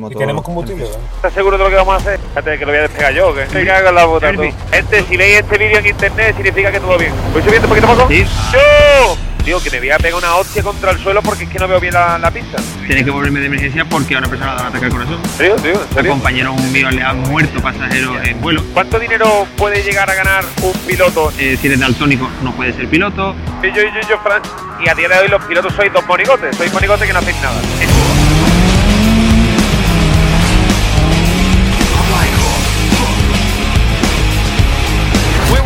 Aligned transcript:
Y 0.00 0.14
tenemos 0.14 0.44
combustible, 0.44 0.84
¿no? 0.84 1.16
¿Estás 1.16 1.32
seguro 1.34 1.58
de 1.58 1.64
lo 1.64 1.70
que 1.70 1.74
vamos 1.74 1.94
a 1.94 1.96
hacer? 1.96 2.20
Fíjate 2.28 2.56
que 2.56 2.64
lo 2.64 2.70
voy 2.70 2.78
a 2.78 2.82
despegar 2.82 3.12
yo, 3.12 3.34
que 3.34 3.46
me 3.52 3.66
cago 3.66 3.88
en 3.88 3.94
la 3.96 4.06
puta. 4.06 4.32
tú. 4.32 4.42
Gente, 4.70 5.04
si 5.08 5.16
veis 5.16 5.38
este 5.38 5.58
vídeo 5.58 5.78
en 5.80 5.86
internet 5.88 6.36
significa 6.36 6.70
que 6.70 6.78
todo 6.78 6.96
bien. 6.96 7.12
¿Voy 7.32 7.42
subiendo 7.42 7.66
un 7.66 7.74
poquito 7.74 7.88
más? 7.88 8.06
Sí. 8.08 8.24
¡Yo! 8.52 9.16
Tío, 9.44 9.60
que 9.60 9.70
me 9.72 9.78
voy 9.80 9.90
a 9.90 9.98
pegar 9.98 10.14
una 10.16 10.36
hostia 10.36 10.62
contra 10.62 10.92
el 10.92 10.98
suelo 10.98 11.20
porque 11.20 11.44
es 11.44 11.50
que 11.50 11.58
no 11.58 11.66
veo 11.66 11.80
bien 11.80 11.94
la, 11.94 12.16
la 12.16 12.30
pista. 12.30 12.58
Tienes 12.86 13.02
que 13.02 13.10
volverme 13.10 13.40
de 13.40 13.46
emergencia 13.46 13.84
porque 13.86 14.14
a 14.14 14.18
una 14.18 14.28
persona 14.28 14.52
le 14.54 14.60
ha 14.60 14.62
dado 14.62 14.68
un 14.70 14.76
ataque 14.76 14.84
al 14.86 14.92
corazón. 14.92 15.20
¿En 15.24 15.30
serio, 15.36 15.56
tío? 15.56 15.72
¿En 15.72 15.78
Un 15.80 15.94
serio? 15.94 16.10
compañero 16.12 16.54
mío 16.54 16.90
le 16.92 17.02
ha 17.02 17.12
muerto 17.14 17.60
pasajero 17.60 18.22
en 18.22 18.40
vuelo. 18.40 18.62
¿Cuánto 18.74 19.00
dinero 19.00 19.48
puede 19.56 19.82
llegar 19.82 20.08
a 20.08 20.14
ganar 20.14 20.44
un 20.62 20.72
piloto? 20.86 21.32
Eh, 21.40 21.58
si 21.60 21.66
eres 21.66 21.80
daltónico 21.80 22.30
no 22.44 22.52
puedes 22.52 22.76
ser 22.76 22.86
piloto. 22.88 23.34
Y 23.64 23.66
yo, 23.72 23.82
yo, 23.82 24.08
yo, 24.08 24.18
Fran. 24.20 24.42
Y 24.78 24.88
a 24.88 24.94
día 24.94 25.08
de 25.08 25.18
hoy 25.18 25.26
los 25.28 25.42
pilotos 25.44 25.72
sois 25.74 25.92
dos 25.92 26.06
monigotes. 26.06 26.56
Sois 26.56 26.72
monigotes 26.72 27.04
que 27.04 27.12
no 27.12 27.18
hacéis 27.18 27.36
nada. 27.42 27.56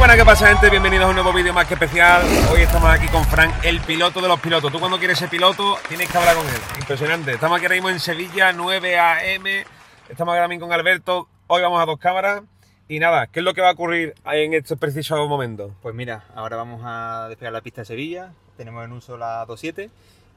Muy 0.02 0.09
buena, 0.09 0.20
¿qué 0.20 0.27
pasa, 0.27 0.48
gente? 0.48 0.69
Bienvenidos 0.69 1.06
a 1.06 1.09
un 1.11 1.15
nuevo 1.15 1.33
vídeo 1.33 1.52
más 1.52 1.65
que 1.69 1.74
especial. 1.74 2.24
Hoy 2.51 2.62
estamos 2.62 2.91
aquí 2.91 3.06
con 3.06 3.24
Frank, 3.24 3.55
el 3.62 3.80
piloto 3.83 4.20
de 4.20 4.27
los 4.27 4.41
pilotos. 4.41 4.73
Tú 4.73 4.80
cuando 4.80 4.98
quieres 4.98 5.16
ser 5.16 5.28
piloto 5.28 5.78
tienes 5.88 6.11
que 6.11 6.19
hablar 6.19 6.34
con 6.34 6.45
él. 6.45 6.61
Impresionante. 6.80 7.30
Estamos 7.30 7.56
aquí 7.56 7.66
ahora 7.66 7.77
mismo 7.77 7.88
en 7.88 8.01
Sevilla, 8.01 8.52
9 8.52 8.98
a.m. 8.98 9.65
Estamos 10.09 10.34
ahora 10.34 10.48
mismo 10.48 10.66
con 10.66 10.75
Alberto. 10.75 11.28
Hoy 11.47 11.62
vamos 11.62 11.80
a 11.80 11.87
dos 11.87 12.01
cámaras. 12.01 12.42
Y 12.88 12.98
nada, 12.98 13.28
¿qué 13.28 13.38
es 13.38 13.45
lo 13.45 13.55
que 13.55 13.61
va 13.61 13.69
a 13.69 13.73
ocurrir 13.75 14.15
en 14.25 14.55
estos 14.55 14.77
precisos 14.77 15.28
momentos? 15.28 15.70
Pues 15.83 15.95
mira, 15.95 16.25
ahora 16.34 16.56
vamos 16.56 16.80
a 16.84 17.27
despegar 17.28 17.53
la 17.53 17.61
pista 17.61 17.83
de 17.83 17.84
Sevilla, 17.84 18.33
tenemos 18.56 18.84
en 18.84 18.91
uso 18.91 19.16
la 19.16 19.45
27 19.45 19.89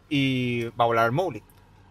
y 0.09 0.65
va 0.79 0.83
a 0.83 0.85
volar 0.85 1.07
el 1.07 1.11
Mowgli. 1.11 1.41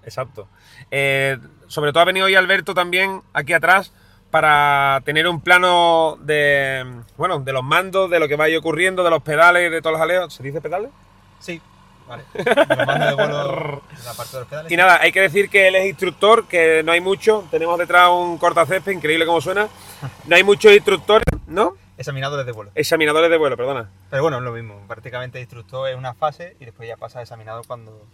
Exacto. 0.04 0.46
Eh, 0.92 1.38
sobre 1.66 1.90
todo 1.90 2.02
ha 2.02 2.06
venido 2.06 2.26
hoy 2.26 2.36
Alberto 2.36 2.72
también 2.72 3.22
aquí 3.32 3.52
atrás 3.52 3.92
para 4.34 5.00
tener 5.04 5.28
un 5.28 5.40
plano 5.40 6.18
de, 6.20 6.84
bueno, 7.16 7.38
de 7.38 7.52
los 7.52 7.62
mandos, 7.62 8.10
de 8.10 8.18
lo 8.18 8.26
que 8.26 8.34
vaya 8.34 8.58
ocurriendo, 8.58 9.04
de 9.04 9.10
los 9.10 9.22
pedales, 9.22 9.70
de 9.70 9.80
todos 9.80 9.92
los 9.92 10.02
aleos. 10.02 10.34
¿Se 10.34 10.42
dice 10.42 10.60
pedales? 10.60 10.90
Sí, 11.38 11.62
vale. 12.08 12.24
Los 12.34 12.84
mandos 12.84 13.08
de 13.10 13.14
vuelo 13.14 13.82
en 13.96 14.04
la 14.04 14.12
parte 14.14 14.32
de 14.32 14.38
los 14.40 14.48
pedales. 14.48 14.72
Y 14.72 14.76
nada, 14.76 14.98
hay 15.00 15.12
que 15.12 15.20
decir 15.20 15.48
que 15.48 15.68
él 15.68 15.76
es 15.76 15.86
instructor, 15.86 16.48
que 16.48 16.82
no 16.82 16.90
hay 16.90 17.00
mucho. 17.00 17.46
Tenemos 17.52 17.78
detrás 17.78 18.08
un 18.10 18.36
cortacésped, 18.36 18.90
increíble 18.90 19.24
como 19.24 19.40
suena. 19.40 19.68
No 20.26 20.34
hay 20.34 20.42
muchos 20.42 20.72
instructores, 20.72 21.26
¿no? 21.46 21.76
Examinadores 21.96 22.44
de 22.44 22.50
vuelo. 22.50 22.72
Examinadores 22.74 23.30
de 23.30 23.36
vuelo, 23.38 23.56
perdona. 23.56 23.88
Pero 24.10 24.22
bueno, 24.22 24.38
es 24.38 24.42
lo 24.42 24.50
mismo, 24.50 24.80
prácticamente 24.88 25.38
instructor 25.38 25.88
es 25.88 25.96
una 25.96 26.12
fase 26.12 26.56
y 26.58 26.64
después 26.64 26.88
ya 26.88 26.96
pasa 26.96 27.20
a 27.20 27.22
examinador 27.22 27.64
cuando 27.68 28.04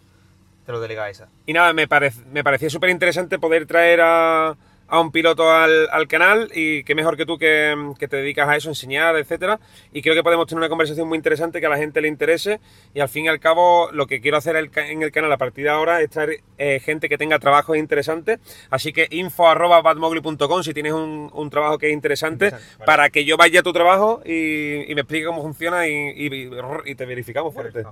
te 0.66 0.72
lo 0.72 0.80
delega 0.80 1.08
esa. 1.08 1.28
Y 1.46 1.54
nada, 1.54 1.72
me, 1.72 1.88
parec- 1.88 2.26
me 2.26 2.44
parecía 2.44 2.68
súper 2.68 2.90
interesante 2.90 3.38
poder 3.38 3.64
traer 3.64 4.02
a, 4.02 4.54
a 4.90 5.00
un 5.00 5.12
piloto 5.12 5.50
al, 5.50 5.88
al 5.90 6.08
canal 6.08 6.50
y 6.54 6.82
que 6.84 6.94
mejor 6.94 7.16
que 7.16 7.24
tú 7.24 7.38
que, 7.38 7.74
que 7.98 8.08
te 8.08 8.16
dedicas 8.16 8.48
a 8.48 8.56
eso, 8.56 8.68
enseñar, 8.68 9.16
etcétera. 9.16 9.60
Y 9.92 10.02
creo 10.02 10.14
que 10.14 10.22
podemos 10.22 10.46
tener 10.46 10.58
una 10.58 10.68
conversación 10.68 11.08
muy 11.08 11.16
interesante 11.16 11.60
que 11.60 11.66
a 11.66 11.70
la 11.70 11.76
gente 11.78 12.00
le 12.00 12.08
interese. 12.08 12.60
Y 12.92 13.00
al 13.00 13.08
fin 13.08 13.24
y 13.26 13.28
al 13.28 13.40
cabo, 13.40 13.88
lo 13.92 14.06
que 14.06 14.20
quiero 14.20 14.36
hacer 14.36 14.56
el 14.56 14.70
en 14.76 15.02
el 15.02 15.12
canal 15.12 15.32
a 15.32 15.38
partir 15.38 15.64
de 15.64 15.70
ahora 15.70 16.00
es 16.00 16.10
traer 16.10 16.40
eh, 16.58 16.80
gente 16.84 17.08
que 17.08 17.16
tenga 17.16 17.38
trabajos 17.38 17.76
interesantes. 17.76 18.40
Así 18.70 18.92
que 18.92 19.06
info 19.10 19.48
arroba 19.48 19.80
badmogli.com 19.80 20.62
si 20.62 20.74
tienes 20.74 20.92
un, 20.92 21.30
un 21.32 21.50
trabajo 21.50 21.78
que 21.78 21.86
es 21.88 21.92
interesante, 21.92 22.46
Interesante, 22.46 22.74
vale. 22.78 22.86
para 22.86 23.10
que 23.10 23.24
yo 23.24 23.36
vaya 23.36 23.60
a 23.60 23.62
tu 23.62 23.72
trabajo 23.72 24.22
y, 24.24 24.90
y 24.90 24.94
me 24.94 25.02
explique 25.02 25.24
cómo 25.26 25.42
funciona 25.42 25.86
y, 25.86 25.92
y- 26.16 26.50
y 26.86 26.94
te 26.94 27.06
verificamos 27.06 27.54
fuerte. 27.54 27.84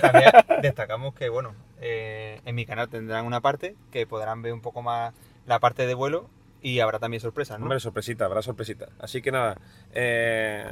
También 0.00 0.30
destacamos 0.62 1.14
que, 1.14 1.28
bueno, 1.28 1.54
eh, 1.80 2.40
en 2.44 2.54
mi 2.54 2.66
canal 2.66 2.88
tendrán 2.88 3.24
una 3.26 3.40
parte 3.40 3.74
que 3.92 4.06
podrán 4.06 4.42
ver 4.42 4.52
un 4.52 4.60
poco 4.60 4.82
más 4.82 5.12
la 5.50 5.58
parte 5.58 5.84
de 5.84 5.94
vuelo 5.94 6.30
y 6.62 6.78
habrá 6.78 7.00
también 7.00 7.20
sorpresas, 7.20 7.58
¿no? 7.58 7.64
Hombre, 7.64 7.80
sorpresita, 7.80 8.24
habrá 8.24 8.40
sorpresita. 8.40 8.88
Así 9.00 9.20
que 9.20 9.32
nada, 9.32 9.56
eh, 9.92 10.64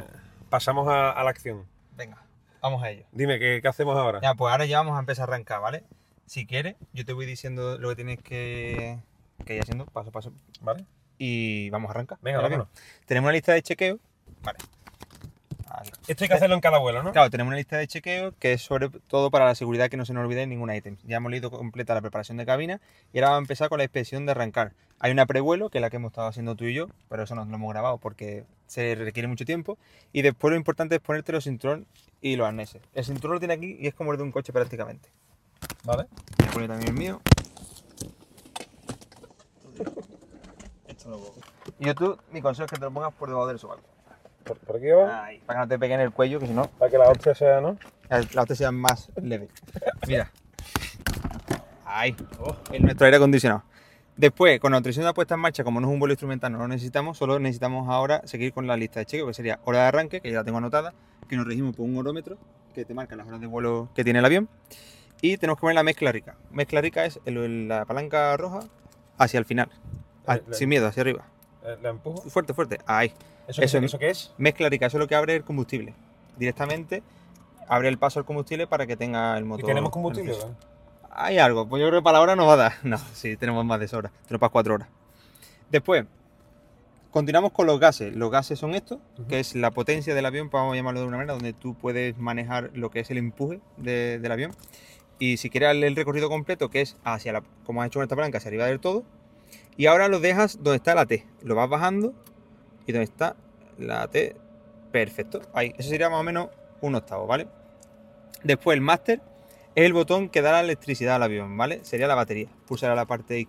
pasamos 0.50 0.86
a, 0.86 1.10
a 1.10 1.24
la 1.24 1.30
acción. 1.30 1.66
Venga, 1.96 2.22
vamos 2.62 2.84
a 2.84 2.90
ello. 2.90 3.04
Dime, 3.10 3.40
¿qué, 3.40 3.58
qué 3.60 3.66
hacemos 3.66 3.96
ahora? 3.96 4.20
Ya, 4.22 4.34
pues 4.34 4.52
ahora 4.52 4.66
ya 4.66 4.78
vamos 4.78 4.96
a 4.96 5.00
empezar 5.00 5.28
a 5.28 5.32
arrancar, 5.32 5.60
¿vale? 5.60 5.82
Si 6.26 6.46
quieres, 6.46 6.76
yo 6.92 7.04
te 7.04 7.12
voy 7.12 7.26
diciendo 7.26 7.76
lo 7.76 7.88
que 7.88 7.96
tienes 7.96 8.22
que, 8.22 9.00
que 9.44 9.56
ir 9.56 9.62
haciendo 9.62 9.84
paso 9.86 10.10
a 10.10 10.12
paso 10.12 10.32
¿Vale? 10.60 10.84
y 11.18 11.70
vamos 11.70 11.88
a 11.88 11.94
arrancar. 11.94 12.18
Venga, 12.22 12.40
vámonos. 12.40 12.68
Tenemos 13.04 13.26
una 13.26 13.32
lista 13.32 13.52
de 13.52 13.62
chequeo. 13.62 13.98
Vale. 14.44 14.58
Esto 16.06 16.24
hay 16.24 16.28
que 16.28 16.34
hacerlo 16.34 16.54
en 16.54 16.60
cada 16.60 16.78
vuelo, 16.78 17.02
¿no? 17.02 17.12
Claro, 17.12 17.30
tenemos 17.30 17.50
una 17.50 17.56
lista 17.56 17.76
de 17.76 17.86
chequeo 17.86 18.34
que 18.38 18.52
es 18.54 18.62
sobre 18.62 18.88
todo 18.88 19.30
para 19.30 19.44
la 19.46 19.54
seguridad 19.54 19.88
que 19.88 19.96
no 19.96 20.04
se 20.04 20.12
nos 20.12 20.24
olvide 20.24 20.46
ningún 20.46 20.72
ítem. 20.72 20.96
Ya 21.04 21.16
hemos 21.18 21.30
leído 21.30 21.50
completa 21.50 21.94
la 21.94 22.00
preparación 22.00 22.36
de 22.38 22.46
cabina 22.46 22.80
y 23.12 23.18
ahora 23.18 23.30
vamos 23.30 23.38
a 23.38 23.44
empezar 23.44 23.68
con 23.68 23.78
la 23.78 23.84
inspección 23.84 24.26
de 24.26 24.32
arrancar. 24.32 24.72
Hay 25.00 25.12
una 25.12 25.26
prevuelo, 25.26 25.70
que 25.70 25.78
es 25.78 25.82
la 25.82 25.90
que 25.90 25.96
hemos 25.96 26.10
estado 26.10 26.26
haciendo 26.26 26.56
tú 26.56 26.64
y 26.64 26.74
yo, 26.74 26.88
pero 27.08 27.22
eso 27.22 27.34
no 27.34 27.44
lo 27.44 27.54
hemos 27.54 27.70
grabado 27.70 27.98
porque 27.98 28.44
se 28.66 28.94
requiere 28.94 29.28
mucho 29.28 29.44
tiempo. 29.44 29.78
Y 30.12 30.22
después 30.22 30.50
lo 30.50 30.56
importante 30.56 30.96
es 30.96 31.00
ponerte 31.00 31.32
los 31.32 31.44
cinturón 31.44 31.86
y 32.20 32.36
los 32.36 32.48
arneses. 32.48 32.82
El 32.94 33.04
cinturón 33.04 33.34
lo 33.34 33.38
tiene 33.38 33.54
aquí 33.54 33.76
y 33.78 33.86
es 33.86 33.94
como 33.94 34.12
el 34.12 34.18
de 34.18 34.24
un 34.24 34.32
coche 34.32 34.52
prácticamente. 34.52 35.08
Vale. 35.84 36.06
Voy 36.38 36.48
a 36.48 36.50
poner 36.50 36.68
también 36.68 36.88
el 36.88 36.98
mío. 36.98 37.20
Esto 40.86 41.10
lo 41.10 41.18
pongo. 41.18 41.34
Y 41.78 41.86
yo 41.86 41.94
tú, 41.94 42.18
mi 42.32 42.42
consejo 42.42 42.64
es 42.64 42.70
que 42.70 42.78
te 42.78 42.84
lo 42.84 42.90
pongas 42.90 43.14
por 43.14 43.28
debajo 43.28 43.46
del 43.46 43.58
sobaco. 43.58 43.97
¿Por, 44.48 44.58
por 44.58 44.76
aquí 44.76 44.86
va? 44.88 45.24
Ahí. 45.26 45.38
Para 45.46 45.60
que 45.60 45.64
no 45.64 45.68
te 45.68 45.78
pegue 45.78 45.94
en 45.94 46.00
el 46.00 46.10
cuello, 46.10 46.40
que 46.40 46.46
si 46.46 46.52
no, 46.54 46.66
Para 46.68 46.90
que 46.90 46.98
la 46.98 47.08
hostia 47.08 47.34
sea, 47.34 47.60
¿no? 47.60 47.76
la 48.08 48.24
la 48.32 48.42
otra 48.42 48.56
sea 48.56 48.72
más 48.72 49.10
leve. 49.22 49.48
Mira. 50.06 50.30
Ahí. 51.84 52.16
El 52.72 52.82
nuestro 52.82 53.04
aire 53.06 53.16
acondicionado. 53.16 53.62
Después, 54.16 54.58
con 54.58 54.72
la 54.72 54.78
autorización 54.78 55.06
de 55.06 55.14
puesta 55.14 55.34
en 55.34 55.40
marcha, 55.40 55.62
como 55.62 55.80
no 55.80 55.86
es 55.88 55.92
un 55.92 56.00
vuelo 56.00 56.12
instrumental, 56.12 56.50
no 56.50 56.58
lo 56.58 56.66
necesitamos, 56.68 57.16
solo 57.18 57.38
necesitamos 57.38 57.88
ahora 57.88 58.22
seguir 58.24 58.52
con 58.52 58.66
la 58.66 58.76
lista 58.76 58.98
de 59.00 59.06
chequeo, 59.06 59.26
que 59.28 59.34
sería 59.34 59.60
hora 59.64 59.82
de 59.82 59.84
arranque, 59.86 60.20
que 60.20 60.30
ya 60.32 60.38
la 60.38 60.44
tengo 60.44 60.58
anotada, 60.58 60.92
que 61.28 61.36
nos 61.36 61.46
regimos 61.46 61.76
por 61.76 61.86
un 61.86 61.96
horómetro, 61.98 62.36
que 62.74 62.84
te 62.84 62.94
marca 62.94 63.14
las 63.14 63.28
horas 63.28 63.40
de 63.40 63.46
vuelo 63.46 63.88
que 63.94 64.02
tiene 64.02 64.18
el 64.18 64.24
avión. 64.24 64.48
Y 65.20 65.36
tenemos 65.36 65.58
que 65.58 65.62
poner 65.62 65.76
la 65.76 65.82
mezcla 65.84 66.10
rica. 66.10 66.34
Mezcla 66.50 66.80
rica 66.80 67.04
es 67.04 67.20
el- 67.26 67.68
la 67.68 67.84
palanca 67.84 68.36
roja 68.36 68.60
hacia 69.18 69.38
el 69.38 69.44
final. 69.44 69.68
Ah, 70.26 70.36
La- 70.36 70.42
la- 70.48 70.54
sin 70.56 70.68
miedo, 70.68 70.86
hacia 70.88 71.00
arriba. 71.02 71.24
¿La 71.82 71.90
empujo? 71.90 72.22
Fuerte, 72.28 72.54
fuerte. 72.54 72.78
Ahí. 72.86 73.12
¿Eso, 73.48 73.62
Eso- 73.62 73.80
qué, 73.80 73.86
¿Eso 73.86 73.98
qué 73.98 74.10
es? 74.10 74.32
Mezcla 74.38 74.68
rica, 74.68 74.86
eso 74.86 74.98
es 74.98 75.00
lo 75.00 75.08
que 75.08 75.14
abre 75.16 75.34
el 75.36 75.42
combustible. 75.44 75.94
Directamente 76.36 77.02
abre 77.66 77.88
el 77.88 77.98
paso 77.98 78.20
al 78.20 78.24
combustible 78.26 78.66
para 78.66 78.86
que 78.86 78.96
tenga 78.96 79.36
el 79.36 79.44
¿Y 79.44 79.46
motor. 79.48 79.66
tenemos 79.66 79.90
combustible? 79.90 80.34
Hay 81.10 81.38
algo, 81.38 81.68
pues 81.68 81.80
yo 81.80 81.88
creo 81.88 82.00
que 82.00 82.04
para 82.04 82.18
la 82.18 82.22
hora 82.22 82.36
nos 82.36 82.46
va 82.48 82.52
a 82.52 82.56
dar. 82.56 82.72
No, 82.84 82.98
sí, 83.12 83.36
tenemos 83.36 83.64
más 83.64 83.80
de 83.80 83.88
sobra. 83.88 84.10
Tenemos 84.26 84.40
para 84.40 84.50
cuatro 84.52 84.74
horas. 84.74 84.88
Después, 85.70 86.04
continuamos 87.10 87.52
con 87.52 87.66
los 87.66 87.80
gases. 87.80 88.14
Los 88.14 88.30
gases 88.30 88.58
son 88.58 88.74
estos, 88.74 88.98
que 89.28 89.40
es 89.40 89.54
la 89.54 89.70
potencia 89.70 90.14
del 90.14 90.26
avión, 90.26 90.50
vamos 90.50 90.72
a 90.74 90.76
llamarlo 90.76 91.00
de 91.00 91.06
una 91.06 91.16
manera, 91.16 91.32
donde 91.34 91.52
tú 91.52 91.74
puedes 91.74 92.16
manejar 92.18 92.70
lo 92.74 92.90
que 92.90 93.00
es 93.00 93.10
el 93.10 93.18
empuje 93.18 93.60
de- 93.76 94.18
del 94.18 94.32
avión. 94.32 94.52
Y 95.18 95.38
si 95.38 95.50
quieres 95.50 95.74
el 95.74 95.96
recorrido 95.96 96.28
completo, 96.28 96.70
que 96.70 96.80
es 96.80 96.96
hacia 97.04 97.32
la, 97.32 97.42
como 97.64 97.82
has 97.82 97.88
hecho 97.88 97.98
con 97.98 98.04
esta 98.04 98.14
palanca, 98.16 98.38
hacia 98.38 98.48
arriba 98.48 98.66
del 98.66 98.78
todo. 98.78 99.02
Y 99.76 99.86
ahora 99.86 100.08
lo 100.08 100.20
dejas 100.20 100.56
donde 100.62 100.76
está 100.76 100.94
la 100.94 101.06
T. 101.06 101.26
Lo 101.42 101.54
vas 101.54 101.68
bajando 101.68 102.14
y 102.88 102.92
donde 102.92 103.04
está 103.04 103.36
la 103.78 104.08
T. 104.08 104.34
Perfecto. 104.90 105.42
Ahí. 105.52 105.72
Eso 105.78 105.90
sería 105.90 106.08
más 106.10 106.18
o 106.20 106.24
menos 106.24 106.48
un 106.80 106.94
octavo, 106.94 107.26
¿vale? 107.26 107.46
Después 108.42 108.74
el 108.74 108.80
máster 108.80 109.20
es 109.74 109.84
el 109.84 109.92
botón 109.92 110.28
que 110.30 110.42
da 110.42 110.52
la 110.52 110.60
electricidad 110.60 111.16
al 111.16 111.22
avión, 111.22 111.56
¿vale? 111.56 111.84
Sería 111.84 112.06
la 112.08 112.14
batería. 112.14 112.48
Pulsar 112.66 112.96
la 112.96 113.04
parte 113.06 113.46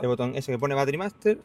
el 0.00 0.08
botón 0.08 0.36
ese 0.36 0.52
que 0.52 0.58
pone 0.58 0.74
Battery 0.74 0.98
Master. 0.98 1.38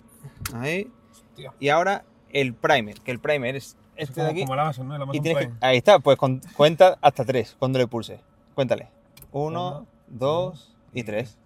Ahí. 0.54 0.92
Hostia. 1.12 1.54
Y 1.60 1.70
ahora 1.70 2.04
el 2.32 2.54
primer, 2.54 3.00
que 3.02 3.12
el 3.12 3.20
primer 3.20 3.56
es 3.56 3.78
Es 3.96 4.10
este 4.10 4.16
como, 4.16 4.26
de 4.26 4.32
aquí. 4.32 4.42
como 4.42 4.54
el 4.56 4.60
Amazon, 4.60 4.88
¿no? 4.88 4.96
El 4.96 5.02
Amazon 5.04 5.24
que, 5.24 5.52
ahí 5.62 5.78
está, 5.78 6.00
pues 6.00 6.18
con- 6.18 6.42
cuenta 6.56 6.98
hasta 7.02 7.24
tres 7.24 7.56
cuando 7.60 7.80
le 7.80 7.88
pulse. 7.88 8.20
Cuéntale. 8.56 8.90
Uno, 9.32 9.68
Uno, 9.70 9.88
dos 10.08 10.76
y 10.94 11.04
tres. 11.04 11.38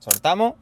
Soltamos. 0.00 0.54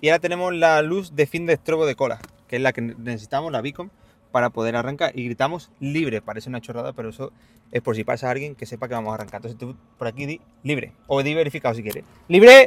Y 0.00 0.08
ahora 0.10 0.20
tenemos 0.20 0.54
la 0.54 0.80
luz 0.82 1.14
de 1.16 1.26
fin 1.26 1.46
de 1.46 1.54
estrobo 1.54 1.86
de 1.86 1.96
cola, 1.96 2.18
que 2.48 2.56
es 2.56 2.62
la 2.62 2.72
que 2.72 2.80
necesitamos, 2.82 3.52
la 3.52 3.60
beacon, 3.60 3.90
para 4.32 4.50
poder 4.50 4.76
arrancar. 4.76 5.12
Y 5.18 5.24
gritamos 5.24 5.70
libre. 5.80 6.20
Parece 6.22 6.48
una 6.48 6.60
chorrada, 6.60 6.92
pero 6.92 7.08
eso 7.10 7.32
es 7.72 7.82
por 7.82 7.96
si 7.96 8.04
pasa 8.04 8.30
alguien 8.30 8.54
que 8.54 8.66
sepa 8.66 8.88
que 8.88 8.94
vamos 8.94 9.12
a 9.12 9.14
arrancar. 9.14 9.38
Entonces 9.38 9.58
tú 9.58 9.76
por 9.98 10.06
aquí 10.06 10.26
di 10.26 10.40
libre. 10.62 10.92
O 11.06 11.22
di 11.22 11.34
verificado 11.34 11.74
si 11.74 11.82
quieres. 11.82 12.04
¡Libre! 12.28 12.62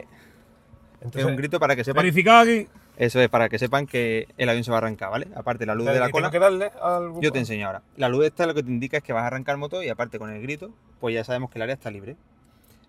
Es 0.99 1.05
Entonces, 1.05 1.25
un 1.25 1.35
grito 1.37 1.59
para 1.59 1.75
que 1.75 1.83
sepan. 1.83 2.03
verificado 2.03 2.41
aquí. 2.41 2.67
Eso 2.97 3.21
es 3.21 3.29
para 3.29 3.47
que 3.47 3.57
sepan 3.57 3.87
que 3.87 4.27
el 4.37 4.49
avión 4.49 4.65
se 4.65 4.71
va 4.71 4.77
a 4.77 4.79
arrancar, 4.79 5.09
¿vale? 5.09 5.27
Aparte 5.33 5.65
la 5.65 5.73
luz 5.73 5.85
de 5.85 5.97
la 5.97 6.09
¿Y 6.09 6.11
cola. 6.11 6.29
tengo 6.29 6.31
que 6.33 6.39
darle 6.39 6.71
al 6.81 7.21
Yo 7.21 7.31
te 7.31 7.39
enseño 7.39 7.67
ahora. 7.67 7.81
La 7.95 8.09
luz 8.09 8.25
esta 8.25 8.45
lo 8.45 8.53
que 8.53 8.61
te 8.61 8.69
indica 8.69 8.97
es 8.97 9.03
que 9.03 9.13
vas 9.13 9.23
a 9.23 9.27
arrancar 9.27 9.53
el 9.55 9.59
motor 9.59 9.85
y 9.85 9.87
aparte 9.87 10.19
con 10.19 10.29
el 10.29 10.41
grito, 10.41 10.71
pues 10.99 11.15
ya 11.15 11.23
sabemos 11.23 11.49
que 11.49 11.59
el 11.59 11.61
área 11.63 11.75
está 11.75 11.89
libre. 11.91 12.17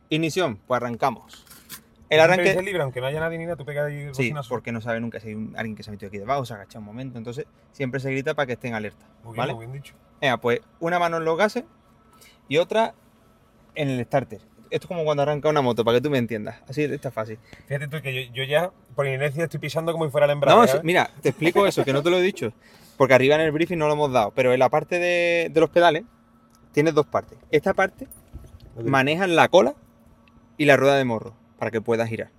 Ignición, 0.09 0.57
pues 0.67 0.79
arrancamos. 0.83 1.45
El 2.11 2.21
arranque... 2.21 2.43
dice 2.51 2.63
libre, 2.63 2.83
aunque 2.83 3.01
no 3.01 3.07
haya 3.07 3.21
nadie 3.21 3.39
ni 3.39 3.45
nada, 3.45 3.57
tú 3.57 3.65
pegas 3.65 3.87
ahí 3.87 4.09
Sí, 4.13 4.33
porque 4.49 4.73
no 4.73 4.81
sabe 4.81 5.01
nunca 5.01 5.21
si 5.21 5.29
hay 5.29 5.35
un- 5.35 5.55
alguien 5.57 5.77
que 5.77 5.83
se 5.83 5.91
ha 5.91 5.93
metido 5.93 6.09
aquí 6.09 6.19
debajo, 6.19 6.45
se 6.45 6.53
ha 6.53 6.57
agachado 6.57 6.81
un 6.81 6.87
momento, 6.87 7.17
entonces 7.19 7.47
siempre 7.73 8.01
se 8.01 8.11
grita 8.11 8.35
para 8.35 8.47
que 8.47 8.53
estén 8.55 8.75
alerta, 8.75 9.07
Muy 9.23 9.33
bien, 9.33 9.37
¿vale? 9.37 9.55
muy 9.55 9.67
bien 9.67 9.73
dicho. 9.81 9.95
Venga, 10.21 10.37
pues 10.39 10.61
una 10.81 10.99
mano 10.99 11.17
en 11.19 11.25
los 11.25 11.39
gases 11.39 11.65
y 12.49 12.59
otra 12.59 12.95
en 13.75 13.89
el 13.89 14.05
starter. 14.05 14.41
esto 14.71 14.85
es 14.85 14.87
como 14.89 15.05
cuando 15.05 15.23
arranca 15.23 15.49
una 15.49 15.63
moto, 15.63 15.85
para 15.85 15.99
que 15.99 16.03
tú 16.03 16.11
me 16.11 16.19
entiendas. 16.19 16.57
Así 16.69 16.83
está 16.85 17.11
fácil. 17.11 17.39
Fíjate 17.67 17.89
tú 17.89 18.01
que 18.03 18.27
yo, 18.27 18.33
yo 18.33 18.45
ya, 18.45 18.71
por 18.95 19.07
inercia, 19.07 19.45
estoy 19.45 19.59
pisando 19.61 19.93
como 19.93 20.05
si 20.05 20.11
fuera 20.11 20.27
el 20.27 20.33
embrague. 20.33 20.73
No, 20.75 20.83
mira, 20.83 21.11
te 21.23 21.31
explico 21.31 21.67
eso, 21.67 21.85
que 21.85 21.93
no 21.93 22.03
te 22.03 22.11
lo 22.11 22.19
he 22.19 22.23
dicho. 22.23 22.53
Porque 22.97 23.15
arriba 23.15 23.35
en 23.37 23.41
el 23.41 23.51
briefing 23.53 23.79
no 23.79 23.87
lo 23.87 23.95
hemos 23.95 24.13
dado. 24.13 24.31
Pero 24.33 24.53
en 24.53 24.59
la 24.59 24.69
parte 24.69 24.99
de, 24.99 25.49
de 25.51 25.61
los 25.61 25.71
pedales 25.71 26.05
tienes 26.73 26.93
dos 26.95 27.07
partes. 27.07 27.39
Esta 27.51 27.73
parte 27.75 28.07
Ok. 28.77 28.85
manejas 28.85 29.29
la 29.31 29.49
cola 29.49 29.75
y 30.59 30.67
la 30.67 30.77
rueda 30.77 30.97
de 30.97 31.05
morro 31.05 31.35
para 31.61 31.71
que 31.71 31.81
puedas 31.81 32.09
girar. 32.09 32.31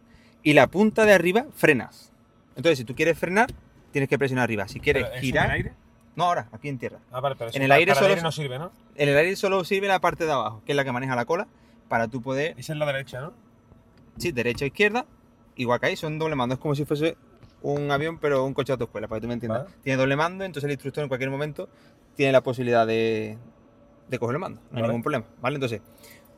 Y 0.44 0.54
la 0.54 0.68
punta 0.68 1.06
de 1.06 1.14
arriba 1.14 1.46
frenas. 1.54 2.12
Entonces, 2.56 2.80
si 2.80 2.84
tú 2.86 2.96
quieres 2.96 3.18
frenar, 3.18 3.50
tienes 3.92 4.10
que 4.10 4.18
presionar 4.18 4.44
arriba. 4.46 4.68
Si 4.68 4.80
quieres 4.80 5.04
Pero, 5.04 5.14
¿eso 5.16 5.22
girar. 5.22 5.46
en 5.46 5.52
el 5.52 5.56
aire? 5.58 5.74
No, 6.16 6.26
ahora, 6.26 6.50
aquí 6.52 6.68
en 6.68 6.80
tierra. 6.80 6.98
Ah, 7.12 7.22
vale, 7.22 7.36
pero 7.38 7.50
eso 7.52 7.58
En 7.58 7.64
el 7.64 7.72
aire 7.72 7.94
para 7.94 8.08
solo- 8.08 8.22
no 8.22 8.32
sirve, 8.32 8.58
¿no? 8.60 8.72
En 8.96 9.08
el 9.08 9.16
aire 9.16 9.36
solo 9.36 9.64
sirve 9.64 9.88
la 9.88 10.02
parte 10.02 10.26
de 10.26 10.32
abajo, 10.32 10.62
que 10.66 10.74
es 10.74 10.76
la 10.76 10.84
que 10.84 10.92
maneja 10.92 11.16
la 11.16 11.26
cola, 11.26 11.48
para 11.88 12.08
tú 12.08 12.22
poder 12.22 12.56
Esa 12.58 12.74
es 12.74 12.80
la 12.80 12.86
derecha, 12.88 13.22
¿no? 13.22 13.34
Sí, 14.18 14.32
derecha 14.32 14.66
e 14.66 14.70
izquierda, 14.70 15.06
igual 15.56 15.80
que 15.80 15.86
ahí, 15.86 15.96
son 15.96 16.18
doble 16.20 16.36
mando. 16.36 16.56
Es 16.56 16.60
como 16.60 16.74
si 16.76 16.84
fuese 16.84 17.16
un 17.62 17.92
avión, 17.92 18.18
pero 18.18 18.44
un 18.44 18.54
coche 18.56 18.72
de 18.72 18.74
autoescuela, 18.74 19.08
para 19.08 19.20
que 19.20 19.22
tú 19.22 19.28
me 19.28 19.36
entiendas. 19.36 19.66
Vale. 19.66 19.76
Tiene 19.84 19.98
doble 19.98 20.16
mando, 20.16 20.44
entonces 20.44 20.66
el 20.66 20.72
instructor 20.72 21.04
en 21.04 21.08
cualquier 21.10 21.30
momento 21.30 21.70
tiene 22.16 22.32
la 22.32 22.42
posibilidad 22.42 22.88
de, 22.88 23.38
de 24.10 24.20
coger 24.20 24.34
el 24.36 24.40
mando. 24.40 24.60
No 24.72 24.78
hay 24.80 24.84
ningún 24.84 25.04
problema, 25.04 25.26
¿vale? 25.40 25.56
Entonces, 25.56 25.82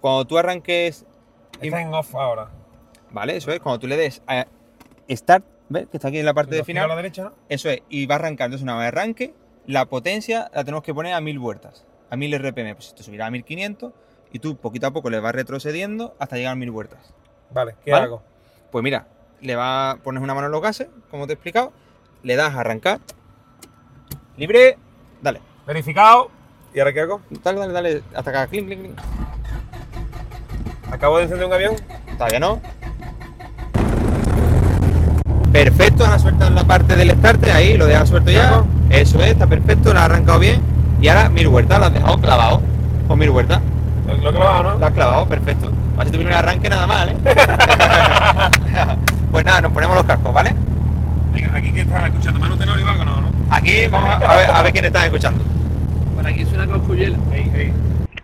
cuando 0.02 0.26
tú 0.26 0.38
arranques, 0.38 1.06
Está 1.62 1.82
en 1.82 1.94
off 1.94 2.14
ahora. 2.16 2.50
¿Vale? 3.13 3.38
Eso 3.38 3.51
es, 3.51 3.60
cuando 3.62 3.80
tú 3.80 3.88
le 3.88 3.95
des 3.95 4.21
a 4.27 4.45
Start, 5.10 5.45
¿ves? 5.69 5.88
Que 5.89 5.98
está 5.98 6.10
aquí 6.10 6.19
en 6.19 6.25
la 6.25 6.33
parte 6.33 6.56
de 6.56 6.63
giro 6.65 6.80
a 6.80 6.81
la 6.81 6.88
final. 6.89 6.98
derecha, 6.98 7.24
¿no? 7.24 7.33
Eso 7.48 7.69
es, 7.69 7.81
y 7.89 8.06
va 8.06 8.15
a 8.15 8.18
arrancar. 8.18 8.48
Entonces, 8.48 8.63
una 8.63 8.77
vez 8.77 8.88
arranque, 8.89 9.33
la 9.65 9.86
potencia 9.86 10.51
la 10.54 10.63
tenemos 10.65 10.83
que 10.83 10.94
poner 10.94 11.13
a 11.13 11.21
1000 11.21 11.39
vueltas, 11.39 11.86
a 12.10 12.15
1000 12.18 12.33
RPM. 12.39 12.75
Pues 12.75 12.88
esto 12.89 13.04
subirá 13.04 13.27
a 13.27 13.31
1500 13.31 13.94
y 14.33 14.39
tú 14.39 14.57
poquito 14.57 14.88
a 14.88 14.92
poco 14.92 15.10
le 15.10 15.19
vas 15.19 15.33
retrocediendo 15.33 16.15
hasta 16.19 16.36
llegar 16.36 16.54
a 16.54 16.56
1000 16.56 16.71
vueltas. 16.71 17.13
Vale, 17.51 17.75
¿qué 17.86 17.92
¿Vale? 17.92 18.06
hago? 18.06 18.24
Pues 18.71 18.83
mira, 18.83 19.07
le 19.42 19.56
va 19.56 20.00
pones 20.04 20.24
una 20.24 20.33
mano 20.33 20.48
en 20.48 20.51
los 20.51 20.62
gases, 20.62 20.88
como 21.12 21.27
te 21.27 21.33
he 21.33 21.36
explicado, 21.36 21.71
le 22.24 22.36
das 22.36 22.56
a 22.56 22.62
arrancar, 22.62 23.00
libre, 24.38 24.77
dale, 25.21 25.39
Verificado. 25.68 26.30
¿Y 26.74 26.80
ahora 26.80 26.92
qué 26.94 27.01
hago? 27.01 27.21
dale, 27.44 27.60
dale, 27.60 27.74
dale, 27.74 28.04
hasta 28.15 28.31
acá, 28.31 28.48
clink, 28.48 28.65
clink, 28.68 28.81
clink. 28.81 29.00
Acabo 30.92 31.18
de 31.18 31.24
encender 31.24 31.48
un 31.48 31.54
avión. 31.54 31.75
Todavía 32.18 32.39
no. 32.39 32.60
Perfecto, 35.54 36.04
ahora 36.04 36.18
sueltas 36.18 36.52
la 36.52 36.64
parte 36.64 36.96
del 36.96 37.12
starter, 37.12 37.52
ahí, 37.52 37.78
lo 37.78 37.86
dejas 37.86 38.10
suelto 38.10 38.32
ya. 38.32 38.64
Eso 38.90 39.22
es, 39.22 39.28
está 39.28 39.46
perfecto, 39.46 39.94
lo 39.94 40.00
has 40.00 40.06
arrancado 40.06 40.40
bien. 40.40 40.60
Y 41.00 41.08
ahora 41.10 41.30
mil 41.30 41.48
vueltas, 41.48 41.78
lo 41.78 41.86
has 41.86 41.94
dejado 41.94 42.18
clavado. 42.20 42.62
Con 43.08 43.20
mil 43.20 43.30
vueltas, 43.30 43.62
Lo, 44.08 44.18
lo 44.18 44.30
he 44.32 44.34
clavado, 44.34 44.64
¿no? 44.64 44.80
lo 44.80 44.86
has 44.86 44.94
clavado, 44.94 45.28
perfecto. 45.28 45.72
Así 46.00 46.10
tu 46.10 46.18
primer 46.18 46.34
arranque 46.34 46.70
nada 46.70 46.88
mal, 46.88 47.10
¿eh? 47.10 47.18
pues 49.32 49.46
nada, 49.46 49.62
nos 49.62 49.72
ponemos 49.74 49.96
los 49.96 50.06
cascos, 50.06 50.34
¿vale? 50.34 50.56
Venga, 51.34 51.56
aquí 51.56 51.72
que 51.72 51.82
están 51.82 52.06
escuchando. 52.06 52.40
Manu 52.40 52.58
Tenor 52.58 52.80
y 52.80 52.84
Vago, 52.84 53.06
¿no? 53.06 53.22
¿no? 53.22 53.28
Aquí 53.52 53.86
vamos 53.92 54.10
a 54.10 54.36
ver, 54.36 54.50
a 54.50 54.62
ver 54.64 54.74
quién 54.74 54.86
está 54.86 55.06
escuchando. 55.06 55.44
Por 56.16 56.26
aquí 56.26 56.46
suena 56.46 56.66
coscuyela. 56.66 57.18
Ey, 57.32 57.52
ey. 57.54 57.74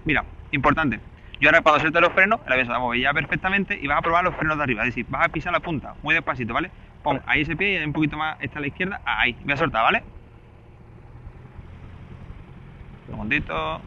Mira, 0.04 0.26
importante. 0.52 1.00
Yo 1.40 1.50
ahora 1.50 1.62
cuando 1.62 1.80
suelte 1.82 2.02
los 2.02 2.12
frenos, 2.14 2.40
se 2.48 2.64
va 2.64 2.76
a 2.76 2.80
mover 2.80 3.00
ya 3.00 3.14
perfectamente 3.14 3.80
y 3.80 3.88
vas 3.88 4.00
a 4.00 4.02
probar 4.02 4.24
los 4.24 4.36
frenos 4.36 4.58
de 4.58 4.64
arriba. 4.64 4.82
Es 4.82 4.88
decir, 4.88 5.06
vas 5.10 5.26
a 5.26 5.30
pisar 5.30 5.54
la 5.54 5.60
punta 5.60 5.94
muy 6.02 6.16
despacito, 6.16 6.54
¿vale? 6.54 6.72
Pon 7.04 7.22
ahí 7.26 7.42
ese 7.42 7.56
pie 7.56 7.80
y 7.80 7.84
un 7.84 7.94
poquito 7.94 8.18
más 8.18 8.38
está 8.42 8.60
a 8.60 8.62
la 8.62 8.68
izquierda. 8.68 9.02
Ahí. 9.06 9.36
Voy 9.44 9.54
a 9.54 9.58
soltar, 9.58 9.84
¿vale? 9.84 10.04
Un 13.08 13.14
segundito. 13.14 13.82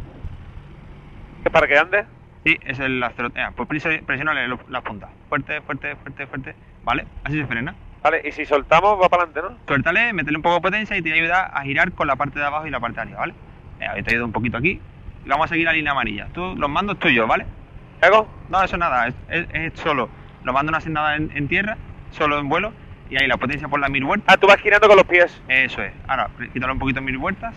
¿Es 1.45 1.53
para 1.53 1.67
que 1.67 1.79
ande? 1.79 2.05
Sí, 2.45 2.59
es 2.65 2.79
el 2.81 3.03
acero. 3.03 3.29
Eh, 3.35 3.47
pues 3.57 3.69
presiona 4.07 4.47
los- 4.47 4.69
las 4.69 4.83
puntas. 4.83 5.11
Fuerte, 5.29 5.61
fuerte, 5.63 5.95
fuerte, 5.97 6.27
fuerte. 6.27 6.55
¿Vale? 6.85 7.07
Así 7.25 7.39
se 7.39 7.47
frena. 7.47 7.75
Vale, 8.03 8.21
y 8.25 8.33
si 8.33 8.45
soltamos 8.45 9.01
va 9.01 9.09
para 9.09 9.25
adelante, 9.25 9.49
¿no? 9.55 9.59
Suéltale, 9.67 10.13
métele 10.13 10.37
un 10.37 10.43
poco 10.43 10.57
de 10.57 10.61
potencia 10.61 10.97
y 10.97 11.03
te 11.03 11.13
ayuda 11.13 11.43
a 11.45 11.63
girar 11.63 11.93
con 11.93 12.09
la 12.09 12.17
parte 12.17 12.41
de 12.41 12.45
abajo 12.45 12.67
y 12.67 12.71
la 12.71 12.81
parte 12.81 12.97
de 12.97 13.03
arriba, 13.03 13.19
¿vale? 13.21 13.35
Ahí 13.81 14.03
te 14.03 14.11
ayuda 14.11 14.25
un 14.25 14.33
poquito 14.33 14.57
aquí. 14.57 14.81
Y 15.25 15.29
vamos 15.29 15.45
a 15.47 15.49
seguir 15.51 15.67
la 15.67 15.73
línea 15.73 15.93
amarilla. 15.93 16.27
Tú, 16.33 16.57
los 16.57 16.69
mandos 16.69 16.99
tuyos, 16.99 17.29
¿vale? 17.29 17.47
¿Qué 18.01 18.07
hago? 18.07 18.29
No, 18.49 18.61
eso 18.63 18.77
nada, 18.77 19.07
es, 19.07 19.15
es- 19.29 19.47
es 19.53 19.73
solo. 19.79 20.09
Lo 20.43 20.53
mando 20.53 20.73
no 20.73 20.79
hacen 20.79 20.95
nada 20.95 21.15
en, 21.15 21.31
en 21.37 21.47
tierra, 21.47 21.77
solo 22.11 22.41
en 22.41 22.49
vuelo. 22.49 22.73
Y 23.13 23.17
ahí 23.23 23.29
la 23.29 23.37
potencia 23.37 23.69
por 23.69 23.79
las 23.79 23.91
mil 23.91 24.05
vueltas. 24.05 24.35
Ah, 24.35 24.39
tú 24.39 24.47
vas 24.47 24.57
girando 24.63 24.89
con 24.89 24.97
los 24.97 25.05
pies. 25.07 25.39
Eso 25.47 25.83
es. 25.83 25.93
Ahora, 26.09 26.31
quítalo 26.51 26.73
un 26.73 26.79
poquito 26.79 27.01
a 27.01 27.03
mil 27.03 27.19
vueltas. 27.19 27.55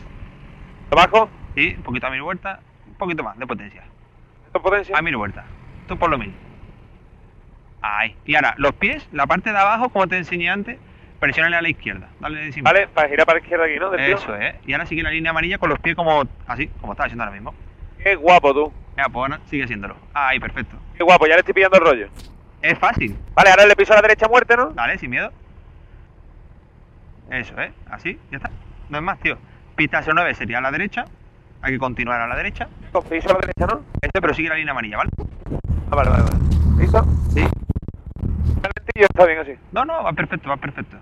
Abajo, 0.91 1.29
Sí, 1.55 1.73
un 1.77 1.83
poquito 1.83 2.07
a 2.07 2.09
mil 2.09 2.21
vueltas. 2.21 2.59
Un 2.85 2.95
poquito 2.95 3.23
más 3.23 3.39
de 3.39 3.47
potencia. 3.47 3.81
es 4.53 4.61
potencia. 4.61 4.97
A 4.97 5.01
mil 5.01 5.15
vueltas. 5.15 5.45
Tú 5.87 5.97
por 5.97 6.09
lo 6.09 6.17
mil. 6.17 6.33
Ahí. 7.81 8.17
Y 8.25 8.35
ahora, 8.35 8.53
los 8.57 8.73
pies, 8.73 9.07
la 9.13 9.27
parte 9.27 9.53
de 9.53 9.57
abajo, 9.57 9.87
como 9.87 10.07
te 10.07 10.17
enseñé 10.17 10.49
antes, 10.49 10.77
presiónale 11.21 11.55
a 11.55 11.61
la 11.61 11.69
izquierda. 11.69 12.09
Dale 12.19 12.39
de 12.39 12.45
encima. 12.47 12.71
Vale, 12.71 12.89
para 12.89 13.07
girar 13.07 13.25
para 13.25 13.39
la 13.39 13.43
izquierda 13.43 13.65
aquí, 13.65 13.79
¿no? 13.79 13.89
Del 13.91 14.05
tío. 14.05 14.17
Eso 14.17 14.35
es. 14.35 14.55
Y 14.67 14.73
ahora 14.73 14.85
sigue 14.87 15.03
la 15.03 15.11
línea 15.11 15.31
amarilla 15.31 15.57
con 15.57 15.69
los 15.69 15.79
pies 15.79 15.95
como 15.95 16.23
así, 16.47 16.67
como 16.81 16.91
estás 16.91 17.05
haciendo 17.05 17.23
ahora 17.23 17.33
mismo. 17.33 17.53
Qué 18.03 18.15
guapo 18.15 18.53
tú. 18.53 18.73
Venga, 18.97 19.07
pues 19.07 19.31
sigue 19.45 19.63
haciéndolo. 19.63 19.95
Ahí, 20.13 20.37
perfecto. 20.37 20.75
Qué 20.97 21.03
guapo, 21.03 21.25
ya 21.27 21.35
le 21.35 21.39
estoy 21.39 21.53
pillando 21.53 21.77
el 21.77 21.85
rollo. 21.85 22.09
Es 22.61 22.77
fácil. 22.77 23.15
Vale, 23.33 23.51
ahora 23.51 23.65
le 23.65 23.75
piso 23.77 23.93
a 23.93 23.97
la 23.97 24.01
derecha 24.01 24.27
muerte, 24.27 24.57
¿no? 24.57 24.71
Dale, 24.71 24.97
sin 24.97 25.09
miedo. 25.11 25.31
Eso, 27.29 27.59
¿eh? 27.59 27.73
Así, 27.89 28.19
ya 28.31 28.37
está. 28.37 28.51
No 28.89 28.97
es 28.97 29.03
más, 29.03 29.19
tío. 29.19 29.37
Pista 29.75 30.01
09 30.01 30.33
sería 30.35 30.59
a 30.59 30.61
la 30.61 30.71
derecha. 30.71 31.05
Hay 31.61 31.73
que 31.73 31.79
continuar 31.79 32.21
a 32.21 32.27
la 32.27 32.35
derecha. 32.35 32.67
Piso 33.09 33.29
a 33.29 33.33
la 33.33 33.39
derecha, 33.39 33.65
¿no? 33.67 33.81
Este, 34.01 34.21
pero 34.21 34.33
sigue 34.33 34.49
la 34.49 34.55
línea 34.55 34.71
amarilla, 34.71 34.97
¿vale? 34.97 35.09
Ah, 35.91 35.95
vale, 35.95 36.09
vale, 36.09 36.23
vale. 36.23 36.81
¿Listo? 36.81 37.03
Sí. 37.33 37.41
Ventillo 38.21 39.07
está 39.09 39.25
bien 39.25 39.39
así. 39.39 39.53
No, 39.71 39.85
no, 39.85 40.03
va 40.03 40.13
perfecto, 40.13 40.49
va 40.49 40.57
perfecto. 40.57 40.97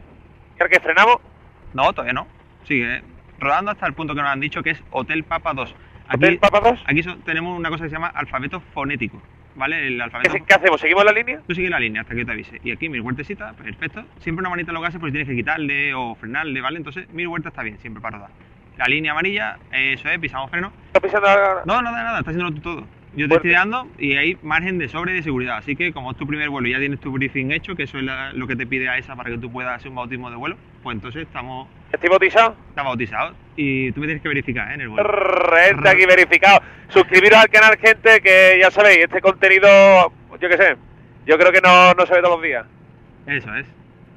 ¿Y 0.57 0.61
ahora 0.61 0.69
que 0.69 0.79
frenamos? 0.79 1.17
No, 1.73 1.91
todavía 1.91 2.13
no. 2.13 2.27
Sigue 2.63 2.97
¿eh? 2.97 3.03
rodando 3.39 3.71
hasta 3.71 3.85
el 3.85 3.93
punto 3.93 4.15
que 4.15 4.21
nos 4.21 4.29
han 4.29 4.39
dicho 4.39 4.63
que 4.63 4.71
es 4.71 4.83
Hotel 4.91 5.23
Papa 5.23 5.53
2. 5.53 5.75
Aquí, 6.07 6.15
¿Hotel 6.15 6.39
Papa 6.39 6.59
2? 6.61 6.83
aquí 6.87 7.03
tenemos 7.25 7.57
una 7.57 7.69
cosa 7.69 7.83
que 7.83 7.89
se 7.89 7.95
llama 7.95 8.07
alfabeto 8.07 8.61
fonético, 8.73 9.21
¿vale? 9.55 9.87
El 9.87 9.95
¿Qué, 9.97 10.01
alfabeto... 10.03 10.33
qué 10.47 10.53
hacemos? 10.53 10.81
¿Seguimos 10.81 11.05
la 11.05 11.11
línea? 11.11 11.41
Tú 11.47 11.53
sigue 11.55 11.69
la 11.69 11.79
línea 11.79 12.01
hasta 12.01 12.15
que 12.15 12.25
te 12.25 12.31
avise. 12.31 12.59
Y 12.63 12.71
aquí 12.71 12.89
mil 12.89 13.01
vueltecitas, 13.01 13.53
perfecto. 13.55 14.03
Siempre 14.19 14.41
una 14.41 14.49
manita 14.49 14.71
en 14.71 14.75
los 14.75 14.83
gases 14.83 14.99
porque 14.99 15.11
tienes 15.11 15.27
que 15.29 15.35
quitarle 15.35 15.93
o 15.93 16.15
frenarle, 16.15 16.61
¿vale? 16.61 16.77
Entonces 16.77 17.09
mil 17.13 17.27
vueltas 17.27 17.51
está 17.53 17.63
bien, 17.63 17.77
siempre 17.79 18.01
para 18.01 18.17
rodar. 18.17 18.31
La 18.77 18.85
línea 18.85 19.11
amarilla, 19.11 19.57
eso 19.71 20.09
es, 20.09 20.19
pisamos 20.19 20.49
freno. 20.49 20.71
¿Estás 20.87 21.01
pisando 21.03 21.27
ahora? 21.27 21.61
No, 21.65 21.81
nada, 21.81 22.03
nada, 22.03 22.19
está 22.19 22.31
haciéndolo 22.31 22.55
tú 22.55 22.61
todo. 22.61 22.87
Yo 23.15 23.27
te 23.27 23.35
Fuerte. 23.35 23.49
estoy 23.49 23.51
dando 23.51 23.87
y 23.99 24.15
hay 24.15 24.37
margen 24.41 24.79
de 24.79 24.87
sobre 24.89 25.11
y 25.11 25.15
de 25.17 25.21
seguridad. 25.21 25.57
Así 25.57 25.75
que 25.75 25.93
como 25.93 26.09
es 26.11 26.17
tu 26.17 26.25
primer 26.25 26.49
vuelo 26.49 26.67
y 26.67 26.71
ya 26.71 26.79
tienes 26.79 26.99
tu 26.99 27.11
briefing 27.11 27.51
hecho, 27.51 27.75
que 27.75 27.83
eso 27.83 27.99
es 27.99 28.03
la- 28.03 28.33
lo 28.33 28.47
que 28.47 28.55
te 28.55 28.65
pide 28.65 28.89
a 28.89 28.97
esa 28.97 29.15
para 29.15 29.29
que 29.29 29.37
tú 29.37 29.51
puedas 29.51 29.75
hacer 29.75 29.89
un 29.89 29.95
bautismo 29.97 30.31
de 30.31 30.35
vuelo, 30.35 30.57
pues 30.83 30.95
entonces 30.95 31.23
estamos, 31.23 31.67
¿Estoy 31.91 32.09
bautizado? 32.09 32.55
estamos 32.69 32.91
bautizados. 32.91 33.35
Y 33.55 33.91
tú 33.93 34.01
me 34.01 34.07
tienes 34.07 34.21
que 34.21 34.27
verificar 34.29 34.69
¿eh? 34.71 34.73
en 34.75 34.81
el 34.81 34.89
vuelo. 34.89 35.09
Gente 35.65 35.89
aquí 35.89 36.05
verificado. 36.05 36.59
Suscribiros 36.89 37.39
al 37.39 37.49
canal, 37.49 37.77
gente, 37.77 38.21
que 38.21 38.59
ya 38.61 38.69
sabéis, 38.69 38.99
este 38.99 39.21
contenido, 39.21 39.67
yo 40.39 40.49
qué 40.49 40.57
sé, 40.57 40.75
yo 41.25 41.37
creo 41.37 41.51
que 41.51 41.61
no, 41.61 41.93
no 41.93 42.05
se 42.05 42.13
ve 42.13 42.21
todos 42.21 42.35
los 42.35 42.43
días. 42.43 42.65
Eso 43.25 43.55
es. 43.55 43.65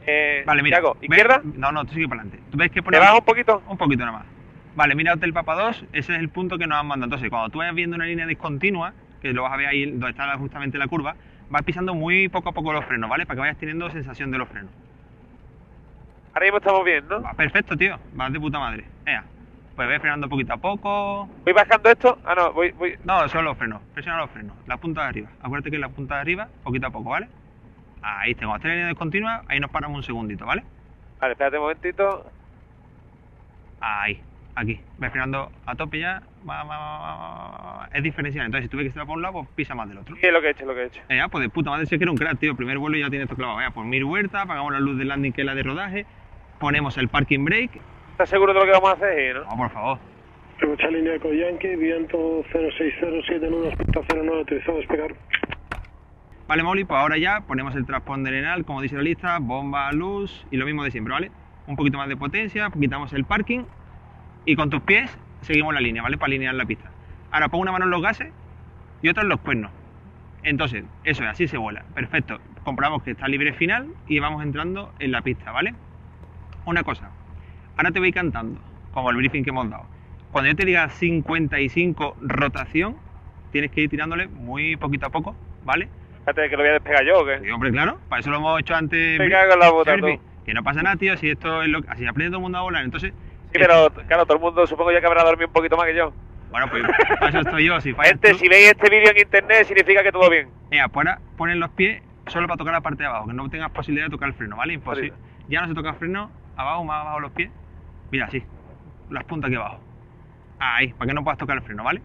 Eh, 0.06 0.42
Vale, 0.46 0.62
mira. 0.62 0.78
¿Qué 0.78 0.86
hago? 0.86 0.94
¿ves? 0.94 1.02
¿Izquierda? 1.10 1.40
No, 1.44 1.72
no, 1.72 1.84
tú 1.84 1.94
sigue 1.94 2.08
para 2.08 2.22
adelante. 2.22 2.44
¿Tú 2.50 2.58
ves 2.58 2.70
que 2.70 2.82
¿Te 2.82 2.98
bajas 2.98 3.18
un 3.18 3.24
poquito? 3.24 3.62
Un 3.68 3.78
poquito 3.78 4.04
nada 4.04 4.18
más. 4.18 4.26
Vale, 4.74 4.94
mira 4.94 5.14
Hotel 5.14 5.32
Papa 5.32 5.54
2, 5.54 5.86
ese 5.92 6.12
es 6.14 6.18
el 6.18 6.28
punto 6.28 6.58
que 6.58 6.66
nos 6.66 6.78
han 6.78 6.86
mandado. 6.86 7.06
Entonces, 7.06 7.30
cuando 7.30 7.48
tú 7.50 7.58
vayas 7.58 7.74
viendo 7.74 7.96
una 7.96 8.04
línea 8.04 8.26
discontinua, 8.26 8.92
que 9.22 9.32
lo 9.32 9.42
vas 9.42 9.52
a 9.52 9.56
ver 9.56 9.68
ahí 9.68 9.90
donde 9.90 10.10
está 10.10 10.36
justamente 10.36 10.76
la 10.76 10.86
curva, 10.86 11.16
vas 11.48 11.62
pisando 11.62 11.94
muy 11.94 12.28
poco 12.28 12.50
a 12.50 12.52
poco 12.52 12.72
los 12.72 12.84
frenos, 12.84 13.08
¿vale? 13.08 13.24
Para 13.24 13.36
que 13.36 13.40
vayas 13.40 13.58
teniendo 13.58 13.90
sensación 13.90 14.30
de 14.30 14.38
los 14.38 14.48
frenos. 14.48 14.70
Ahora 16.36 16.44
mismo 16.44 16.58
estamos 16.58 16.84
bien, 16.84 17.02
¿no? 17.08 17.22
Perfecto, 17.34 17.74
tío. 17.78 17.98
Vas 18.12 18.30
de 18.30 18.38
puta 18.38 18.58
madre. 18.58 18.84
Venga. 19.06 19.24
Pues 19.74 19.88
ves 19.88 20.00
frenando 20.02 20.28
poquito 20.28 20.52
a 20.52 20.58
poco. 20.58 21.30
¿Voy 21.44 21.52
bajando 21.54 21.88
esto? 21.90 22.18
Ah, 22.26 22.34
no, 22.36 22.52
voy, 22.52 22.72
voy. 22.72 22.94
No, 23.04 23.26
son 23.28 23.46
los 23.46 23.56
frenos. 23.56 23.80
Presiona 23.94 24.18
los 24.18 24.30
frenos. 24.30 24.54
La 24.66 24.76
punta 24.76 25.04
de 25.04 25.08
arriba. 25.08 25.30
Acuérdate 25.40 25.70
que 25.70 25.78
la 25.78 25.88
punta 25.88 26.16
de 26.16 26.20
arriba, 26.20 26.48
poquito 26.62 26.88
a 26.88 26.90
poco, 26.90 27.08
¿vale? 27.08 27.28
Ahí 28.02 28.34
tengo. 28.34 28.50
Cuando 28.50 28.56
esté 28.56 28.68
la 28.68 28.74
línea 28.74 28.88
discontinua, 28.88 29.44
ahí 29.48 29.60
nos 29.60 29.70
paramos 29.70 29.96
un 29.96 30.02
segundito, 30.02 30.44
¿vale? 30.44 30.62
Vale, 31.18 31.32
espérate 31.32 31.56
un 31.56 31.62
momentito. 31.62 32.30
Ahí, 33.80 34.20
aquí. 34.56 34.78
Ves 34.98 35.10
frenando 35.12 35.50
a 35.64 35.74
tope 35.74 36.00
ya. 36.00 36.22
Va, 36.46 36.64
va, 36.64 36.78
va. 36.78 37.88
Es 37.94 38.02
diferencial. 38.02 38.44
Entonces, 38.44 38.66
si 38.66 38.68
tú 38.68 38.76
ves 38.76 38.88
que 38.88 38.92
se 38.92 38.98
va 38.98 39.06
por 39.06 39.16
un 39.16 39.22
lado, 39.22 39.32
pues 39.32 39.48
pisa 39.54 39.74
más 39.74 39.88
del 39.88 39.96
otro. 39.96 40.14
Sí, 40.16 40.26
es 40.26 40.32
lo 40.34 40.42
que 40.42 40.48
he 40.48 40.50
hecho, 40.50 40.64
es 40.64 40.68
lo 40.68 40.74
que 40.74 40.82
he 40.82 40.86
hecho. 40.86 41.00
Eh, 41.08 41.22
pues 41.30 41.40
de 41.40 41.48
puta 41.48 41.70
madre, 41.70 41.86
sé 41.86 41.96
que 41.96 42.04
era 42.04 42.10
un 42.10 42.18
crack, 42.18 42.38
tío. 42.38 42.54
Primer 42.54 42.76
vuelo 42.76 42.98
y 42.98 43.00
ya 43.00 43.08
tiene 43.08 43.22
esto 43.24 43.36
clavado. 43.36 43.56
Vaya, 43.56 43.70
por 43.70 43.86
mil 43.86 44.04
vueltas, 44.04 44.42
apagamos 44.42 44.70
la 44.74 44.80
luz 44.80 44.98
de 44.98 45.06
landing 45.06 45.32
que 45.32 45.40
es 45.40 45.46
la 45.46 45.54
de 45.54 45.62
rodaje. 45.62 46.06
Ponemos 46.58 46.96
el 46.98 47.08
parking 47.08 47.44
brake. 47.44 47.80
¿Estás 48.12 48.30
seguro 48.30 48.54
de 48.54 48.60
lo 48.60 48.64
que 48.64 48.72
vamos 48.72 48.90
a 48.90 48.92
hacer? 48.92 49.36
¿no? 49.36 49.44
No, 49.44 49.56
por 49.56 49.70
favor. 49.70 49.98
Mucha 50.66 50.88
línea 50.88 51.18
con 51.20 51.32
Yankee, 51.32 51.76
viento 51.76 52.42
06071, 52.50 53.76
pista 53.76 54.00
09, 54.14 54.38
autorizado 54.38 54.72
a 54.72 54.80
despegar. 54.80 55.14
Vale, 56.48 56.62
Molly, 56.62 56.84
pues 56.84 56.98
ahora 56.98 57.18
ya 57.18 57.40
ponemos 57.40 57.74
el 57.74 57.84
transponder 57.84 58.32
en 58.34 58.44
al, 58.46 58.64
como 58.64 58.80
dice 58.80 58.96
la 58.96 59.02
lista, 59.02 59.38
bomba, 59.40 59.92
luz 59.92 60.46
y 60.50 60.56
lo 60.56 60.64
mismo 60.64 60.84
de 60.84 60.90
siempre, 60.92 61.12
¿vale? 61.12 61.30
Un 61.66 61.76
poquito 61.76 61.98
más 61.98 62.08
de 62.08 62.16
potencia, 62.16 62.70
quitamos 62.70 63.12
el 63.12 63.24
parking 63.24 63.64
y 64.44 64.54
con 64.56 64.70
tus 64.70 64.80
pies 64.82 65.10
seguimos 65.42 65.74
la 65.74 65.80
línea, 65.80 66.02
¿vale? 66.02 66.16
Para 66.16 66.28
alinear 66.28 66.54
la 66.54 66.64
pista. 66.64 66.90
Ahora 67.32 67.48
pon 67.48 67.60
una 67.60 67.72
mano 67.72 67.84
en 67.84 67.90
los 67.90 68.00
gases 68.00 68.32
y 69.02 69.08
otra 69.08 69.24
en 69.24 69.28
los 69.28 69.40
cuernos. 69.40 69.72
Entonces, 70.42 70.84
eso 71.02 71.24
es, 71.24 71.28
así 71.28 71.48
se 71.48 71.58
vuela. 71.58 71.84
Perfecto. 71.94 72.38
Comprobamos 72.64 73.02
que 73.02 73.10
está 73.10 73.26
libre 73.26 73.52
final 73.52 73.88
y 74.06 74.20
vamos 74.20 74.42
entrando 74.44 74.92
en 75.00 75.10
la 75.10 75.22
pista, 75.22 75.50
¿vale? 75.50 75.74
Una 76.66 76.82
cosa. 76.82 77.10
Ahora 77.76 77.90
te 77.90 77.98
voy 77.98 78.12
cantando, 78.12 78.60
como 78.92 79.10
el 79.10 79.16
briefing 79.16 79.42
que 79.44 79.50
hemos 79.50 79.68
dado. 79.70 79.84
Cuando 80.32 80.50
yo 80.50 80.56
te 80.56 80.64
diga 80.66 80.88
55 80.90 82.16
rotación, 82.20 82.96
tienes 83.52 83.70
que 83.70 83.82
ir 83.82 83.90
tirándole 83.90 84.26
muy 84.28 84.76
poquito 84.76 85.06
a 85.06 85.10
poco, 85.10 85.34
¿vale? 85.64 85.88
Fíjate 86.20 86.48
que 86.50 86.56
lo 86.56 86.62
voy 86.62 86.70
a 86.70 86.72
despegar 86.74 87.04
yo, 87.04 87.20
¿o 87.20 87.24
qué? 87.24 87.38
Sí, 87.42 87.50
hombre, 87.50 87.70
claro, 87.70 87.98
para 88.08 88.20
eso 88.20 88.30
lo 88.30 88.38
hemos 88.38 88.60
hecho 88.60 88.74
antes. 88.74 89.18
Me 89.18 89.30
cago 89.30 89.52
en 89.54 89.58
la 89.60 89.70
bota, 89.70 89.96
tú. 89.96 90.20
Que 90.44 90.54
no 90.54 90.62
pasa 90.62 90.82
nada, 90.82 90.96
tío, 90.96 91.16
si 91.16 91.30
esto 91.30 91.62
es 91.62 91.68
lo 91.68 91.82
que. 91.82 91.90
Así 91.90 92.06
aprende 92.06 92.30
todo 92.30 92.38
el 92.38 92.42
mundo 92.42 92.58
a 92.58 92.62
volar. 92.62 92.84
Entonces, 92.84 93.12
Sí, 93.52 93.58
pero 93.60 93.88
claro, 94.08 94.26
todo 94.26 94.36
el 94.36 94.42
mundo 94.42 94.66
supongo 94.66 94.92
ya 94.92 95.00
que 95.00 95.06
habrá 95.06 95.22
dormido 95.24 95.46
un 95.48 95.52
poquito 95.52 95.76
más 95.76 95.86
que 95.86 95.94
yo. 95.96 96.12
bueno, 96.50 96.68
pues 96.68 96.82
para 97.20 97.28
eso 97.28 97.40
estoy 97.40 97.64
yo. 97.66 97.80
Si 97.80 97.92
fallas 97.94 98.12
Gente, 98.12 98.32
tú- 98.32 98.38
si 98.38 98.48
veis 98.48 98.68
este 98.68 98.90
vídeo 98.90 99.10
en 99.12 99.18
internet 99.18 99.64
significa 99.66 100.02
que 100.02 100.12
todo 100.12 100.28
bien. 100.28 100.48
Mira, 100.70 100.88
pues 100.88 101.06
ahora 101.06 101.20
ponen 101.36 101.60
los 101.60 101.70
pies 101.70 102.02
solo 102.26 102.46
para 102.48 102.58
tocar 102.58 102.74
la 102.74 102.80
parte 102.80 103.04
de 103.04 103.08
abajo, 103.08 103.28
que 103.28 103.32
no 103.34 103.48
tengas 103.48 103.70
posibilidad 103.70 104.06
de 104.06 104.10
tocar 104.10 104.28
el 104.28 104.34
freno, 104.34 104.56
¿vale? 104.56 104.72
Imposible. 104.74 105.12
Ya 105.48 105.62
no 105.62 105.68
se 105.68 105.74
toca 105.74 105.90
el 105.90 105.96
freno, 105.96 106.30
abajo, 106.56 106.84
más 106.84 107.00
abajo 107.02 107.20
los 107.20 107.32
pies. 107.32 107.50
Mira, 108.10 108.26
así, 108.26 108.42
las 109.10 109.24
puntas 109.24 109.48
aquí 109.48 109.56
abajo. 109.56 109.80
Ahí, 110.58 110.92
para 110.94 111.08
que 111.08 111.14
no 111.14 111.22
puedas 111.22 111.38
tocar 111.38 111.56
el 111.56 111.62
freno, 111.62 111.84
¿vale? 111.84 112.00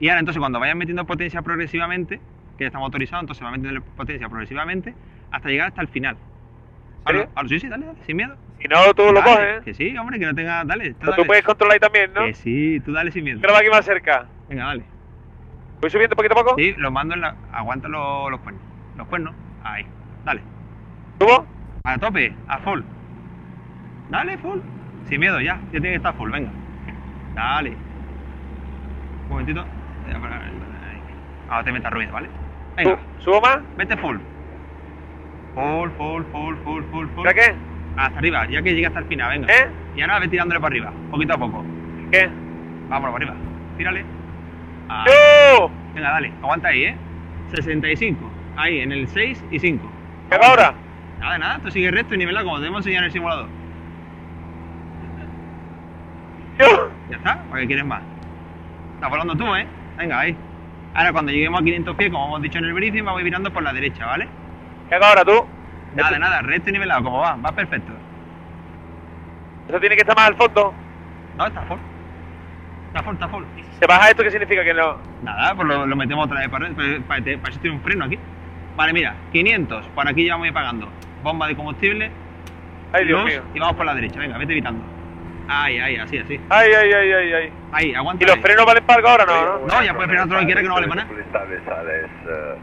Y 0.00 0.08
ahora 0.08 0.20
entonces 0.20 0.40
cuando 0.40 0.60
vayas 0.60 0.76
metiendo 0.76 1.04
potencia 1.06 1.42
progresivamente, 1.42 2.20
que 2.58 2.64
ya 2.64 2.66
está 2.66 2.78
motorizado, 2.78 3.20
entonces 3.20 3.44
va 3.44 3.50
metiendo 3.50 3.80
potencia 3.96 4.28
progresivamente 4.28 4.94
hasta 5.30 5.48
llegar 5.48 5.68
hasta 5.68 5.80
el 5.80 5.88
final. 5.88 6.16
Ahora, 7.04 7.28
ahora, 7.34 7.48
sí, 7.48 7.60
sí, 7.60 7.68
dale, 7.68 7.86
dale, 7.86 7.98
sin 8.06 8.16
miedo. 8.16 8.36
Si 8.60 8.68
no, 8.68 8.94
tú 8.94 9.12
lo 9.12 9.22
coges, 9.22 9.38
¿eh? 9.40 9.60
Que 9.64 9.74
sí, 9.74 9.96
hombre, 9.98 10.18
que 10.18 10.24
no 10.24 10.34
tenga. 10.34 10.64
Dale, 10.64 10.90
tú, 10.94 10.96
Pero 11.00 11.10
dale. 11.12 11.22
tú 11.22 11.26
puedes 11.26 11.44
controlar 11.44 11.74
ahí 11.74 11.80
también, 11.80 12.12
¿no? 12.14 12.22
Que 12.22 12.34
sí, 12.34 12.80
tú 12.84 12.92
dale 12.92 13.10
sin 13.12 13.24
miedo. 13.24 13.40
Va 13.46 13.58
aquí 13.58 13.68
más 13.68 13.84
cerca. 13.84 14.26
Venga, 14.48 14.64
dale. 14.66 14.84
¿Voy 15.80 15.90
subiendo 15.90 16.16
poquito 16.16 16.32
a 16.38 16.42
poco? 16.42 16.56
Sí, 16.56 16.74
los 16.78 16.90
mando 16.90 17.14
en 17.14 17.20
la. 17.20 17.36
Aguanta 17.52 17.88
los, 17.88 18.30
los 18.30 18.40
cuernos. 18.40 18.62
Los 18.96 19.06
cuernos. 19.08 19.34
Ahí. 19.62 19.84
Dale. 20.24 20.40
¿Subo? 21.18 21.46
A 21.84 21.98
tope, 21.98 22.34
a 22.48 22.58
full. 22.60 22.80
Dale, 24.14 24.38
full. 24.38 24.60
Sin 25.08 25.18
miedo, 25.18 25.40
ya. 25.40 25.56
Ya 25.66 25.70
tiene 25.72 25.88
que 25.90 25.96
estar 25.96 26.14
full, 26.14 26.30
venga. 26.30 26.50
Dale. 27.34 27.70
Un 27.70 29.28
momentito. 29.28 29.64
Ya. 30.08 30.20
Ahora 31.48 31.64
te 31.64 31.72
metas 31.72 31.92
ruido, 31.92 32.12
¿vale? 32.12 32.28
Venga, 32.76 32.96
Su- 33.18 33.24
¿Subo 33.24 33.40
más? 33.40 33.58
vete 33.76 33.96
full. 33.96 34.18
Full, 35.54 35.90
full, 35.98 36.22
full, 36.30 36.56
full, 36.62 36.82
full, 36.92 37.06
full. 37.08 37.24
¿Para 37.24 37.34
qué? 37.34 37.54
Hasta 37.96 38.18
arriba, 38.18 38.46
ya 38.48 38.62
que 38.62 38.72
llega 38.74 38.86
hasta 38.88 39.00
el 39.00 39.06
final, 39.06 39.30
venga. 39.30 39.52
¿Eh? 39.52 39.68
Y 39.96 40.00
ahora 40.02 40.20
ve 40.20 40.28
tirándole 40.28 40.60
para 40.60 40.72
arriba, 40.72 40.92
poquito 41.10 41.34
a 41.34 41.38
poco. 41.38 41.64
¿Qué? 42.12 42.28
Vámonos 42.88 43.14
para 43.14 43.16
arriba. 43.16 43.34
Tírale. 43.76 44.04
¡Yo! 45.06 45.70
Venga, 45.92 46.10
dale, 46.10 46.32
aguanta 46.40 46.68
ahí, 46.68 46.84
¿eh? 46.84 46.96
65. 47.52 48.30
Ahí, 48.56 48.78
en 48.80 48.92
el 48.92 49.08
6 49.08 49.44
y 49.50 49.58
5. 49.58 49.90
¿Qué 50.30 50.36
ahora? 50.40 50.72
Nada, 51.18 51.38
nada, 51.38 51.58
tú 51.58 51.70
sigue 51.72 51.90
recto 51.90 52.14
y 52.14 52.18
nivelado 52.18 52.46
como 52.46 52.60
te 52.60 52.66
hemos 52.66 52.78
enseñado 52.78 53.02
en 53.02 53.06
el 53.06 53.12
simulador. 53.12 53.48
Ya 57.10 57.16
está, 57.16 57.42
¿para 57.50 57.60
qué 57.60 57.66
quieres 57.66 57.84
más? 57.84 58.02
Estás 58.94 59.10
volando 59.10 59.34
tú, 59.36 59.54
¿eh? 59.54 59.66
Venga, 59.98 60.20
ahí. 60.20 60.36
Ahora 60.94 61.12
cuando 61.12 61.32
lleguemos 61.32 61.60
a 61.60 61.64
500 61.64 61.96
pies, 61.96 62.10
como 62.10 62.26
hemos 62.26 62.42
dicho 62.42 62.58
en 62.58 62.64
el 62.64 62.72
briefing, 62.72 63.04
vamos 63.04 63.18
a 63.18 63.20
ir 63.20 63.24
virando 63.24 63.52
por 63.52 63.62
la 63.62 63.72
derecha, 63.72 64.06
¿vale? 64.06 64.28
¿Qué 64.88 64.94
hago 64.94 65.04
ahora 65.04 65.24
tú? 65.24 65.44
Nada, 65.94 66.18
nada, 66.18 66.40
recto 66.42 66.70
y 66.70 66.72
nivelado, 66.72 67.04
como 67.04 67.18
va, 67.18 67.36
va 67.36 67.52
perfecto. 67.52 67.92
Eso 69.68 69.80
tiene 69.80 69.96
que 69.96 70.02
estar 70.02 70.16
más 70.16 70.28
al 70.28 70.36
fondo. 70.36 70.72
No, 71.36 71.46
está 71.46 71.62
full. 71.62 71.78
Está 72.88 73.02
full, 73.02 73.14
está 73.14 73.28
full. 73.28 73.44
¿Se 73.80 73.86
baja 73.86 74.10
esto 74.10 74.22
qué 74.22 74.30
significa 74.30 74.64
que 74.64 74.74
no? 74.74 74.96
Nada, 75.22 75.54
pues 75.54 75.66
lo, 75.68 75.86
lo 75.86 75.96
metemos 75.96 76.26
otra 76.26 76.40
vez 76.40 76.48
para, 76.48 76.68
para, 76.70 77.00
para, 77.00 77.22
para 77.22 77.50
eso 77.50 77.60
tiene 77.60 77.76
un 77.76 77.82
freno 77.82 78.04
aquí. 78.04 78.18
Vale, 78.76 78.92
mira, 78.92 79.14
500, 79.32 79.86
por 79.88 80.08
aquí 80.08 80.24
ya 80.24 80.34
vamos 80.34 80.44
a 80.46 80.48
ir 80.48 80.54
pagando. 80.54 80.88
Bomba 81.22 81.46
de 81.48 81.56
combustible, 81.56 82.10
Ay, 82.92 83.06
Dios 83.06 83.24
mío. 83.24 83.42
y 83.54 83.58
vamos 83.58 83.76
por 83.76 83.86
la 83.86 83.94
derecha, 83.94 84.18
venga, 84.20 84.38
vete 84.38 84.52
evitando. 84.52 84.84
Ahí, 85.48 85.78
ahí, 85.78 85.96
así, 85.96 86.18
así. 86.18 86.40
Ay, 86.48 86.70
ay, 86.72 86.92
ay, 86.92 87.12
ay, 87.12 87.32
ay. 87.32 87.52
Ahí, 87.72 87.94
aguanta. 87.94 88.24
¿Y 88.24 88.26
los 88.28 88.38
frenos 88.38 88.64
valen 88.64 88.84
para 88.84 88.96
algo 88.96 89.08
ahora? 89.08 89.26
No, 89.26 89.58
¿no? 89.58 89.66
No, 89.66 89.84
ya 89.84 89.92
puedes 89.92 90.08
frenar 90.08 90.26
todo 90.26 90.34
lo 90.36 90.40
que 90.40 90.46
quieras 90.46 90.62
que 90.62 90.68
no 90.68 90.74
vale 90.74 90.88
para 90.88 91.04
nada. 91.04 91.14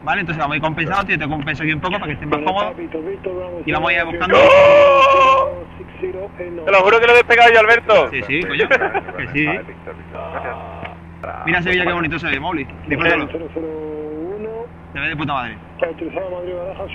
Vale, 0.02 0.20
entonces 0.20 0.40
vamos 0.40 0.54
a 0.54 0.56
ir 0.56 0.62
compensando, 0.62 1.04
tío, 1.06 1.18
te 1.18 1.28
compenso 1.28 1.62
aquí 1.62 1.72
un 1.72 1.80
poco 1.80 1.94
para 1.94 2.06
que 2.06 2.12
estés 2.12 2.28
más 2.28 2.40
cómodo. 2.40 2.74
Y 3.64 3.72
vamos 3.72 3.90
a 3.90 3.92
ir 3.94 4.04
buscando-. 4.04 4.38
Te 6.00 6.72
lo 6.72 6.80
juro 6.80 7.00
que 7.00 7.06
lo 7.06 7.12
he 7.12 7.16
despegado 7.16 7.52
yo, 7.52 7.60
Alberto. 7.60 8.10
Sí, 8.10 8.22
sí, 8.22 8.42
coño, 8.42 8.68
que 8.68 9.28
sí. 9.28 9.46
Mira 11.46 11.62
Sevilla 11.62 11.86
qué 11.86 11.92
bonito 11.92 12.18
se 12.18 12.26
ve, 12.26 12.40
Mowgli. 12.40 12.66
Disfrútalo, 12.88 13.26
001, 13.26 14.66
se 14.92 14.98
ve 14.98 15.08
de 15.08 15.16
puta 15.16 15.32
madre. 15.34 15.56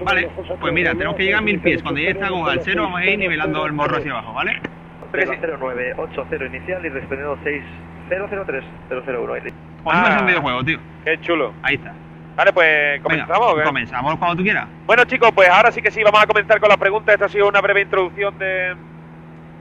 Vale, 0.03 0.29
pues 0.59 0.73
mira, 0.73 0.91
tenemos 0.91 1.15
que 1.15 1.23
llegar 1.23 1.39
a 1.39 1.41
mil 1.43 1.59
pies. 1.61 1.81
Cuando 1.81 1.99
llegue 1.99 2.11
esta 2.11 2.27
aguja 2.27 2.51
al 2.51 2.61
cero, 2.61 2.83
vamos 2.83 2.99
a 2.99 3.05
ir 3.05 3.17
nivelando 3.19 3.65
el 3.65 3.71
morro 3.71 3.97
hacia 3.97 4.11
abajo, 4.11 4.33
¿vale? 4.33 4.59
Que 5.19 5.27
sí. 5.27 5.39
0980 5.59 6.45
inicial 6.45 6.85
y 6.85 6.89
respondiendo 6.89 7.37
6003 7.43 8.63
001. 8.89 9.03
Como 9.17 9.35
si 9.37 10.01
fuese 10.01 10.17
Ah. 10.17 10.17
un 10.19 10.25
videojuego, 10.27 10.63
tío. 10.63 10.79
Qué 11.05 11.19
chulo. 11.21 11.53
Ahí 11.63 11.75
está. 11.75 11.93
Vale, 12.35 12.53
pues 12.53 13.01
comenzamos. 13.01 13.47
¿o 13.47 13.55
Venga, 13.55 13.65
comenzamos 13.67 14.15
cuando 14.17 14.35
tú 14.37 14.43
quieras. 14.43 14.67
Bueno, 14.85 15.03
chicos, 15.05 15.31
pues 15.33 15.49
ahora 15.49 15.71
sí 15.71 15.81
que 15.81 15.89
sí, 15.89 16.03
vamos 16.03 16.21
a 16.21 16.27
comenzar 16.27 16.59
con 16.59 16.69
las 16.69 16.77
preguntas. 16.77 17.13
Esta 17.13 17.25
ha 17.25 17.29
sido 17.29 17.47
una 17.47 17.61
breve 17.61 17.81
introducción 17.81 18.37
de. 18.37 18.75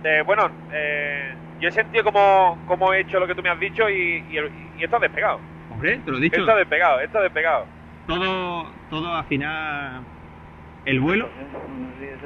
de 0.02 0.22
bueno, 0.22 0.50
eh, 0.72 1.32
yo 1.60 1.68
he 1.68 1.72
sentido 1.72 2.04
como, 2.04 2.58
como 2.66 2.92
he 2.92 3.00
hecho 3.00 3.18
lo 3.18 3.26
que 3.26 3.34
tú 3.34 3.42
me 3.42 3.48
has 3.48 3.58
dicho 3.58 3.88
y, 3.88 4.22
y, 4.30 4.82
esto 4.82 4.96
ha 4.96 5.00
despegado. 5.00 5.40
Hombre, 5.70 5.98
te 6.04 6.10
lo 6.10 6.18
he 6.18 6.20
dicho. 6.20 6.38
Esto 6.40 6.52
ha 6.52 6.56
despegado, 6.56 7.00
esto 7.00 7.18
ha 7.18 7.22
despegado. 7.22 7.64
Todo, 8.06 8.70
todo 8.90 9.14
afinar 9.14 10.00
el 10.84 11.00
vuelo 11.00 11.28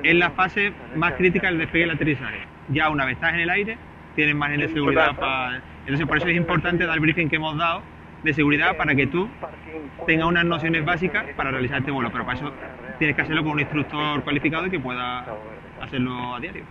es 0.02 0.14
la 0.14 0.30
fase 0.30 0.72
más 0.96 1.12
crítica 1.14 1.46
del 1.46 1.58
despegue 1.58 1.80
y 1.80 1.82
el 1.84 1.90
aterrizaje. 1.94 2.40
Ya 2.70 2.88
una 2.90 3.04
vez 3.04 3.14
estás 3.14 3.34
en 3.34 3.40
el 3.40 3.50
aire, 3.50 3.78
tienes 4.14 4.34
margen 4.34 4.60
de 4.60 4.68
seguridad 4.68 5.16
para... 5.16 5.62
Entonces 5.80 6.06
por 6.06 6.18
eso 6.18 6.28
es 6.28 6.36
importante 6.36 6.86
dar 6.86 6.94
el 6.94 7.00
briefing 7.00 7.28
que 7.28 7.36
hemos 7.36 7.56
dado 7.56 7.82
de 8.22 8.34
seguridad 8.34 8.76
para 8.76 8.94
que 8.94 9.06
tú 9.06 9.28
tengas 10.06 10.26
unas 10.26 10.44
nociones 10.44 10.84
básicas 10.84 11.24
para 11.36 11.50
realizar 11.50 11.78
este 11.78 11.90
vuelo, 11.90 12.10
pero 12.12 12.24
para 12.24 12.38
eso 12.38 12.52
tienes 12.98 13.16
que 13.16 13.22
hacerlo 13.22 13.42
con 13.42 13.52
un 13.52 13.60
instructor 13.60 14.22
cualificado 14.22 14.66
y 14.66 14.70
que 14.70 14.80
pueda 14.80 15.24
hacerlo 15.80 16.34
a 16.34 16.40
diario. 16.40 16.64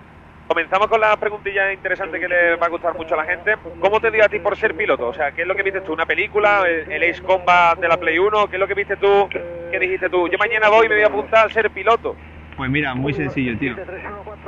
Comenzamos 0.48 0.88
con 0.88 1.00
las 1.00 1.16
preguntillas 1.18 1.72
interesantes 1.72 2.20
que 2.20 2.28
le 2.28 2.56
va 2.56 2.66
a 2.66 2.70
gustar 2.70 2.96
mucho 2.96 3.14
a 3.14 3.18
la 3.18 3.26
gente. 3.26 3.56
¿Cómo 3.80 4.00
te 4.00 4.10
dio 4.10 4.26
a 4.26 4.30
ti 4.30 4.40
por 4.40 4.58
ser 4.58 4.76
piloto? 4.76 5.08
O 5.08 5.14
sea, 5.14 5.32
¿qué 5.32 5.44
es 5.44 5.48
lo 5.48 5.56
que 5.56 5.62
viste 5.62 5.82
tú? 5.82 5.94
¿Una 5.94 6.08
película? 6.08 6.64
¿El 6.68 6.92
el 6.92 7.12
Ace 7.12 7.22
Combat 7.22 7.78
de 7.78 7.88
la 7.88 7.98
Play 7.98 8.18
1? 8.18 8.48
¿Qué 8.48 8.56
es 8.56 8.60
lo 8.60 8.68
que 8.68 8.74
viste 8.74 8.98
tú? 8.98 9.30
¿Qué 9.30 9.80
dijiste 9.80 10.10
tú? 10.10 10.28
Yo 10.28 10.40
mañana 10.40 10.70
voy 10.70 10.88
y 10.88 10.90
me 10.90 10.96
voy 10.96 11.04
a 11.04 11.08
apuntar 11.08 11.46
a 11.46 11.50
ser 11.50 11.70
piloto. 11.70 12.16
Pues 12.60 12.70
mira, 12.70 12.94
muy 12.94 13.14
sencillo, 13.14 13.58
tío. 13.58 13.74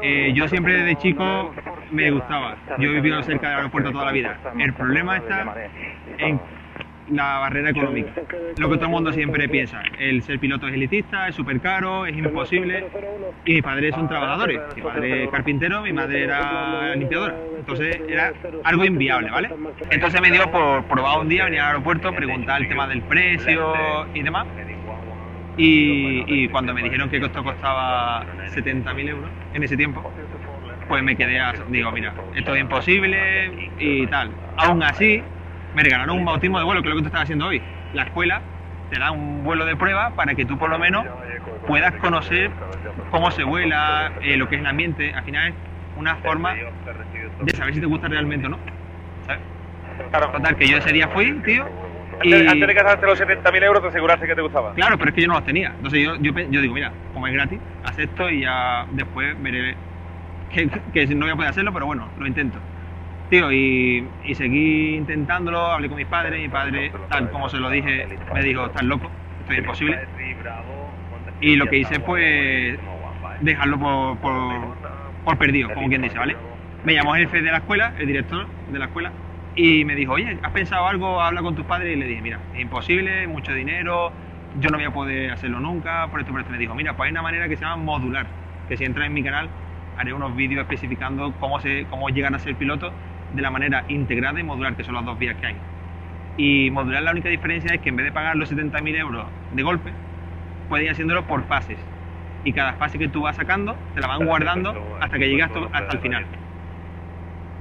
Eh, 0.03 0.33
yo 0.35 0.45
siempre 0.49 0.73
desde 0.73 0.97
chico 0.97 1.55
me 1.91 2.11
gustaba. 2.11 2.57
Yo 2.77 2.89
he 2.89 2.95
vivido 2.95 3.23
cerca 3.23 3.47
del 3.47 3.57
aeropuerto 3.59 3.89
toda 3.93 4.03
la 4.03 4.11
vida. 4.11 4.37
El 4.59 4.73
problema 4.73 5.15
está 5.15 5.55
en 6.17 6.37
la 7.09 7.39
barrera 7.39 7.69
económica. 7.69 8.11
Lo 8.57 8.69
que 8.69 8.75
todo 8.75 8.87
el 8.87 8.91
mundo 8.91 9.13
siempre 9.13 9.47
piensa. 9.47 9.81
El 9.97 10.23
ser 10.23 10.39
piloto 10.39 10.67
es 10.67 10.73
elitista, 10.73 11.29
es 11.29 11.35
súper 11.35 11.61
caro, 11.61 12.05
es 12.05 12.17
imposible. 12.17 12.85
Y 13.45 13.53
mis 13.53 13.63
padres 13.63 13.95
son 13.95 14.09
trabajadores. 14.09 14.59
Mi 14.75 14.81
padre 14.81 15.23
es 15.23 15.29
carpintero, 15.29 15.81
mi 15.81 15.93
madre 15.93 16.25
era 16.25 16.93
limpiadora. 16.97 17.37
Entonces 17.59 17.97
era 18.09 18.33
algo 18.65 18.83
inviable, 18.83 19.31
¿vale? 19.31 19.49
Entonces 19.89 20.19
me 20.19 20.31
dio 20.31 20.51
por 20.51 20.83
probar 20.83 21.19
un 21.19 21.29
día 21.29 21.45
venir 21.45 21.61
al 21.61 21.67
aeropuerto, 21.67 22.11
preguntar 22.11 22.61
el 22.61 22.67
tema 22.67 22.89
del 22.89 23.03
precio 23.03 24.05
y 24.13 24.21
demás. 24.21 24.47
Y, 25.57 26.23
y 26.27 26.47
cuando 26.49 26.73
me 26.73 26.81
dijeron 26.83 27.09
que 27.09 27.17
esto 27.17 27.43
costaba 27.43 28.25
70.000 28.53 29.07
euros 29.09 29.29
en 29.53 29.63
ese 29.63 29.75
tiempo, 29.77 30.11
pues 30.87 31.03
me 31.03 31.15
quedé, 31.15 31.39
a- 31.39 31.53
digo, 31.69 31.91
mira, 31.91 32.13
esto 32.35 32.55
es 32.55 32.61
imposible 32.61 33.51
y 33.79 34.07
tal. 34.07 34.31
Aún 34.57 34.81
así, 34.83 35.21
me 35.75 35.83
regalaron 35.83 36.17
un 36.17 36.25
bautismo 36.25 36.57
de 36.59 36.65
vuelo, 36.65 36.81
que 36.81 36.89
es 36.89 36.95
lo 36.95 36.97
que 36.97 37.03
tú 37.03 37.07
estás 37.07 37.23
haciendo 37.23 37.47
hoy. 37.47 37.61
La 37.93 38.03
escuela 38.03 38.41
te 38.89 38.99
da 38.99 39.11
un 39.11 39.43
vuelo 39.43 39.65
de 39.65 39.75
prueba 39.75 40.11
para 40.15 40.35
que 40.35 40.45
tú 40.45 40.57
por 40.57 40.69
lo 40.69 40.79
menos 40.79 41.05
puedas 41.67 41.93
conocer 41.95 42.51
cómo 43.09 43.29
se 43.31 43.43
vuela, 43.43 44.11
eh, 44.21 44.37
lo 44.37 44.47
que 44.49 44.55
es 44.55 44.61
el 44.61 44.67
ambiente. 44.67 45.13
Al 45.13 45.23
final 45.23 45.49
es 45.49 45.55
una 45.97 46.15
forma 46.17 46.53
de 47.41 47.53
saber 47.53 47.73
si 47.73 47.79
te 47.79 47.85
gusta 47.85 48.07
realmente 48.07 48.47
o 48.47 48.49
no. 48.49 48.57
¿Sabes? 49.27 49.41
Total, 50.33 50.55
que 50.57 50.67
yo 50.67 50.77
ese 50.77 50.91
día 50.91 51.07
fui, 51.09 51.31
tío, 51.41 51.65
y... 52.23 52.33
Antes, 52.33 52.67
de 52.67 52.73
gastarte 52.73 53.05
los 53.05 53.19
70.000 53.19 53.63
euros, 53.63 53.81
te 53.81 53.89
aseguraste 53.89 54.27
que 54.27 54.35
te 54.35 54.41
gustaba. 54.41 54.73
Claro, 54.73 54.97
pero 54.97 55.09
es 55.09 55.15
que 55.15 55.21
yo 55.21 55.27
no 55.27 55.35
los 55.35 55.45
tenía. 55.45 55.73
Entonces 55.75 56.03
yo, 56.03 56.15
yo, 56.17 56.31
yo 56.49 56.61
digo, 56.61 56.73
mira, 56.73 56.91
como 57.13 57.27
es 57.27 57.33
gratis, 57.33 57.59
acepto 57.83 58.29
y 58.29 58.41
ya 58.41 58.85
después 58.91 59.41
veré 59.41 59.75
que, 60.53 60.69
que 60.93 61.07
no 61.15 61.25
voy 61.25 61.31
a 61.31 61.35
poder 61.35 61.49
hacerlo, 61.49 61.73
pero 61.73 61.85
bueno, 61.85 62.07
lo 62.19 62.27
intento. 62.27 62.57
Tío, 63.29 63.51
y, 63.51 64.05
y 64.25 64.35
seguí 64.35 64.95
intentándolo, 64.95 65.59
hablé 65.59 65.87
con 65.87 65.97
mis 65.97 66.07
padres, 66.07 66.41
mi 66.41 66.49
padre, 66.49 66.91
tal 67.09 67.29
como 67.29 67.47
se 67.47 67.57
lo 67.57 67.69
dije, 67.69 68.05
me 68.33 68.43
dijo, 68.43 68.65
estás 68.65 68.83
loco, 68.83 69.09
esto 69.41 69.53
es 69.53 69.59
imposible. 69.59 69.99
Y 71.39 71.55
lo 71.55 71.65
que 71.67 71.77
hice 71.77 71.99
pues 72.01 72.77
dejarlo 73.39 73.79
por, 73.79 74.17
por, 74.17 74.41
por 75.23 75.37
perdido, 75.37 75.73
como 75.73 75.87
quien 75.87 76.01
dice, 76.01 76.17
¿vale? 76.17 76.35
Me 76.83 76.93
llamó 76.93 77.15
el 77.15 77.23
jefe 77.23 77.41
de 77.41 77.51
la 77.51 77.57
escuela, 77.57 77.93
el 77.97 78.07
director 78.07 78.47
de 78.69 78.79
la 78.79 78.85
escuela, 78.85 79.11
y 79.55 79.83
me 79.85 79.95
dijo, 79.95 80.13
oye, 80.13 80.37
¿has 80.41 80.51
pensado 80.51 80.87
algo? 80.87 81.21
Habla 81.21 81.41
con 81.41 81.55
tus 81.55 81.65
padres. 81.65 81.95
Y 81.95 81.99
le 81.99 82.07
dije, 82.07 82.21
mira, 82.21 82.39
es 82.53 82.61
imposible, 82.61 83.27
mucho 83.27 83.53
dinero, 83.53 84.11
yo 84.59 84.69
no 84.69 84.77
voy 84.77 84.85
a 84.85 84.91
poder 84.91 85.31
hacerlo 85.31 85.59
nunca, 85.59 86.07
por 86.09 86.19
esto, 86.19 86.31
por 86.31 86.41
esto. 86.41 86.51
Me 86.51 86.57
dijo, 86.57 86.75
mira, 86.75 86.95
pues 86.95 87.07
hay 87.07 87.11
una 87.11 87.21
manera 87.21 87.47
que 87.47 87.55
se 87.55 87.63
llama 87.63 87.83
modular, 87.83 88.27
que 88.67 88.77
si 88.77 88.85
entras 88.85 89.07
en 89.07 89.13
mi 89.13 89.23
canal 89.23 89.49
haré 89.97 90.13
unos 90.13 90.35
vídeos 90.35 90.61
especificando 90.61 91.33
cómo, 91.39 91.59
se, 91.59 91.85
cómo 91.89 92.09
llegan 92.09 92.33
a 92.33 92.39
ser 92.39 92.55
pilotos 92.55 92.91
de 93.33 93.41
la 93.41 93.51
manera 93.51 93.85
integrada 93.87 94.39
y 94.39 94.43
modular, 94.43 94.75
que 94.75 94.83
son 94.83 94.95
las 94.95 95.05
dos 95.05 95.17
vías 95.19 95.35
que 95.37 95.47
hay. 95.47 95.55
Y 96.37 96.71
modular 96.71 97.03
la 97.03 97.11
única 97.11 97.29
diferencia 97.29 97.73
es 97.75 97.81
que 97.81 97.89
en 97.89 97.97
vez 97.97 98.05
de 98.05 98.11
pagar 98.11 98.35
los 98.35 98.51
70.000 98.51 98.95
euros 98.95 99.27
de 99.51 99.63
golpe, 99.63 99.91
puedes 100.69 100.85
ir 100.85 100.91
haciéndolo 100.91 101.27
por 101.27 101.43
fases. 101.43 101.77
Y 102.43 102.53
cada 102.53 102.73
fase 102.73 102.97
que 102.97 103.09
tú 103.09 103.21
vas 103.21 103.35
sacando, 103.35 103.75
te 103.93 104.01
la 104.01 104.07
van 104.07 104.25
guardando 104.25 104.97
hasta 104.99 105.19
que 105.19 105.29
llegas 105.29 105.51
hasta, 105.51 105.77
hasta 105.77 105.93
el 105.93 105.99
final. 105.99 106.25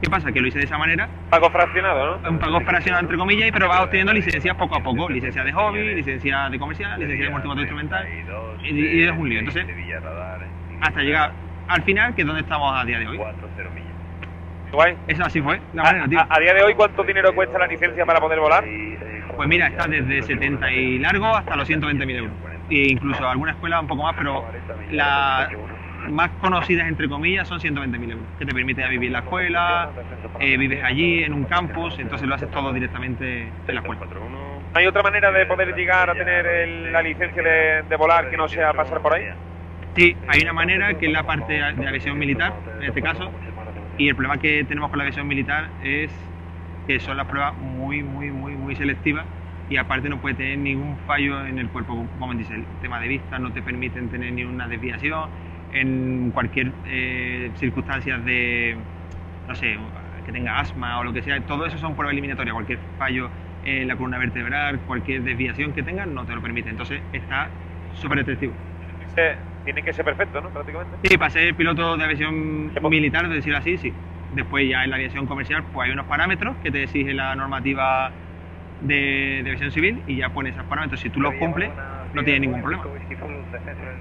¿Qué 0.00 0.08
pasa? 0.08 0.32
Que 0.32 0.40
lo 0.40 0.46
hice 0.48 0.58
de 0.58 0.64
esa 0.64 0.78
manera, 0.78 1.08
Pago 1.28 1.50
fraccionado, 1.50 2.20
¿no? 2.22 2.30
un 2.30 2.38
pago 2.38 2.60
fraccionado 2.60 3.02
entre 3.02 3.18
comillas, 3.18 3.48
y 3.48 3.52
pero 3.52 3.68
vas 3.68 3.82
obteniendo 3.82 4.12
licencias 4.14 4.54
poco 4.56 4.76
a 4.76 4.82
poco. 4.82 5.08
Licencia 5.10 5.44
de 5.44 5.52
hobby, 5.52 5.94
licencia 5.94 6.48
de 6.48 6.58
comercial, 6.58 6.98
licencia 6.98 7.26
de 7.26 7.30
multimotor 7.30 7.60
instrumental, 7.62 8.06
y, 8.64 8.70
y 8.70 9.02
es 9.04 9.10
un 9.12 9.28
lío. 9.28 9.40
Entonces, 9.40 9.66
hasta 10.80 11.02
llegar 11.02 11.32
al 11.68 11.82
final, 11.82 12.14
que 12.14 12.22
es 12.22 12.26
donde 12.26 12.40
estamos 12.42 12.72
a 12.80 12.84
día 12.84 12.98
de 12.98 13.08
hoy. 13.08 13.20
Guay. 14.72 14.96
Eso 15.08 15.24
así 15.24 15.40
fue, 15.42 15.60
la 15.72 15.82
A, 15.82 15.84
manera, 15.86 16.06
tío. 16.08 16.20
a- 16.20 16.28
a 16.30 16.38
día 16.40 16.54
de 16.54 16.62
hoy, 16.62 16.74
¿cuánto 16.74 17.02
dinero 17.02 17.34
cuesta 17.34 17.58
la 17.58 17.66
licencia 17.66 18.06
para 18.06 18.20
poder 18.20 18.38
volar? 18.38 18.64
Pues 19.36 19.48
mira, 19.48 19.66
está 19.66 19.86
desde 19.88 20.22
70 20.22 20.70
y 20.72 20.98
largo 21.00 21.26
hasta 21.36 21.56
los 21.56 21.66
120.000 21.68 22.16
euros. 22.16 22.32
E 22.70 22.86
incluso 22.92 23.28
alguna 23.28 23.50
escuela 23.52 23.80
un 23.80 23.88
poco 23.88 24.04
más, 24.04 24.14
pero 24.16 24.44
más 26.08 26.30
conocidas, 26.40 26.88
entre 26.88 27.08
comillas, 27.08 27.46
son 27.48 27.60
120.000 27.60 28.10
euros, 28.12 28.26
que 28.38 28.46
te 28.46 28.52
permite 28.54 28.86
vivir 28.88 29.08
en 29.08 29.12
la 29.14 29.18
escuela, 29.20 29.90
eh, 30.40 30.56
vives 30.56 30.82
allí, 30.82 31.22
en 31.24 31.32
un 31.34 31.44
campus, 31.44 31.98
entonces 31.98 32.26
lo 32.26 32.34
haces 32.34 32.50
todo 32.50 32.72
directamente 32.72 33.42
en 33.66 33.74
la 33.74 33.80
escuela. 33.80 34.00
¿No 34.30 34.60
hay 34.74 34.86
otra 34.86 35.02
manera 35.02 35.30
de 35.32 35.46
poder 35.46 35.74
llegar 35.74 36.10
a 36.10 36.14
tener 36.14 36.46
el- 36.46 36.92
la 36.92 37.02
licencia 37.02 37.42
de, 37.42 37.82
de 37.88 37.96
volar 37.96 38.30
que 38.30 38.36
no 38.36 38.48
sea 38.48 38.72
pasar 38.72 39.00
por 39.00 39.14
ahí? 39.14 39.24
Sí, 39.96 40.16
hay 40.28 40.42
una 40.42 40.52
manera 40.52 40.94
que 40.94 41.06
es 41.06 41.12
la 41.12 41.24
parte 41.24 41.54
de 41.54 41.62
aviación 41.88 42.18
militar, 42.18 42.54
en 42.78 42.84
este 42.84 43.02
caso, 43.02 43.32
y 43.98 44.08
el 44.08 44.14
problema 44.14 44.38
que 44.38 44.64
tenemos 44.64 44.88
con 44.90 44.98
la 44.98 45.04
aviación 45.04 45.26
militar 45.26 45.68
es 45.82 46.12
que 46.86 47.00
son 47.00 47.16
las 47.16 47.26
pruebas 47.26 47.56
muy, 47.58 48.02
muy, 48.02 48.30
muy, 48.30 48.52
muy 48.52 48.74
selectivas 48.76 49.26
y 49.68 49.76
aparte 49.76 50.08
no 50.08 50.18
puede 50.18 50.34
tener 50.34 50.58
ningún 50.58 50.96
fallo 51.06 51.46
en 51.46 51.58
el 51.58 51.68
cuerpo, 51.68 52.06
como 52.18 52.34
dice, 52.34 52.54
el 52.54 52.64
tema 52.80 53.00
de 53.00 53.08
vista 53.08 53.38
no 53.38 53.52
te 53.52 53.62
permiten 53.62 54.08
tener 54.08 54.32
ni 54.32 54.42
una 54.44 54.66
desviación, 54.66 55.28
en 55.72 56.30
cualquier 56.32 56.72
eh, 56.86 57.50
circunstancia 57.56 58.18
de, 58.18 58.76
no 59.48 59.54
sé, 59.54 59.76
que 60.26 60.32
tenga 60.32 60.58
asma 60.58 60.98
o 60.98 61.04
lo 61.04 61.12
que 61.12 61.22
sea, 61.22 61.40
todo 61.42 61.66
eso 61.66 61.78
son 61.78 61.94
pruebas 61.94 62.12
eliminatorias, 62.12 62.54
cualquier 62.54 62.78
fallo 62.98 63.28
en 63.64 63.88
la 63.88 63.96
columna 63.96 64.18
vertebral, 64.18 64.78
cualquier 64.86 65.22
desviación 65.22 65.72
que 65.72 65.82
tengan 65.82 66.14
no 66.14 66.24
te 66.24 66.34
lo 66.34 66.40
permite, 66.40 66.70
entonces 66.70 67.00
está 67.12 67.48
súper 67.94 68.18
restrictivo. 68.18 68.52
Eh, 69.16 69.34
tiene 69.64 69.82
que 69.82 69.92
ser 69.92 70.04
perfecto, 70.04 70.40
¿no? 70.40 70.48
Prácticamente. 70.48 70.96
Sí, 71.02 71.18
para 71.18 71.30
ser 71.30 71.54
piloto 71.54 71.96
de 71.96 72.04
aviación 72.04 72.70
¿Qué 72.72 72.80
po- 72.80 72.88
militar, 72.90 73.28
de 73.28 73.34
decirlo 73.34 73.58
así, 73.58 73.76
sí. 73.76 73.92
Después 74.34 74.68
ya 74.68 74.84
en 74.84 74.90
la 74.90 74.96
aviación 74.96 75.26
comercial, 75.26 75.64
pues 75.72 75.86
hay 75.86 75.92
unos 75.92 76.06
parámetros 76.06 76.56
que 76.62 76.70
te 76.70 76.84
exige 76.84 77.12
la 77.12 77.34
normativa 77.34 78.10
de, 78.80 79.40
de 79.42 79.50
aviación 79.50 79.72
civil 79.72 80.02
y 80.06 80.16
ya 80.16 80.30
pones 80.30 80.54
esos 80.54 80.64
parámetros. 80.66 81.00
Si 81.00 81.10
tú 81.10 81.20
los 81.20 81.34
cumples, 81.34 81.68
no 82.12 82.24
tienes 82.24 82.40
ningún 82.40 82.60
problema. 82.60 82.84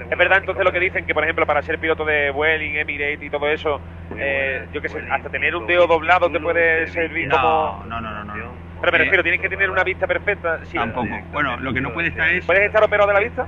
Es 0.09 0.17
verdad 0.17 0.39
entonces 0.39 0.63
lo 0.65 0.71
que 0.71 0.79
dicen 0.79 1.05
que, 1.05 1.13
por 1.13 1.23
ejemplo, 1.23 1.45
para 1.45 1.61
ser 1.61 1.79
piloto 1.79 2.05
de 2.05 2.31
Vueling, 2.31 2.75
Emirates 2.77 3.21
y 3.23 3.29
todo 3.29 3.47
eso, 3.49 3.79
eh, 4.17 4.65
yo 4.73 4.81
qué 4.81 4.89
sé, 4.89 4.99
hasta 5.09 5.29
tener 5.29 5.55
un 5.55 5.67
dedo 5.67 5.87
doblado 5.87 6.29
te 6.31 6.39
puede 6.39 6.87
servir 6.87 7.29
como... 7.29 7.83
No, 7.87 8.01
no, 8.01 8.01
no, 8.01 8.23
no, 8.23 8.35
no. 8.35 8.69
Pero 8.81 8.91
me 8.93 8.97
Eh, 8.97 9.01
refiero, 9.01 9.23
tienes 9.23 9.41
que 9.41 9.49
tener 9.49 9.69
una 9.69 9.83
vista 9.83 10.07
perfecta. 10.07 10.63
Sí. 10.65 10.77
Tampoco. 10.77 11.09
Bueno, 11.33 11.57
lo 11.57 11.73
que 11.73 11.81
no 11.81 11.91
puede 11.93 12.07
estar 12.07 12.29
es, 12.31 12.45
¿Puedes 12.45 12.63
estar 12.63 12.81
operado 12.81 13.09
de 13.09 13.13
la 13.13 13.19
vista? 13.19 13.45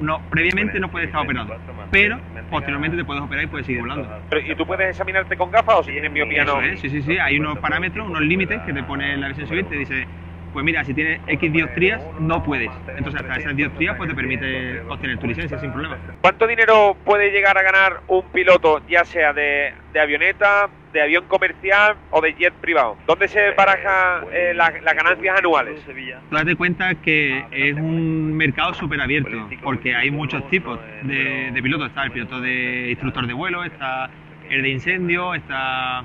no, 0.00 0.20
previamente 0.30 0.78
no 0.78 0.90
puedes 0.90 1.08
estar 1.08 1.22
operado, 1.22 1.56
pero 1.90 2.18
posteriormente 2.50 2.96
te 2.98 3.04
puedes 3.04 3.22
operar 3.22 3.44
y 3.44 3.46
puedes 3.46 3.66
seguir 3.66 3.80
volando. 3.80 4.08
Pero, 4.28 4.40
¿Y 4.46 4.54
tú 4.54 4.66
puedes 4.66 4.90
examinarte 4.90 5.36
con 5.36 5.50
gafas 5.50 5.76
o 5.76 5.82
si 5.84 5.92
tienes 5.92 6.12
miopía 6.12 6.44
no? 6.44 6.60
Eso 6.60 6.72
es, 6.72 6.80
sí, 6.80 6.90
sí, 6.90 7.02
sí. 7.02 7.18
Hay 7.18 7.38
unos 7.38 7.58
parámetros, 7.58 8.06
unos 8.06 8.20
límites 8.22 8.60
que 8.62 8.72
te 8.74 8.82
pone 8.82 9.16
la 9.16 9.26
aviación 9.26 9.48
civil, 9.48 9.66
te 9.66 9.76
dice, 9.76 10.06
pues 10.54 10.64
mira, 10.64 10.82
si 10.84 10.94
tienes 10.94 11.20
X 11.26 11.52
dioptrías, 11.52 12.00
no 12.20 12.42
puedes. 12.42 12.70
Entonces 12.96 13.20
hasta 13.20 13.34
esas 13.36 13.54
dioptrías 13.56 13.96
pues 13.96 14.08
te 14.08 14.14
permite 14.16 14.80
obtener 14.88 15.18
tu 15.18 15.26
licencia 15.26 15.58
sin 15.58 15.70
problema. 15.72 15.98
¿Cuánto 16.22 16.46
dinero 16.46 16.96
puede 17.04 17.30
llegar 17.30 17.58
a 17.58 17.62
ganar 17.62 18.00
un 18.08 18.22
piloto, 18.32 18.80
ya 18.88 19.04
sea 19.04 19.34
de, 19.34 19.74
de 19.92 20.00
avioneta, 20.00 20.70
de 20.92 21.02
avión 21.02 21.24
comercial 21.26 21.96
o 22.10 22.20
de 22.22 22.32
jet 22.34 22.54
privado? 22.54 22.96
¿Dónde 23.06 23.28
se 23.28 23.50
baraja 23.50 24.22
eh, 24.32 24.52
la- 24.54 24.72
las 24.82 24.94
ganancias 24.94 25.38
anuales? 25.38 25.84
Tú 26.30 26.36
date 26.36 26.54
cuenta 26.56 26.94
que 26.94 27.44
es 27.50 27.74
un 27.74 28.32
mercado 28.36 28.72
súper 28.74 29.00
abierto, 29.00 29.48
porque 29.62 29.94
hay 29.94 30.10
muchos 30.10 30.48
tipos 30.48 30.78
de, 31.02 31.50
de 31.52 31.62
pilotos. 31.62 31.88
Está 31.88 32.04
el 32.04 32.12
piloto 32.12 32.40
de 32.40 32.90
instructor 32.90 33.26
de 33.26 33.32
vuelo, 33.34 33.64
está 33.64 34.08
el 34.48 34.62
de 34.62 34.68
incendio, 34.68 35.34
está 35.34 36.04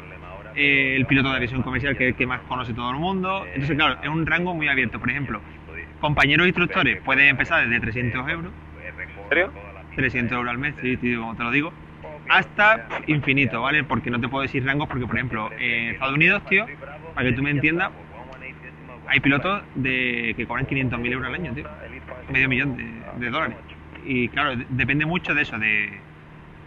eh, 0.55 0.95
el 0.95 1.05
piloto 1.05 1.29
de 1.29 1.35
aviación 1.37 1.61
comercial, 1.61 1.95
que 1.97 2.05
es 2.05 2.09
el 2.11 2.15
que 2.15 2.25
más 2.25 2.41
conoce 2.41 2.73
todo 2.73 2.91
el 2.91 2.97
mundo. 2.97 3.45
Entonces, 3.53 3.75
claro, 3.77 3.97
es 4.01 4.09
un 4.09 4.25
rango 4.25 4.53
muy 4.53 4.67
abierto. 4.67 4.99
Por 4.99 5.09
ejemplo, 5.09 5.41
compañeros 5.99 6.47
instructores 6.47 7.01
pueden 7.01 7.27
empezar 7.27 7.63
desde 7.67 7.79
300 7.79 8.29
euros, 8.29 8.51
¿En 9.23 9.29
serio? 9.29 9.53
300 9.95 10.35
euros 10.37 10.51
al 10.51 10.57
mes, 10.57 10.75
sí, 10.81 10.97
tío, 10.97 11.21
como 11.21 11.35
te 11.35 11.43
lo 11.43 11.51
digo, 11.51 11.73
hasta 12.29 12.87
infinito, 13.07 13.61
¿vale? 13.61 13.83
Porque 13.83 14.09
no 14.09 14.19
te 14.19 14.27
puedo 14.29 14.43
decir 14.43 14.63
rangos, 14.65 14.87
porque, 14.87 15.05
por 15.05 15.15
ejemplo, 15.15 15.49
en 15.59 15.89
Estados 15.89 16.15
Unidos, 16.15 16.43
tío, 16.47 16.65
para 17.15 17.29
que 17.29 17.35
tú 17.35 17.41
me 17.43 17.49
entiendas, 17.51 17.91
hay 19.07 19.19
pilotos 19.19 19.63
de 19.75 20.33
que 20.37 20.45
cobran 20.45 20.65
500.000 20.67 21.11
euros 21.11 21.27
al 21.27 21.33
año, 21.35 21.53
tío. 21.53 21.65
Medio 22.31 22.47
millón 22.47 22.77
de, 23.17 23.29
dólares. 23.29 23.57
Y 24.05 24.29
claro, 24.29 24.55
de- 24.55 24.65
depende 24.69 25.05
mucho 25.05 25.33
de 25.33 25.41
eso, 25.41 25.57
de, 25.57 25.89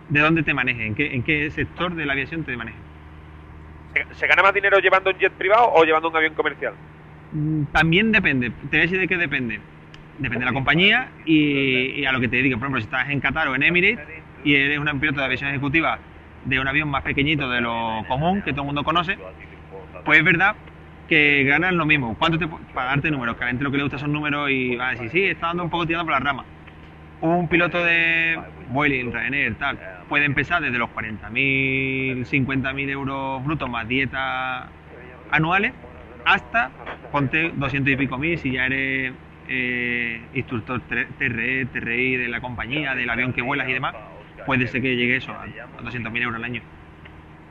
de 0.08 0.20
dónde 0.20 0.42
te 0.42 0.52
manejes, 0.52 0.86
en 0.88 0.94
qué, 0.96 1.14
en 1.14 1.22
qué 1.22 1.50
sector 1.50 1.94
de 1.94 2.04
la 2.04 2.12
aviación 2.14 2.42
te 2.44 2.56
manejes. 2.56 2.80
¿Se- 3.94 4.14
¿Se 4.14 4.26
gana 4.26 4.42
más 4.42 4.54
dinero 4.54 4.78
llevando 4.78 5.10
un 5.10 5.18
jet 5.18 5.32
privado 5.32 5.70
o 5.72 5.84
llevando 5.84 6.08
un 6.08 6.16
avión 6.16 6.34
comercial? 6.34 6.72
Mm, 7.32 7.64
También 7.72 8.12
depende, 8.12 8.50
te 8.50 8.66
voy 8.70 8.78
a 8.78 8.82
decir 8.82 8.98
de 8.98 9.08
qué 9.08 9.16
depende. 9.16 9.60
Depende 10.18 10.40
de 10.44 10.50
la 10.50 10.52
compañía 10.52 11.08
y, 11.24 12.00
y 12.00 12.04
a 12.04 12.12
lo 12.12 12.20
que 12.20 12.28
te 12.28 12.36
dediques. 12.36 12.58
Por 12.58 12.66
ejemplo, 12.66 12.80
si 12.80 12.84
estás 12.84 13.08
en 13.10 13.20
Qatar 13.20 13.48
o 13.48 13.54
en 13.54 13.62
Emirates 13.62 14.06
y 14.44 14.54
eres 14.54 14.78
un 14.78 15.00
piloto 15.00 15.18
de 15.20 15.24
aviación 15.24 15.50
ejecutiva 15.50 15.98
de 16.44 16.60
un 16.60 16.68
avión 16.68 16.88
más 16.90 17.02
pequeñito 17.02 17.48
de 17.48 17.60
lo 17.60 18.04
común 18.08 18.42
que 18.42 18.52
todo 18.52 18.62
el 18.62 18.66
mundo 18.66 18.84
conoce, 18.84 19.16
pues 20.04 20.18
es 20.18 20.24
verdad 20.24 20.54
que 21.08 21.44
ganan 21.44 21.76
lo 21.76 21.86
mismo. 21.86 22.14
¿Cuánto 22.18 22.38
te 22.38 22.46
para 22.74 22.88
darte 22.90 23.10
números? 23.10 23.36
Que 23.36 23.44
a 23.44 23.46
la 23.46 23.50
gente 23.52 23.64
lo 23.64 23.70
que 23.70 23.76
le 23.78 23.82
gusta 23.84 23.98
son 23.98 24.12
números 24.12 24.50
y 24.50 24.76
va 24.76 24.88
a 24.88 24.90
decir, 24.92 25.10
sí, 25.10 25.24
está 25.24 25.48
dando 25.48 25.64
un 25.64 25.70
poco 25.70 25.86
tirando 25.86 26.04
por 26.04 26.12
la 26.12 26.20
rama. 26.20 26.44
Un 27.22 27.48
piloto 27.48 27.82
de 27.84 28.38
Vueling, 28.72 29.12
Ryanair, 29.12 29.54
tal, 29.56 29.78
puede 30.08 30.24
empezar 30.24 30.62
desde 30.62 30.78
los 30.78 30.90
40.000, 30.90 32.24
50.000 32.26 32.90
euros 32.90 33.44
brutos 33.44 33.68
más 33.68 33.86
dieta 33.86 34.68
anuales 35.30 35.72
hasta, 36.24 36.70
ponte 37.10 37.50
200 37.54 37.92
y 37.92 37.96
pico 37.96 38.18
mil 38.18 38.38
si 38.38 38.52
ya 38.52 38.66
eres 38.66 39.12
eh, 39.48 40.20
instructor 40.34 40.80
TRE, 40.80 41.66
TRI 41.66 42.16
de 42.16 42.28
la 42.28 42.40
compañía, 42.40 42.94
del 42.94 43.10
avión 43.10 43.32
que 43.32 43.42
vuelas 43.42 43.68
y 43.68 43.72
demás, 43.72 43.94
puede 44.46 44.66
ser 44.68 44.82
que 44.82 44.96
llegue 44.96 45.16
eso 45.16 45.32
a, 45.32 45.42
a 45.42 45.82
200.000 45.82 46.22
euros 46.22 46.36
al 46.36 46.44
año. 46.44 46.62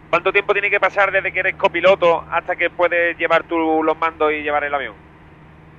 ¿Cuánto 0.10 0.32
tiempo 0.32 0.54
tiene 0.54 0.70
que 0.70 0.80
pasar 0.80 1.12
desde 1.12 1.32
que 1.32 1.40
eres 1.40 1.56
copiloto 1.56 2.26
hasta 2.30 2.56
que 2.56 2.70
puedes 2.70 3.18
llevar 3.18 3.44
tú 3.44 3.82
los 3.84 3.98
mandos 3.98 4.32
y 4.34 4.42
llevar 4.42 4.64
el 4.64 4.74
avión? 4.74 5.11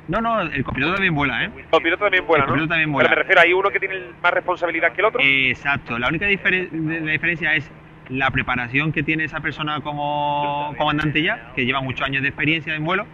No, 0.09 0.21
no, 0.21 0.41
el 0.43 0.65
copiloto 0.65 0.95
también 0.95 1.15
vuela, 1.15 1.45
¿eh? 1.45 1.51
Los 1.71 1.81
pilotos 1.81 2.01
también 2.07 2.27
vuelan, 2.27 2.45
El 2.45 2.47
¿no? 2.49 2.53
copiloto 2.53 2.69
también 2.71 2.93
vuela. 2.93 3.09
Pero 3.09 3.19
me 3.19 3.23
refiero, 3.23 3.41
¿hay 3.41 3.53
uno 3.53 3.71
que 3.71 3.79
tiene 3.81 3.95
más 4.23 4.33
responsabilidad 4.35 4.93
que 4.93 5.01
el 5.01 5.05
otro? 5.07 5.21
Exacto, 5.23 5.99
la 5.99 6.09
única 6.09 6.27
difere- 6.29 6.69
de- 6.71 7.01
la 7.01 7.13
diferencia 7.13 7.55
es 7.55 7.71
la 8.09 8.31
preparación 8.31 8.93
que 8.93 9.03
tiene 9.05 9.25
esa 9.25 9.41
persona 9.41 9.81
como 9.81 10.75
comandante 10.77 11.23
ya, 11.23 11.53
que 11.55 11.65
lleva 11.65 11.81
muchos 11.81 12.05
años 12.07 12.23
de 12.23 12.29
experiencia 12.29 12.75
en 12.75 12.85
vuelo, 12.85 13.07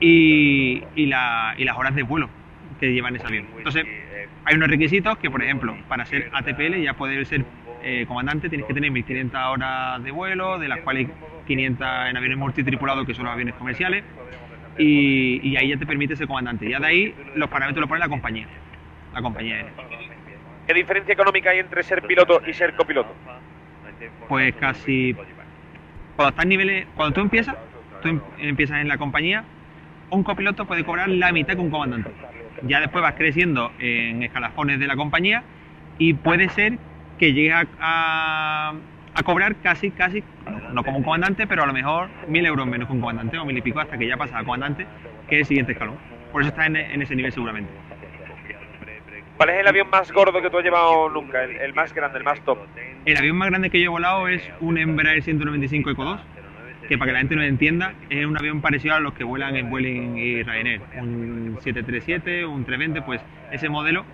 y, 0.00 0.82
y, 0.96 1.06
la- 1.06 1.54
y 1.56 1.64
las 1.64 1.76
horas 1.76 1.94
de 1.94 2.02
vuelo 2.02 2.28
que 2.80 2.92
lleva 2.92 3.08
en 3.08 3.16
ese 3.16 3.26
avión. 3.26 3.46
Entonces, 3.58 3.86
hay 4.44 4.56
unos 4.56 4.68
requisitos 4.68 5.16
que, 5.18 5.30
por 5.30 5.42
ejemplo, 5.42 5.76
para 5.88 6.04
ser 6.06 6.30
ATPL 6.32 6.82
ya 6.82 6.94
poder 6.94 7.24
ser 7.26 7.44
eh, 7.82 8.04
comandante 8.06 8.48
tienes 8.50 8.66
que 8.66 8.74
tener 8.74 8.90
1500 8.90 9.40
horas 9.42 10.02
de 10.02 10.10
vuelo, 10.10 10.58
de 10.58 10.68
las 10.68 10.80
cuales 10.80 11.08
500 11.46 11.86
en 12.10 12.16
aviones 12.16 12.36
multitripulados, 12.36 13.06
que 13.06 13.14
son 13.14 13.24
los 13.24 13.32
aviones 13.32 13.54
comerciales, 13.54 14.04
y, 14.78 15.40
y 15.48 15.56
ahí 15.56 15.68
ya 15.68 15.76
te 15.76 15.86
permite 15.86 16.16
ser 16.16 16.26
comandante. 16.26 16.68
Ya 16.68 16.78
de 16.80 16.86
ahí 16.86 17.14
los 17.34 17.48
parámetros 17.48 17.80
los 17.80 17.88
pone 17.88 18.00
la 18.00 18.08
compañía. 18.08 18.46
La 19.12 19.22
compañía. 19.22 19.66
¿Qué 20.66 20.74
diferencia 20.74 21.12
económica 21.12 21.50
hay 21.50 21.58
entre 21.58 21.82
ser 21.82 22.02
piloto 22.02 22.40
y 22.46 22.52
ser 22.52 22.74
copiloto? 22.74 23.14
pues 24.28 24.54
casi 24.56 25.14
cuando 26.16 26.30
estás 26.30 26.46
niveles 26.46 26.86
cuando 26.94 27.14
tú 27.14 27.20
empiezas 27.20 27.56
tú 28.02 28.08
em- 28.08 28.20
empiezas 28.38 28.80
en 28.80 28.88
la 28.88 28.96
compañía 28.98 29.44
un 30.10 30.22
copiloto 30.22 30.64
puede 30.64 30.84
cobrar 30.84 31.08
la 31.08 31.32
mitad 31.32 31.54
que 31.54 31.60
un 31.60 31.70
comandante 31.70 32.10
ya 32.62 32.80
después 32.80 33.02
vas 33.02 33.14
creciendo 33.14 33.72
en 33.78 34.22
escalafones 34.22 34.78
de 34.78 34.86
la 34.86 34.96
compañía 34.96 35.44
y 35.98 36.14
puede 36.14 36.48
ser 36.50 36.78
que 37.18 37.32
llegues 37.32 37.54
a, 37.54 37.66
a- 37.80 38.74
a 39.14 39.22
cobrar 39.22 39.56
casi 39.56 39.90
casi 39.90 40.22
no, 40.72 40.84
como 40.84 40.98
un 40.98 41.04
comandante 41.04 41.46
pero 41.46 41.62
a 41.62 41.66
lo 41.66 41.72
mejor 41.72 42.08
mil 42.28 42.46
euros 42.46 42.66
menos 42.66 42.88
que 42.88 42.94
un 42.94 43.00
comandante 43.00 43.38
o 43.38 43.44
mil 43.44 43.56
y 43.56 43.62
pico 43.62 43.80
hasta 43.80 43.98
que 43.98 44.06
ya 44.06 44.16
pasas 44.16 44.36
a 44.36 44.44
comandante 44.44 44.86
que 45.28 45.36
es 45.36 45.40
el 45.40 45.46
siguiente 45.46 45.72
escalón 45.72 45.96
por 46.32 46.42
eso 46.42 46.50
estás 46.50 46.66
en, 46.66 46.76
en 46.76 47.02
ese 47.02 47.16
nivel 47.16 47.32
seguramente 47.32 47.72
¿Cuál 49.40 49.48
es 49.48 49.60
el 49.60 49.68
avión 49.68 49.88
más 49.88 50.12
gordo 50.12 50.42
que 50.42 50.50
tú 50.50 50.58
has 50.58 50.64
llevado 50.64 51.08
nunca? 51.08 51.42
El, 51.42 51.56
el 51.56 51.72
más 51.72 51.94
grande, 51.94 52.18
el 52.18 52.24
más 52.24 52.38
top. 52.42 52.58
El 53.06 53.16
avión 53.16 53.38
más 53.38 53.48
grande 53.48 53.70
que 53.70 53.80
yo 53.80 53.86
he 53.86 53.88
volado 53.88 54.28
es 54.28 54.42
un 54.60 54.76
Embraer 54.76 55.22
195 55.22 55.92
Eco 55.92 56.04
2, 56.04 56.20
que 56.86 56.98
para 56.98 57.08
que 57.08 57.12
la 57.14 57.18
gente 57.20 57.36
lo 57.36 57.42
entienda, 57.42 57.94
es 58.10 58.26
un 58.26 58.36
avión 58.36 58.60
parecido 58.60 58.96
a 58.96 59.00
los 59.00 59.14
que 59.14 59.24
vuelan 59.24 59.56
en 59.56 59.70
Vueling 59.70 60.18
y 60.18 60.42
Ryanair. 60.42 60.82
Un 60.98 61.56
737, 61.58 62.44
un 62.44 62.66
320, 62.66 63.00
pues 63.00 63.22
ese 63.50 63.70
modelo 63.70 64.04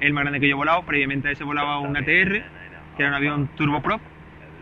es 0.00 0.06
el 0.06 0.12
más 0.12 0.24
grande 0.24 0.38
que 0.38 0.48
yo 0.48 0.52
he 0.52 0.58
volado. 0.58 0.82
Previamente 0.82 1.28
a 1.28 1.30
ese 1.30 1.44
volaba 1.44 1.78
un 1.78 1.96
ATR, 1.96 2.04
que 2.04 2.98
era 2.98 3.08
un 3.08 3.14
avión 3.14 3.48
turboprop, 3.56 4.02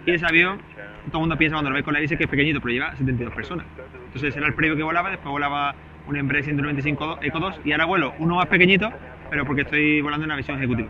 y 0.07 0.11
ese 0.12 0.27
avión, 0.27 0.59
todo 1.07 1.19
el 1.19 1.21
mundo 1.21 1.37
piensa 1.38 1.55
cuando 1.57 1.71
lo 1.71 1.77
ve 1.77 1.83
con 1.83 1.93
la 1.93 1.99
hélice 2.01 2.17
que 2.17 2.25
es 2.25 2.31
pequeñito, 2.31 2.61
pero 2.61 2.73
lleva 2.73 2.97
72 2.97 3.35
personas. 3.35 3.67
Entonces 4.07 4.37
era 4.37 4.47
el 4.47 4.55
previo 4.55 4.77
que 4.77 4.83
volaba, 4.83 5.11
después 5.11 5.31
volaba 5.31 5.75
un 6.07 6.17
Embraer 6.17 6.45
195 6.45 7.19
Eco 7.23 7.38
2 7.41 7.61
y 7.65 7.73
ahora 7.73 7.85
vuelo 7.85 8.15
uno 8.19 8.37
más 8.37 8.47
pequeñito, 8.47 8.93
pero 9.31 9.45
porque 9.47 9.62
estoy 9.62 10.01
volando 10.01 10.25
en 10.25 10.31
una 10.31 10.37
visión 10.37 10.59
ejecutiva. 10.59 10.88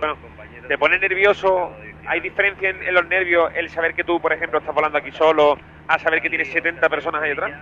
Bueno, 0.00 0.16
¿te 0.68 0.76
pone 0.78 0.98
nervioso? 0.98 1.72
¿Hay 2.06 2.20
diferencia 2.20 2.68
en, 2.70 2.82
en 2.82 2.94
los 2.94 3.06
nervios 3.08 3.50
el 3.54 3.70
saber 3.70 3.94
que 3.94 4.04
tú, 4.04 4.20
por 4.20 4.32
ejemplo, 4.32 4.58
estás 4.58 4.74
volando 4.74 4.98
aquí 4.98 5.10
solo, 5.12 5.56
a 5.88 5.98
saber 5.98 6.20
que 6.20 6.28
tienes 6.28 6.48
70 6.52 6.88
personas 6.88 7.22
ahí 7.22 7.30
atrás? 7.30 7.52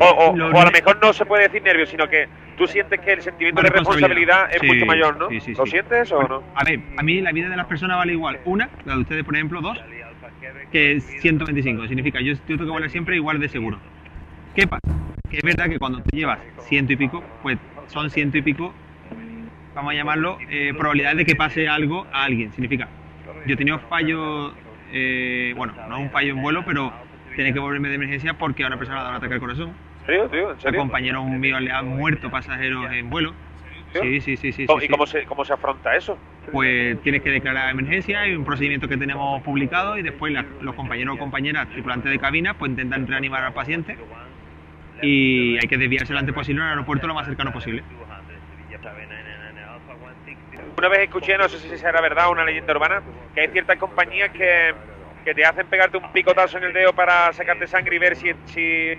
O, 0.00 0.04
o- 0.04 0.36
Los 0.36 0.54
o 0.54 0.60
a 0.60 0.64
lo 0.66 0.70
mejor 0.70 0.98
no 1.02 1.12
se 1.12 1.24
puede 1.24 1.44
decir 1.44 1.62
nervios, 1.62 1.88
sino 1.88 2.06
que 2.08 2.28
tú 2.66 2.72
sientes 2.72 3.00
que 3.00 3.12
el 3.12 3.22
sentimiento 3.22 3.62
de 3.62 3.68
responsabilidad 3.70 4.48
es 4.52 4.60
Sí, 4.60 4.66
mucho 4.66 4.86
mayor, 4.86 5.16
¿no? 5.16 5.28
sí, 5.28 5.40
sí, 5.40 5.54
¿Lo 5.54 5.66
sientes 5.66 6.02
eso 6.02 6.18
o 6.18 6.28
no? 6.28 6.42
A 6.54 6.64
ver, 6.64 6.80
a 6.96 7.02
mí 7.02 7.20
la 7.20 7.32
vida 7.32 7.48
de 7.48 7.56
las 7.56 7.66
personas 7.66 7.96
vale 7.96 8.12
igual 8.12 8.38
una, 8.44 8.68
la 8.84 8.94
de 8.94 9.00
ustedes 9.00 9.24
por 9.24 9.34
ejemplo, 9.34 9.60
dos, 9.60 9.78
que 10.70 11.00
125. 11.00 11.86
Significa, 11.88 12.20
yo, 12.20 12.32
yo 12.34 12.40
tengo 12.46 12.64
que 12.64 12.70
volar 12.70 12.90
siempre 12.90 13.16
igual 13.16 13.40
de 13.40 13.48
seguro. 13.48 13.78
¿Qué 14.54 14.66
pasa? 14.66 14.80
Que 15.28 15.38
es 15.38 15.42
verdad 15.42 15.68
que 15.68 15.78
cuando 15.78 16.02
te 16.02 16.16
llevas 16.16 16.38
ciento 16.60 16.92
y 16.92 16.96
pico, 16.96 17.22
pues 17.42 17.58
son 17.88 18.10
ciento 18.10 18.38
y 18.38 18.42
pico, 18.42 18.72
vamos 19.74 19.92
a 19.92 19.94
llamarlo, 19.94 20.38
eh, 20.48 20.72
probabilidades 20.76 21.18
de 21.18 21.24
que 21.26 21.36
pase 21.36 21.68
algo 21.68 22.06
a 22.12 22.24
alguien. 22.24 22.52
Significa, 22.52 22.88
yo 23.46 23.54
he 23.54 23.56
tenido 23.56 23.78
fallos, 23.80 24.52
eh, 24.92 25.52
bueno, 25.56 25.74
no 25.88 26.00
un 26.00 26.10
fallo 26.10 26.32
en 26.34 26.42
vuelo, 26.42 26.64
pero 26.64 26.92
tenía 27.34 27.52
que 27.52 27.58
volverme 27.58 27.88
de 27.88 27.96
emergencia 27.96 28.34
porque 28.34 28.64
a 28.64 28.66
una 28.68 28.76
persona 28.76 28.96
le 28.96 29.00
ha 29.00 29.04
dado 29.04 29.16
un 29.16 29.18
ataque 29.18 29.34
al 29.34 29.40
corazón. 29.40 29.72
¿En 30.02 30.06
serio, 30.06 30.28
tío? 30.28 30.50
¿En 30.50 30.56
A 30.56 30.60
serio? 30.60 30.80
compañeros 30.80 31.24
míos 31.26 31.60
le 31.60 31.70
han 31.70 31.86
muerto 31.86 32.30
pasajeros 32.30 32.90
en 32.92 33.08
vuelo. 33.08 33.34
Sí, 33.92 34.20
sí, 34.20 34.36
sí, 34.36 34.52
sí. 34.52 34.66
¿Cómo- 34.66 34.80
sí, 34.80 34.84
¿Y 34.84 34.88
sí. 34.88 34.92
cómo 34.92 35.06
se, 35.06 35.24
cómo 35.26 35.44
se 35.44 35.52
afronta 35.52 35.94
eso? 35.94 36.18
pues 36.50 37.00
tienes 37.02 37.22
que 37.22 37.30
declarar 37.30 37.70
emergencia, 37.70 38.22
hay 38.22 38.34
un 38.34 38.44
procedimiento 38.44 38.88
que 38.88 38.96
tenemos 38.96 39.40
publicado 39.42 39.96
y 39.96 40.02
después 40.02 40.32
la- 40.32 40.44
los 40.60 40.74
compañeros 40.74 41.14
o 41.14 41.18
compañeras 41.18 41.68
tripulantes 41.68 42.10
de 42.10 42.18
cabina 42.18 42.54
pues 42.54 42.68
intentan 42.70 43.06
reanimar 43.06 43.44
al 43.44 43.54
paciente 43.54 43.96
y 45.02 45.56
hay 45.56 45.68
que 45.68 45.78
desviarse 45.78 46.12
lo 46.12 46.18
antes 46.18 46.34
posible 46.34 46.62
al 46.62 46.70
aeropuerto 46.70 47.06
lo 47.06 47.14
más 47.14 47.26
cercano 47.26 47.52
posible. 47.52 47.84
Una 50.78 50.88
vez 50.88 51.00
escuché, 51.00 51.38
no 51.38 51.48
sé 51.48 51.58
si 51.58 51.78
será 51.78 52.00
verdad, 52.00 52.28
una 52.30 52.44
leyenda 52.44 52.72
urbana, 52.72 53.02
que 53.34 53.40
hay 53.42 53.48
ciertas 53.48 53.76
compañías 53.78 54.30
que, 54.30 54.74
que 55.24 55.34
te 55.34 55.44
hacen 55.44 55.66
pegarte 55.68 55.96
un 55.96 56.10
picotazo 56.12 56.58
en 56.58 56.64
el 56.64 56.72
dedo 56.72 56.92
para 56.92 57.32
sacarte 57.32 57.66
sangre 57.68 57.96
y 57.96 57.98
ver 57.98 58.16
si, 58.16 58.32
si, 58.46 58.94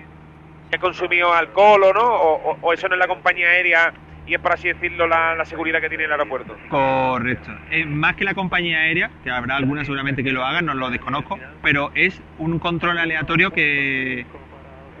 has 0.72 0.80
consumido 0.80 1.32
alcohol 1.32 1.82
o 1.84 1.92
no, 1.92 2.02
o, 2.04 2.58
o- 2.60 2.72
eso 2.72 2.88
no 2.88 2.94
es 2.94 2.98
la 2.98 3.06
compañía 3.06 3.48
aérea 3.48 3.92
y 4.26 4.34
es, 4.34 4.40
por 4.40 4.52
así 4.52 4.68
decirlo, 4.68 5.06
la, 5.06 5.44
seguridad 5.44 5.80
que 5.80 5.88
tiene 5.88 6.04
el 6.04 6.12
aeropuerto. 6.12 6.56
Correcto. 6.70 7.50
Eh, 7.70 7.84
más 7.84 8.16
que 8.16 8.24
la 8.24 8.32
compañía 8.34 8.78
aérea, 8.78 9.10
que 9.22 9.30
habrá 9.30 9.56
algunas 9.56 9.86
seguramente 9.86 10.24
que 10.24 10.32
lo 10.32 10.44
hagan, 10.44 10.64
no 10.64 10.74
lo 10.74 10.88
desconozco, 10.90 11.38
pero 11.62 11.90
es 11.94 12.20
un 12.38 12.58
control 12.58 12.98
aleatorio 12.98 13.50
que, 13.50 14.24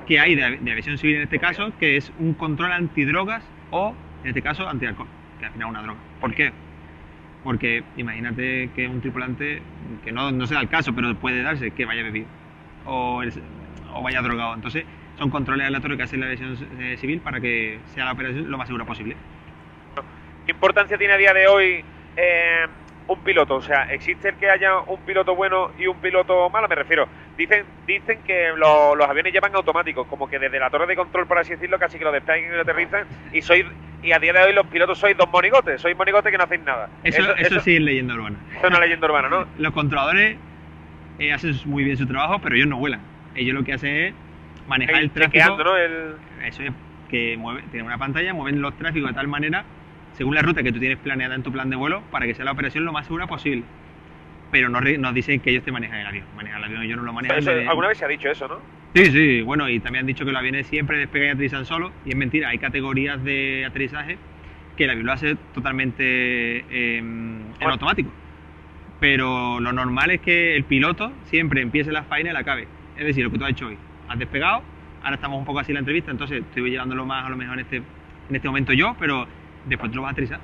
que 0.06 0.20
hay 0.20 0.34
de, 0.34 0.44
aviación 0.44 0.98
civil 0.98 1.16
en 1.16 1.22
este 1.22 1.38
caso, 1.38 1.72
que 1.80 1.96
es 1.96 2.12
un 2.18 2.34
control 2.34 2.72
antidrogas 2.72 3.42
o, 3.70 3.94
en 4.22 4.28
este 4.28 4.42
caso, 4.42 4.68
antialcohol, 4.68 5.08
que 5.40 5.46
al 5.46 5.52
final 5.52 5.68
es 5.68 5.70
una 5.70 5.82
droga. 5.82 5.98
¿Por 6.20 6.34
qué? 6.34 6.52
Porque 7.42 7.82
imagínate 7.96 8.70
que 8.74 8.86
un 8.88 9.00
tripulante, 9.00 9.60
que 10.04 10.12
no, 10.12 10.30
no 10.32 10.46
sea 10.46 10.60
el 10.60 10.68
caso, 10.68 10.94
pero 10.94 11.14
puede 11.14 11.42
darse 11.42 11.70
que 11.70 11.84
vaya 11.86 12.02
bebido 12.02 12.26
o, 12.86 13.22
el- 13.22 13.32
o 13.94 14.02
vaya 14.02 14.20
drogado. 14.22 14.54
Entonces, 14.54 14.84
son 15.18 15.30
controles 15.30 15.66
aleatorios 15.66 15.96
que 15.96 16.02
hace 16.04 16.16
la 16.16 16.26
aviación 16.26 16.56
eh, 16.80 16.96
civil 16.96 17.20
para 17.20 17.40
que 17.40 17.78
sea 17.94 18.04
la 18.06 18.12
operación 18.12 18.50
lo 18.50 18.58
más 18.58 18.66
segura 18.66 18.84
posible. 18.84 19.16
¿Qué 20.46 20.52
importancia 20.52 20.98
tiene 20.98 21.14
a 21.14 21.16
día 21.16 21.32
de 21.32 21.46
hoy 21.46 21.84
eh, 22.16 22.66
un 23.08 23.20
piloto? 23.20 23.56
O 23.56 23.62
sea, 23.62 23.84
¿existe 23.84 24.28
el 24.30 24.34
que 24.36 24.50
haya 24.50 24.78
un 24.80 25.00
piloto 25.00 25.34
bueno 25.34 25.70
y 25.78 25.86
un 25.86 25.96
piloto 25.98 26.50
malo? 26.50 26.68
Me 26.68 26.74
refiero, 26.74 27.08
dicen 27.38 27.64
dicen 27.86 28.18
que 28.26 28.48
lo- 28.56 28.94
los 28.94 29.08
aviones 29.08 29.32
llevan 29.32 29.54
automáticos, 29.54 30.06
como 30.06 30.28
que 30.28 30.38
desde 30.38 30.58
la 30.58 30.68
torre 30.70 30.86
de 30.86 30.96
control, 30.96 31.26
por 31.26 31.38
así 31.38 31.52
decirlo, 31.52 31.78
casi 31.78 31.98
que 31.98 32.04
lo 32.04 32.12
despegan 32.12 32.44
y 32.44 32.48
lo 32.54 32.60
aterrizan, 32.62 33.06
y 33.32 33.40
sois 33.40 33.64
y 34.02 34.12
a 34.12 34.18
día 34.18 34.34
de 34.34 34.42
hoy 34.42 34.52
los 34.52 34.66
pilotos 34.66 34.98
sois 34.98 35.16
dos 35.16 35.30
monigotes, 35.32 35.80
sois 35.80 35.96
monigotes 35.96 36.30
que 36.30 36.36
no 36.36 36.44
hacéis 36.44 36.60
nada. 36.62 36.90
Eso, 37.04 37.34
eso, 37.36 37.60
sí 37.60 37.76
es 37.76 37.80
leyenda 37.82 38.14
urbana. 38.14 38.36
eso 38.50 38.66
es 38.66 38.70
una 38.70 38.80
leyenda 38.80 39.06
urbana, 39.06 39.28
¿no? 39.30 39.46
Los 39.58 39.72
controladores 39.72 40.36
eh, 41.18 41.32
hacen 41.32 41.54
muy 41.64 41.84
bien 41.84 41.96
su 41.96 42.06
trabajo, 42.06 42.38
pero 42.42 42.54
ellos 42.54 42.68
no 42.68 42.76
vuelan. 42.76 43.00
Ellos 43.34 43.54
lo 43.54 43.64
que 43.64 43.72
hacen 43.72 43.96
es 43.96 44.14
manejar 44.68 44.96
el 45.02 45.10
tráfico. 45.10 45.44
Eso 46.44 46.62
es 46.62 46.72
que 47.08 47.36
mueve, 47.36 47.62
tienen 47.70 47.86
una 47.86 47.98
pantalla, 47.98 48.32
mueven 48.34 48.60
los 48.60 48.76
tráficos 48.76 49.10
de 49.10 49.14
tal 49.14 49.28
manera, 49.28 49.64
según 50.14 50.34
la 50.34 50.42
ruta 50.42 50.62
que 50.62 50.72
tú 50.72 50.78
tienes 50.78 50.98
planeada 50.98 51.34
en 51.34 51.42
tu 51.42 51.52
plan 51.52 51.70
de 51.70 51.76
vuelo, 51.76 52.02
para 52.10 52.26
que 52.26 52.34
sea 52.34 52.44
la 52.44 52.52
operación 52.52 52.84
lo 52.84 52.92
más 52.92 53.06
segura 53.06 53.26
posible. 53.26 53.62
Pero 54.50 54.68
no 54.68 54.80
nos 54.80 55.14
dicen 55.14 55.40
que 55.40 55.50
ellos 55.50 55.64
te 55.64 55.72
manejan 55.72 55.98
el 55.98 56.06
avión. 56.06 56.24
Manejan 56.36 56.58
el 56.58 56.64
avión, 56.64 56.82
ellos 56.82 56.96
no 56.98 57.02
lo. 57.12 57.20
Eso- 57.20 57.50
de- 57.54 57.66
alguna 57.68 57.88
vez 57.88 57.98
se 57.98 58.04
ha 58.04 58.08
dicho 58.08 58.28
eso, 58.30 58.46
¿no? 58.48 58.58
Sí, 58.94 59.06
sí, 59.06 59.42
bueno, 59.42 59.68
y 59.68 59.80
también 59.80 60.02
han 60.02 60.06
dicho 60.06 60.24
que 60.24 60.30
los 60.30 60.38
aviones 60.38 60.66
siempre 60.68 60.98
despegan 60.98 61.28
y 61.28 61.30
aterrizan 61.32 61.64
solos, 61.66 61.90
y 62.04 62.10
es 62.10 62.16
mentira, 62.16 62.50
hay 62.50 62.58
categorías 62.58 63.22
de 63.24 63.64
aterrizaje 63.66 64.16
que 64.76 64.84
el 64.84 64.90
avión 64.90 65.06
lo 65.06 65.12
hace 65.12 65.36
totalmente 65.52 66.04
eh, 66.58 66.98
en 66.98 67.44
Bueno. 67.58 67.72
automático. 67.72 68.10
Pero 69.00 69.58
lo 69.60 69.72
normal 69.72 70.10
es 70.12 70.20
que 70.20 70.54
el 70.56 70.64
piloto 70.64 71.12
siempre 71.24 71.60
empiece 71.60 71.90
la 71.92 72.04
faena 72.04 72.30
y 72.30 72.32
la 72.32 72.40
acabe. 72.40 72.68
Es 72.96 73.04
decir, 73.04 73.24
lo 73.24 73.30
que 73.30 73.38
tú 73.38 73.44
has 73.44 73.50
hecho 73.50 73.66
hoy. 73.66 73.76
Has 74.08 74.18
despegado, 74.18 74.62
ahora 75.02 75.14
estamos 75.14 75.38
un 75.38 75.44
poco 75.44 75.58
así 75.60 75.72
en 75.72 75.74
la 75.74 75.80
entrevista, 75.80 76.10
entonces 76.10 76.40
estoy 76.42 76.70
llevándolo 76.70 77.06
más 77.06 77.24
a 77.26 77.30
lo 77.30 77.36
mejor 77.36 77.54
en 77.54 77.60
este, 77.64 77.76
en 77.76 78.36
este 78.36 78.48
momento 78.48 78.72
yo, 78.72 78.94
pero 78.98 79.26
después 79.64 79.90
tú 79.90 79.96
lo 79.96 80.02
vas 80.02 80.10
a 80.10 80.12
aterrizar. 80.12 80.40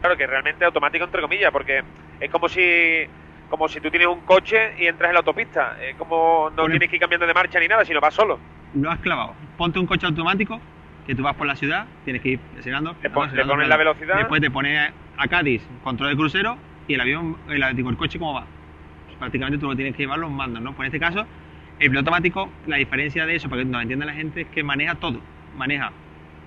Claro 0.00 0.16
que 0.16 0.26
realmente 0.26 0.64
automático 0.64 1.04
entre 1.04 1.20
comillas, 1.22 1.50
porque 1.52 1.82
es 2.20 2.30
como 2.30 2.48
si 2.48 3.06
como 3.48 3.68
si 3.68 3.78
tú 3.80 3.88
tienes 3.90 4.08
un 4.08 4.20
coche 4.22 4.72
y 4.78 4.86
entras 4.86 5.10
en 5.10 5.14
la 5.14 5.20
autopista. 5.20 5.76
Es 5.80 5.94
como 5.96 6.50
no 6.50 6.56
Pone- 6.62 6.72
tienes 6.72 6.88
que 6.90 6.96
ir 6.96 7.00
cambiando 7.00 7.26
de 7.26 7.34
marcha 7.34 7.60
ni 7.60 7.68
nada, 7.68 7.84
sino 7.84 8.00
vas 8.00 8.14
solo. 8.14 8.40
Lo 8.74 8.90
has 8.90 8.98
clavado. 8.98 9.34
Ponte 9.56 9.78
un 9.78 9.86
coche 9.86 10.06
automático, 10.06 10.60
que 11.06 11.14
tú 11.14 11.22
vas 11.22 11.36
por 11.36 11.46
la 11.46 11.54
ciudad, 11.54 11.86
tienes 12.04 12.20
que 12.22 12.30
ir 12.30 12.40
acelerando. 12.58 12.96
Le 13.02 13.10
pon- 13.10 13.26
acelerando, 13.26 13.52
le 13.54 13.56
pones 13.56 13.68
la 13.68 13.76
velocidad. 13.76 14.16
Después 14.16 14.40
te 14.40 14.50
pones 14.50 14.92
a 15.16 15.28
Cádiz, 15.28 15.62
control 15.84 16.10
de 16.10 16.16
crucero, 16.16 16.56
y 16.88 16.94
el 16.94 17.00
avión, 17.00 17.36
el, 17.48 17.76
digo, 17.76 17.90
el 17.90 17.96
coche 17.96 18.18
cómo 18.18 18.34
va. 18.34 18.46
Pues 19.06 19.16
prácticamente 19.18 19.58
tú 19.58 19.68
lo 19.68 19.76
tienes 19.76 19.94
que 19.94 20.02
llevar 20.02 20.18
los 20.18 20.30
mandos, 20.30 20.60
¿no? 20.62 20.72
Pues 20.72 20.88
en 20.88 20.94
este 20.94 20.98
caso, 21.00 21.26
el 21.78 21.90
piloto 21.90 22.10
automático, 22.10 22.50
la 22.66 22.76
diferencia 22.76 23.26
de 23.26 23.36
eso, 23.36 23.48
para 23.48 23.62
que 23.62 23.68
nos 23.68 23.82
entienda 23.82 24.06
la 24.06 24.12
gente, 24.12 24.42
es 24.42 24.48
que 24.48 24.62
maneja 24.62 24.94
todo. 24.94 25.20
Maneja, 25.56 25.92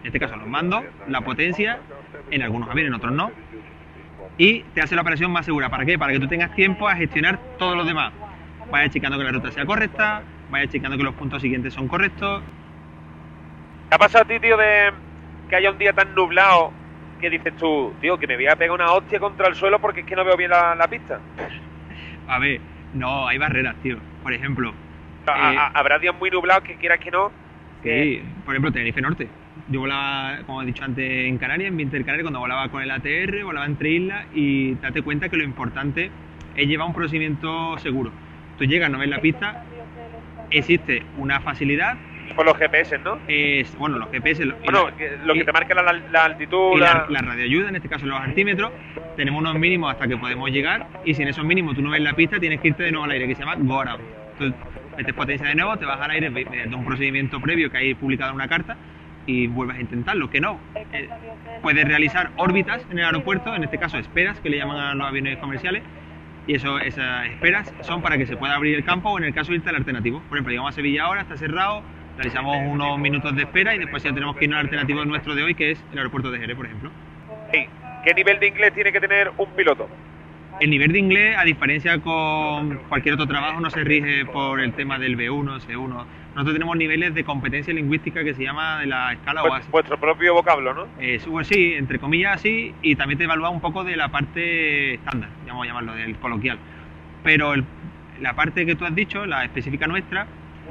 en 0.01 0.07
este 0.07 0.19
caso, 0.19 0.35
los 0.35 0.47
mandos, 0.47 0.83
la 1.07 1.21
potencia, 1.21 1.79
en 2.31 2.41
algunos 2.41 2.69
aviones, 2.69 2.89
en 2.89 2.95
otros 2.95 3.13
no. 3.13 3.31
Y 4.37 4.61
te 4.73 4.81
hace 4.81 4.95
la 4.95 5.01
operación 5.01 5.31
más 5.31 5.45
segura. 5.45 5.69
¿Para 5.69 5.85
qué? 5.85 5.97
Para 5.97 6.13
que 6.13 6.19
tú 6.19 6.27
tengas 6.27 6.53
tiempo 6.55 6.87
a 6.87 6.95
gestionar 6.95 7.39
todo 7.57 7.75
lo 7.75 7.83
demás. 7.83 8.13
Vaya 8.71 8.89
checando 8.89 9.17
que 9.17 9.23
la 9.23 9.31
ruta 9.31 9.51
sea 9.51 9.65
correcta, 9.65 10.21
vaya 10.49 10.69
checando 10.69 10.97
que 10.97 11.03
los 11.03 11.15
puntos 11.15 11.41
siguientes 11.41 11.73
son 11.73 11.87
correctos. 11.87 12.43
¿Te 13.89 13.95
ha 13.95 13.97
pasado 13.97 14.25
a 14.25 14.27
ti, 14.27 14.39
tío, 14.39 14.57
de 14.57 14.91
que 15.49 15.55
haya 15.55 15.71
un 15.71 15.77
día 15.77 15.93
tan 15.93 16.13
nublado 16.13 16.71
que 17.19 17.29
dices 17.29 17.55
tú, 17.57 17.93
tío, 18.01 18.17
que 18.17 18.27
me 18.27 18.35
voy 18.35 18.47
a 18.47 18.55
pegar 18.55 18.75
una 18.75 18.91
hostia 18.91 19.19
contra 19.19 19.47
el 19.47 19.55
suelo 19.55 19.79
porque 19.79 20.01
es 20.01 20.05
que 20.05 20.15
no 20.15 20.23
veo 20.23 20.37
bien 20.37 20.51
la, 20.51 20.75
la 20.75 20.87
pista? 20.87 21.19
A 22.27 22.39
ver, 22.39 22.59
no, 22.93 23.27
hay 23.27 23.37
barreras, 23.37 23.75
tío. 23.81 23.97
Por 24.21 24.33
ejemplo, 24.33 24.73
A- 25.33 25.53
Eh, 25.53 25.57
a- 25.57 25.67
habrá 25.79 25.99
días 25.99 26.15
muy 26.19 26.29
nublados 26.29 26.63
que 26.63 26.75
quieras 26.75 26.99
que 26.99 27.11
no. 27.11 27.31
sí, 27.83 28.21
por 28.45 28.53
ejemplo, 28.53 28.71
Tenerife 28.71 29.01
Norte. 29.01 29.27
Yo 29.69 29.79
volaba, 29.81 30.37
como 30.45 30.61
he 30.61 30.65
dicho 30.65 30.83
antes, 30.83 31.09
en 31.27 31.37
Canarias, 31.37 31.69
en 31.69 31.75
mi 31.75 31.83
Intercanaria, 31.83 32.23
cuando 32.23 32.39
volaba 32.39 32.69
con 32.69 32.81
el 32.81 32.91
ATR, 32.91 33.43
volaba 33.43 33.65
entre 33.65 33.89
islas 33.89 34.25
y 34.33 34.75
date 34.75 35.01
cuenta 35.01 35.29
que 35.29 35.37
lo 35.37 35.43
importante 35.43 36.09
es 36.55 36.67
llevar 36.67 36.87
un 36.87 36.93
procedimiento 36.93 37.77
seguro. 37.79 38.11
Tú 38.57 38.65
llegas, 38.65 38.89
no 38.89 38.97
ves 38.99 39.09
la 39.09 39.19
pista, 39.19 39.63
existe 40.51 41.03
una 41.17 41.39
facilidad, 41.41 41.97
por 42.35 42.45
los 42.45 42.57
GPS, 42.57 42.97
¿no? 42.99 43.19
es, 43.27 43.75
bueno, 43.77 43.97
los 43.97 44.09
GPS, 44.11 44.45
lo, 44.45 44.55
Bueno, 44.57 44.89
la- 44.89 45.25
lo 45.25 45.33
que 45.33 45.39
y- 45.39 45.45
te 45.45 45.51
marca 45.53 45.73
la, 45.73 45.93
la 45.93 46.25
altitud, 46.25 46.73
y 46.75 46.79
la- 46.79 46.93
la, 46.93 47.05
la 47.09 47.21
radioayuda, 47.21 47.69
en 47.69 47.75
este 47.77 47.89
caso 47.89 48.05
los 48.05 48.19
altímetros, 48.19 48.71
tenemos 49.15 49.41
unos 49.41 49.55
mínimos 49.55 49.91
hasta 49.91 50.07
que 50.07 50.17
podemos 50.17 50.49
llegar 50.51 50.87
y 51.05 51.13
si 51.13 51.21
en 51.23 51.29
esos 51.29 51.43
mínimos 51.45 51.75
tú 51.75 51.81
no 51.81 51.89
ves 51.89 52.01
la 52.01 52.13
pista 52.13 52.39
tienes 52.39 52.59
que 52.61 52.69
irte 52.69 52.83
de 52.83 52.91
nuevo 52.91 53.05
al 53.05 53.11
aire, 53.11 53.27
que 53.27 53.35
se 53.35 53.41
llama 53.43 53.55
go 53.57 53.79
around. 53.81 54.03
Entonces 54.39 54.59
metes 54.97 55.13
potencia 55.13 55.47
de 55.47 55.55
nuevo, 55.55 55.77
te 55.77 55.85
vas 55.85 55.99
al 55.99 56.11
aire 56.11 56.29
me- 56.29 56.45
mediante 56.45 56.75
un 56.75 56.85
procedimiento 56.85 57.39
previo 57.39 57.69
que 57.71 57.77
hay 57.77 57.93
publicado 57.93 58.31
en 58.31 58.35
una 58.35 58.47
carta 58.47 58.77
y 59.25 59.47
vuelves 59.47 59.77
a 59.77 59.81
intentarlo, 59.81 60.29
que 60.29 60.39
no. 60.39 60.59
Eh, 60.93 61.09
puedes 61.61 61.85
realizar 61.85 62.29
órbitas 62.37 62.85
en 62.89 62.99
el 62.99 63.05
aeropuerto, 63.05 63.53
en 63.55 63.63
este 63.63 63.77
caso 63.77 63.97
esperas, 63.97 64.39
que 64.39 64.49
le 64.49 64.57
llaman 64.57 64.77
a 64.79 64.95
los 64.95 65.07
aviones 65.07 65.37
comerciales, 65.39 65.83
y 66.47 66.55
eso, 66.55 66.79
esas 66.79 67.27
esperas 67.27 67.73
son 67.81 68.01
para 68.01 68.17
que 68.17 68.25
se 68.25 68.37
pueda 68.37 68.55
abrir 68.55 68.75
el 68.75 68.85
campo 68.85 69.09
o 69.09 69.17
en 69.17 69.25
el 69.25 69.33
caso 69.33 69.53
irte 69.53 69.69
al 69.69 69.75
alternativo. 69.75 70.21
Por 70.29 70.37
ejemplo, 70.37 70.51
llegamos 70.51 70.71
a 70.71 70.75
Sevilla 70.75 71.03
ahora, 71.03 71.21
está 71.21 71.35
cerrado, 71.37 71.83
Realizamos 72.17 72.57
unos 72.65 72.97
minutos 72.97 73.35
de 73.35 73.43
espera 73.43 73.75
y 73.75 73.77
después 73.77 74.01
ya 74.01 74.11
tenemos 74.11 74.35
que 74.37 74.45
ir 74.45 74.51
al 74.55 74.61
alternativo 74.61 75.05
nuestro 75.05 75.35
de 75.35 75.43
hoy, 75.43 75.53
que 75.53 75.69
es 75.69 75.85
el 75.91 75.99
aeropuerto 75.99 76.31
de 76.31 76.39
Jerez, 76.39 76.55
por 76.57 76.65
ejemplo. 76.65 76.89
Sí. 77.53 77.67
¿Qué 78.03 78.13
nivel 78.15 78.39
de 78.39 78.47
inglés 78.47 78.73
tiene 78.73 78.91
que 78.91 78.99
tener 78.99 79.31
un 79.37 79.45
piloto? 79.51 79.87
El 80.59 80.71
nivel 80.71 80.91
de 80.91 80.99
inglés, 80.99 81.35
a 81.37 81.43
diferencia 81.43 81.99
con 81.99 82.77
cualquier 82.89 83.13
otro 83.13 83.27
trabajo, 83.27 83.59
no 83.61 83.69
se 83.69 83.83
rige 83.83 84.25
por 84.25 84.59
el 84.59 84.73
tema 84.73 84.97
del 84.97 85.15
B1, 85.15 85.59
C1. 85.59 86.05
Nosotros 86.33 86.53
tenemos 86.53 86.75
niveles 86.77 87.13
de 87.13 87.23
competencia 87.23 87.73
lingüística 87.73 88.23
que 88.23 88.33
se 88.33 88.43
llama 88.43 88.79
de 88.79 88.87
la 88.87 89.13
escala 89.13 89.43
OAS. 89.43 89.69
Vuestro 89.71 89.99
propio 89.99 90.33
vocablo, 90.33 90.73
¿no? 90.73 90.87
Eh, 90.99 91.19
bueno, 91.27 91.43
sí, 91.43 91.73
entre 91.75 91.99
comillas 91.99 92.35
así, 92.35 92.73
y 92.81 92.95
también 92.95 93.17
te 93.19 93.25
evalúa 93.25 93.49
un 93.49 93.61
poco 93.61 93.83
de 93.83 93.95
la 93.95 94.07
parte 94.09 94.95
estándar, 94.95 95.29
vamos 95.47 95.63
a 95.63 95.67
llamarlo, 95.67 95.93
del 95.93 96.15
coloquial. 96.17 96.57
Pero 97.23 97.53
el- 97.53 97.63
la 98.21 98.33
parte 98.33 98.65
que 98.65 98.75
tú 98.75 98.85
has 98.85 98.95
dicho, 98.95 99.27
la 99.27 99.43
específica 99.45 99.85
nuestra, 99.85 100.25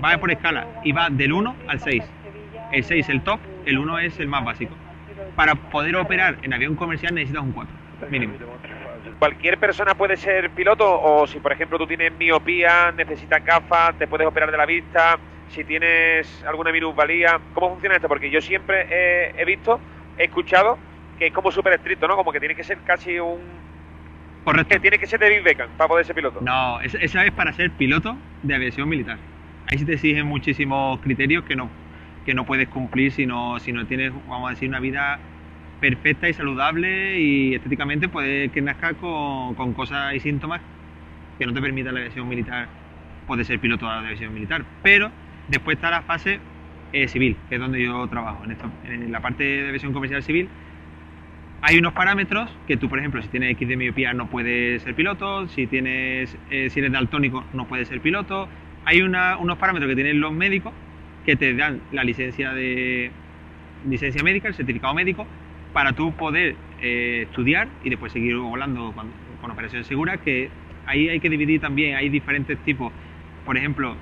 va 0.04 0.18
por 0.18 0.32
escala 0.32 0.66
y 0.82 0.90
va 0.92 1.10
del 1.10 1.32
1 1.32 1.54
al 1.68 1.78
6. 1.80 2.02
El 2.72 2.82
6 2.82 3.04
es 3.04 3.08
el 3.08 3.20
top, 3.22 3.38
el 3.64 3.78
1 3.78 3.98
es 4.00 4.18
el 4.18 4.26
más 4.26 4.44
básico. 4.44 4.74
Para 5.36 5.54
poder 5.54 5.94
operar 5.96 6.38
en 6.42 6.52
avión 6.54 6.74
comercial 6.74 7.14
necesitas 7.14 7.42
un 7.44 7.52
4, 7.52 7.74
mínimo. 8.10 8.34
¿Cualquier 9.18 9.58
persona 9.58 9.94
puede 9.94 10.16
ser 10.16 10.50
piloto? 10.50 11.00
O 11.00 11.26
si, 11.26 11.40
por 11.40 11.52
ejemplo, 11.52 11.78
tú 11.78 11.86
tienes 11.86 12.12
miopía, 12.18 12.92
necesitas 12.92 13.44
gafas, 13.44 13.96
te 13.98 14.06
puedes 14.06 14.26
operar 14.26 14.50
de 14.50 14.58
la 14.58 14.66
vista, 14.66 15.18
si 15.48 15.64
tienes 15.64 16.44
alguna 16.46 16.70
minusvalía. 16.70 17.40
¿Cómo 17.54 17.70
funciona 17.70 17.96
esto? 17.96 18.08
Porque 18.08 18.30
yo 18.30 18.40
siempre 18.40 18.86
he, 18.90 19.40
he 19.40 19.44
visto, 19.44 19.80
he 20.18 20.24
escuchado 20.24 20.78
que 21.18 21.28
es 21.28 21.32
como 21.32 21.50
súper 21.50 21.72
estricto, 21.74 22.06
¿no? 22.06 22.16
Como 22.16 22.30
que 22.32 22.40
tiene 22.40 22.54
que 22.54 22.64
ser 22.64 22.78
casi 22.84 23.18
un... 23.18 23.40
Correcto. 24.44 24.68
Que 24.68 24.80
tiene 24.80 24.98
que 24.98 25.06
ser 25.06 25.18
de 25.18 25.30
Big 25.30 25.42
Beckham 25.42 25.70
para 25.76 25.88
poder 25.88 26.04
ser 26.04 26.14
piloto. 26.14 26.40
No, 26.40 26.80
esa, 26.80 26.98
esa 26.98 27.24
es 27.24 27.32
para 27.32 27.52
ser 27.52 27.70
piloto 27.72 28.16
de 28.42 28.54
aviación 28.54 28.88
militar. 28.88 29.18
Ahí 29.66 29.78
sí 29.78 29.84
te 29.84 29.94
exigen 29.94 30.26
muchísimos 30.26 31.00
criterios 31.00 31.44
que 31.44 31.56
no, 31.56 31.70
que 32.24 32.34
no 32.34 32.44
puedes 32.44 32.68
cumplir 32.68 33.12
si 33.12 33.26
no, 33.26 33.58
si 33.58 33.72
no 33.72 33.86
tienes, 33.86 34.12
vamos 34.28 34.48
a 34.48 34.50
decir, 34.50 34.68
una 34.68 34.78
vida 34.78 35.18
perfecta 35.80 36.28
y 36.28 36.32
saludable 36.32 37.20
y 37.20 37.54
estéticamente 37.54 38.08
puede 38.08 38.48
que 38.48 38.60
nazca 38.62 38.94
con, 38.94 39.54
con 39.54 39.72
cosas 39.74 40.14
y 40.14 40.20
síntomas 40.20 40.60
que 41.38 41.46
no 41.46 41.52
te 41.52 41.60
permitan 41.60 41.94
la 41.94 42.00
aviación 42.00 42.28
militar, 42.28 42.68
poder 43.26 43.44
ser 43.44 43.58
piloto 43.58 43.86
de 43.86 43.92
aviación 43.92 44.32
militar. 44.32 44.64
Pero 44.82 45.10
después 45.48 45.76
está 45.76 45.90
la 45.90 46.02
fase 46.02 46.40
eh, 46.92 47.08
civil, 47.08 47.36
que 47.48 47.56
es 47.56 47.60
donde 47.60 47.82
yo 47.82 48.06
trabajo, 48.08 48.44
en, 48.44 48.52
esto, 48.52 48.70
en 48.84 49.12
la 49.12 49.20
parte 49.20 49.44
de 49.44 49.68
aviación 49.68 49.92
comercial 49.92 50.22
civil. 50.22 50.48
Hay 51.62 51.78
unos 51.78 51.94
parámetros 51.94 52.50
que 52.66 52.76
tú, 52.76 52.88
por 52.88 52.98
ejemplo, 52.98 53.20
si 53.22 53.28
tienes 53.28 53.50
X 53.52 53.68
de 53.68 53.76
miopía 53.76 54.12
no 54.12 54.28
puedes 54.28 54.82
ser 54.82 54.94
piloto, 54.94 55.48
si 55.48 55.66
tienes 55.66 56.36
eh, 56.50 56.70
si 56.70 56.80
eres 56.80 56.92
daltónico 56.92 57.44
no 57.54 57.66
puedes 57.66 57.88
ser 57.88 58.00
piloto. 58.00 58.48
Hay 58.84 59.02
unos 59.02 59.58
parámetros 59.58 59.88
que 59.88 59.96
tienen 59.96 60.20
los 60.20 60.32
médicos 60.32 60.72
que 61.24 61.34
te 61.34 61.54
dan 61.54 61.80
la 61.90 62.04
licencia 62.04 62.52
de 62.52 63.10
licencia 63.88 64.22
médica, 64.22 64.46
el 64.46 64.54
certificado 64.54 64.94
médico, 64.94 65.26
para 65.76 65.92
tú 65.92 66.10
poder 66.12 66.56
eh, 66.80 67.26
estudiar 67.28 67.68
y 67.84 67.90
después 67.90 68.10
seguir 68.10 68.34
volando 68.38 68.92
con, 68.94 69.10
con 69.42 69.50
operación 69.50 69.84
segura, 69.84 70.16
que 70.16 70.48
ahí 70.86 71.10
hay 71.10 71.20
que 71.20 71.28
dividir 71.28 71.60
también, 71.60 71.96
hay 71.96 72.08
diferentes 72.08 72.56
tipos. 72.60 72.90
Por 73.44 73.58
ejemplo, 73.58 73.94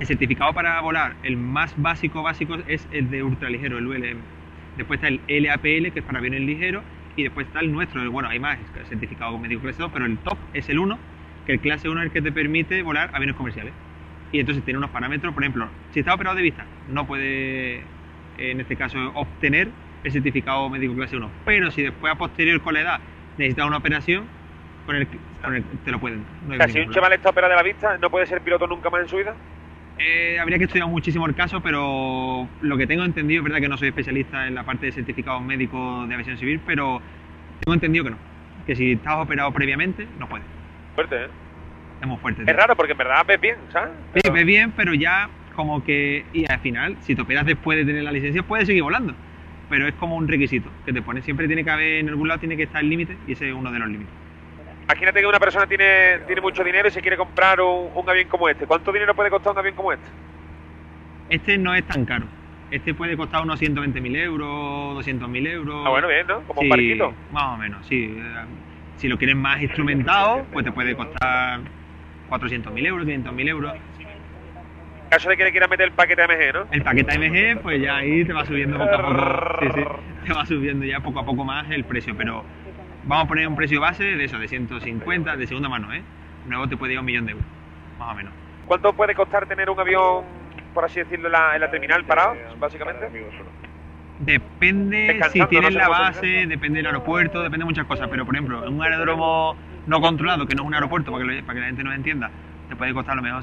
el 0.00 0.06
certificado 0.08 0.52
para 0.52 0.80
volar, 0.80 1.14
el 1.22 1.36
más 1.36 1.72
básico 1.76 2.24
básico 2.24 2.56
es 2.66 2.84
el 2.90 3.12
de 3.12 3.22
ultraligero, 3.22 3.78
el 3.78 3.86
ULM. 3.86 4.18
Después 4.76 4.98
está 5.00 5.06
el 5.06 5.20
LAPL, 5.44 5.92
que 5.92 6.00
es 6.00 6.04
para 6.04 6.18
aviones 6.18 6.40
ligeros, 6.40 6.82
y 7.14 7.22
después 7.22 7.46
está 7.46 7.60
el 7.60 7.70
nuestro, 7.70 8.02
el- 8.02 8.08
bueno, 8.08 8.28
hay 8.28 8.40
más, 8.40 8.58
el 8.76 8.86
certificado 8.86 9.38
médico 9.38 9.60
clase 9.62 9.80
2, 9.80 9.92
pero 9.94 10.04
el 10.04 10.18
top 10.18 10.36
es 10.52 10.68
el 10.68 10.80
1, 10.80 10.98
que 11.46 11.52
el 11.52 11.60
clase 11.60 11.88
1 11.88 12.00
es 12.00 12.06
el 12.06 12.12
que 12.12 12.22
te 12.22 12.32
permite 12.32 12.82
volar 12.82 13.10
aviones 13.14 13.36
comerciales. 13.36 13.72
Y 14.32 14.40
entonces 14.40 14.64
tiene 14.64 14.78
unos 14.78 14.90
parámetros, 14.90 15.32
por 15.32 15.44
ejemplo, 15.44 15.68
si 15.94 16.00
está 16.00 16.12
operado 16.12 16.34
de 16.34 16.42
vista, 16.42 16.66
no 16.88 17.06
puede, 17.06 17.82
en 18.36 18.60
este 18.60 18.74
caso, 18.74 18.98
obtener 19.14 19.68
el 20.04 20.12
certificado 20.12 20.68
médico 20.68 20.94
clase 20.94 21.16
1. 21.16 21.30
Pero 21.44 21.70
si 21.70 21.82
después 21.82 22.12
a 22.12 22.16
posterior 22.16 22.60
con 22.62 22.74
la 22.74 22.80
edad 22.80 23.00
necesitas 23.36 23.66
una 23.66 23.76
operación, 23.78 24.24
con 24.86 24.96
el, 24.96 25.06
con 25.42 25.54
el- 25.54 25.64
te 25.84 25.90
lo 25.90 25.98
pueden. 26.00 26.24
no 26.46 26.54
O 26.54 26.56
sea, 26.56 26.68
si 26.68 26.80
un 26.80 26.90
chaval 26.90 27.12
está 27.12 27.30
operado 27.30 27.50
de 27.50 27.56
la 27.56 27.62
vista, 27.62 27.98
¿no 27.98 28.10
puede 28.10 28.26
ser 28.26 28.40
piloto 28.40 28.66
nunca 28.66 28.90
más 28.90 29.02
en 29.02 29.08
su 29.08 29.16
vida? 29.16 29.34
Eh, 29.98 30.38
habría 30.40 30.58
que 30.58 30.64
estudiar 30.64 30.86
muchísimo 30.88 31.26
el 31.26 31.34
caso, 31.34 31.60
pero 31.60 32.48
lo 32.60 32.76
que 32.76 32.86
tengo 32.86 33.04
entendido, 33.04 33.40
es 33.40 33.44
verdad 33.44 33.60
que 33.60 33.68
no 33.68 33.76
soy 33.76 33.88
especialista 33.88 34.46
en 34.46 34.54
la 34.54 34.62
parte 34.62 34.86
de 34.86 34.92
certificados 34.92 35.42
médicos 35.42 36.06
de 36.08 36.14
aviación 36.14 36.38
civil, 36.38 36.60
pero 36.64 37.02
tengo 37.64 37.74
entendido 37.74 38.04
que 38.04 38.10
no. 38.10 38.16
Que 38.66 38.76
si 38.76 38.92
estás 38.92 39.16
operado 39.16 39.50
previamente, 39.52 40.06
no 40.18 40.28
puedes. 40.28 40.46
Fuerte, 40.94 41.24
¿eh? 41.24 41.28
Es 42.00 42.06
muy 42.06 42.16
fuerte. 42.18 42.42
Es 42.42 42.46
tío. 42.46 42.56
raro 42.56 42.76
porque 42.76 42.92
en 42.92 42.98
verdad 42.98 43.24
ves 43.26 43.40
bien, 43.40 43.56
¿sabes? 43.72 43.90
Sí, 44.14 44.20
Pero- 44.22 44.34
ves 44.34 44.46
bien, 44.46 44.70
pero 44.76 44.94
ya 44.94 45.28
como 45.56 45.82
que. 45.82 46.24
Y 46.32 46.50
al 46.50 46.60
final, 46.60 46.96
si 47.00 47.16
te 47.16 47.22
operas 47.22 47.44
después 47.44 47.76
de 47.78 47.84
tener 47.84 48.04
la 48.04 48.12
licencia, 48.12 48.42
puedes 48.44 48.66
seguir 48.68 48.84
volando. 48.84 49.14
Pero 49.68 49.86
es 49.86 49.94
como 49.94 50.16
un 50.16 50.26
requisito 50.26 50.70
que 50.86 50.92
te 50.92 51.02
pone. 51.02 51.22
Siempre 51.22 51.46
tiene 51.46 51.64
que 51.64 51.70
haber, 51.70 52.00
en 52.00 52.08
algún 52.08 52.28
lado 52.28 52.40
tiene 52.40 52.56
que 52.56 52.64
estar 52.64 52.82
el 52.82 52.88
límite 52.88 53.16
y 53.26 53.32
ese 53.32 53.48
es 53.48 53.54
uno 53.54 53.70
de 53.70 53.78
los 53.78 53.88
límites. 53.88 54.12
Imagínate 54.84 55.20
que 55.20 55.26
una 55.26 55.38
persona 55.38 55.66
tiene, 55.66 56.20
tiene 56.26 56.40
mucho 56.40 56.64
dinero 56.64 56.88
y 56.88 56.90
se 56.90 57.02
quiere 57.02 57.18
comprar 57.18 57.60
un, 57.60 57.90
un 57.94 58.08
avión 58.08 58.28
como 58.28 58.48
este. 58.48 58.66
¿Cuánto 58.66 58.90
dinero 58.90 59.14
puede 59.14 59.28
costar 59.28 59.52
un 59.52 59.58
avión 59.58 59.74
como 59.74 59.92
este? 59.92 60.08
Este 61.28 61.58
no 61.58 61.74
es 61.74 61.84
tan 61.84 62.06
caro. 62.06 62.24
Este 62.70 62.94
puede 62.94 63.16
costar 63.16 63.42
unos 63.42 63.60
120.000 63.60 64.16
euros, 64.16 65.06
200.000 65.06 65.48
euros. 65.48 65.84
Ah, 65.86 65.90
bueno, 65.90 66.08
bien, 66.08 66.26
¿no? 66.26 66.40
Como 66.42 66.60
un 66.62 66.68
barquito. 66.68 67.14
Más 67.32 67.44
o 67.44 67.56
menos, 67.56 67.86
sí. 67.86 68.18
Si 68.96 69.08
lo 69.08 69.16
quieres 69.16 69.36
más 69.36 69.60
instrumentado, 69.62 70.44
pues 70.52 70.64
te 70.64 70.72
puede 70.72 70.94
costar 70.96 71.60
400.000 72.30 72.86
euros, 72.86 73.06
500.000 73.06 73.48
euros. 73.48 73.72
En 75.08 75.12
caso 75.12 75.30
de 75.30 75.38
que 75.38 75.44
le 75.44 75.50
quieras 75.52 75.70
meter 75.70 75.86
el 75.86 75.92
paquete 75.92 76.22
AMG, 76.22 76.52
¿no? 76.52 76.66
El 76.70 76.82
paquete 76.82 77.12
AMG, 77.16 77.62
pues 77.62 77.80
ya 77.80 77.96
ahí 77.96 78.26
te 78.26 78.32
va 78.34 78.44
subiendo 78.44 78.76
poco 78.76 78.94
a 78.94 79.02
poco. 79.02 79.58
Sí, 79.62 79.68
sí. 79.74 79.80
Te 80.26 80.34
va 80.34 80.44
subiendo 80.44 80.84
ya 80.84 81.00
poco 81.00 81.20
a 81.20 81.24
poco 81.24 81.44
más 81.46 81.70
el 81.70 81.84
precio, 81.84 82.14
pero 82.14 82.44
vamos 83.04 83.24
a 83.24 83.28
poner 83.28 83.48
un 83.48 83.56
precio 83.56 83.80
base 83.80 84.04
de 84.04 84.22
eso, 84.24 84.38
de 84.38 84.46
150, 84.48 85.34
de 85.38 85.46
segunda 85.46 85.70
mano, 85.70 85.90
¿eh? 85.94 86.02
Nuevo 86.46 86.68
te 86.68 86.76
puede 86.76 86.92
ir 86.92 86.98
a 86.98 87.00
un 87.00 87.06
millón 87.06 87.24
de 87.24 87.32
euros, 87.32 87.46
más 87.98 88.12
o 88.12 88.14
menos. 88.14 88.34
¿Cuánto 88.66 88.92
puede 88.92 89.14
costar 89.14 89.46
tener 89.46 89.70
un 89.70 89.80
avión, 89.80 90.24
por 90.74 90.84
así 90.84 90.98
decirlo, 91.00 91.28
en 91.28 91.32
la, 91.32 91.54
en 91.54 91.62
la 91.62 91.70
terminal 91.70 92.04
parado, 92.04 92.36
básicamente? 92.60 93.08
Depende 94.18 95.06
si 95.32 95.38
tienes 95.46 95.72
la 95.74 95.88
base, 95.88 96.46
depende 96.46 96.78
del 96.80 96.86
aeropuerto, 96.86 97.38
depende 97.42 97.60
de 97.60 97.64
muchas 97.64 97.86
cosas. 97.86 98.08
Pero, 98.10 98.26
por 98.26 98.34
ejemplo, 98.34 98.66
en 98.66 98.74
un 98.74 98.82
aeródromo 98.82 99.56
no 99.86 100.00
controlado, 100.02 100.46
que 100.46 100.54
no 100.54 100.62
es 100.64 100.66
un 100.66 100.74
aeropuerto, 100.74 101.10
para 101.12 101.24
que, 101.24 101.32
lo- 101.32 101.42
para 101.46 101.54
que 101.54 101.60
la 101.60 101.66
gente 101.68 101.84
nos 101.84 101.94
entienda, 101.94 102.30
te 102.68 102.76
puede 102.76 102.92
costar 102.92 103.14
a 103.14 103.16
lo 103.16 103.22
mejor 103.22 103.42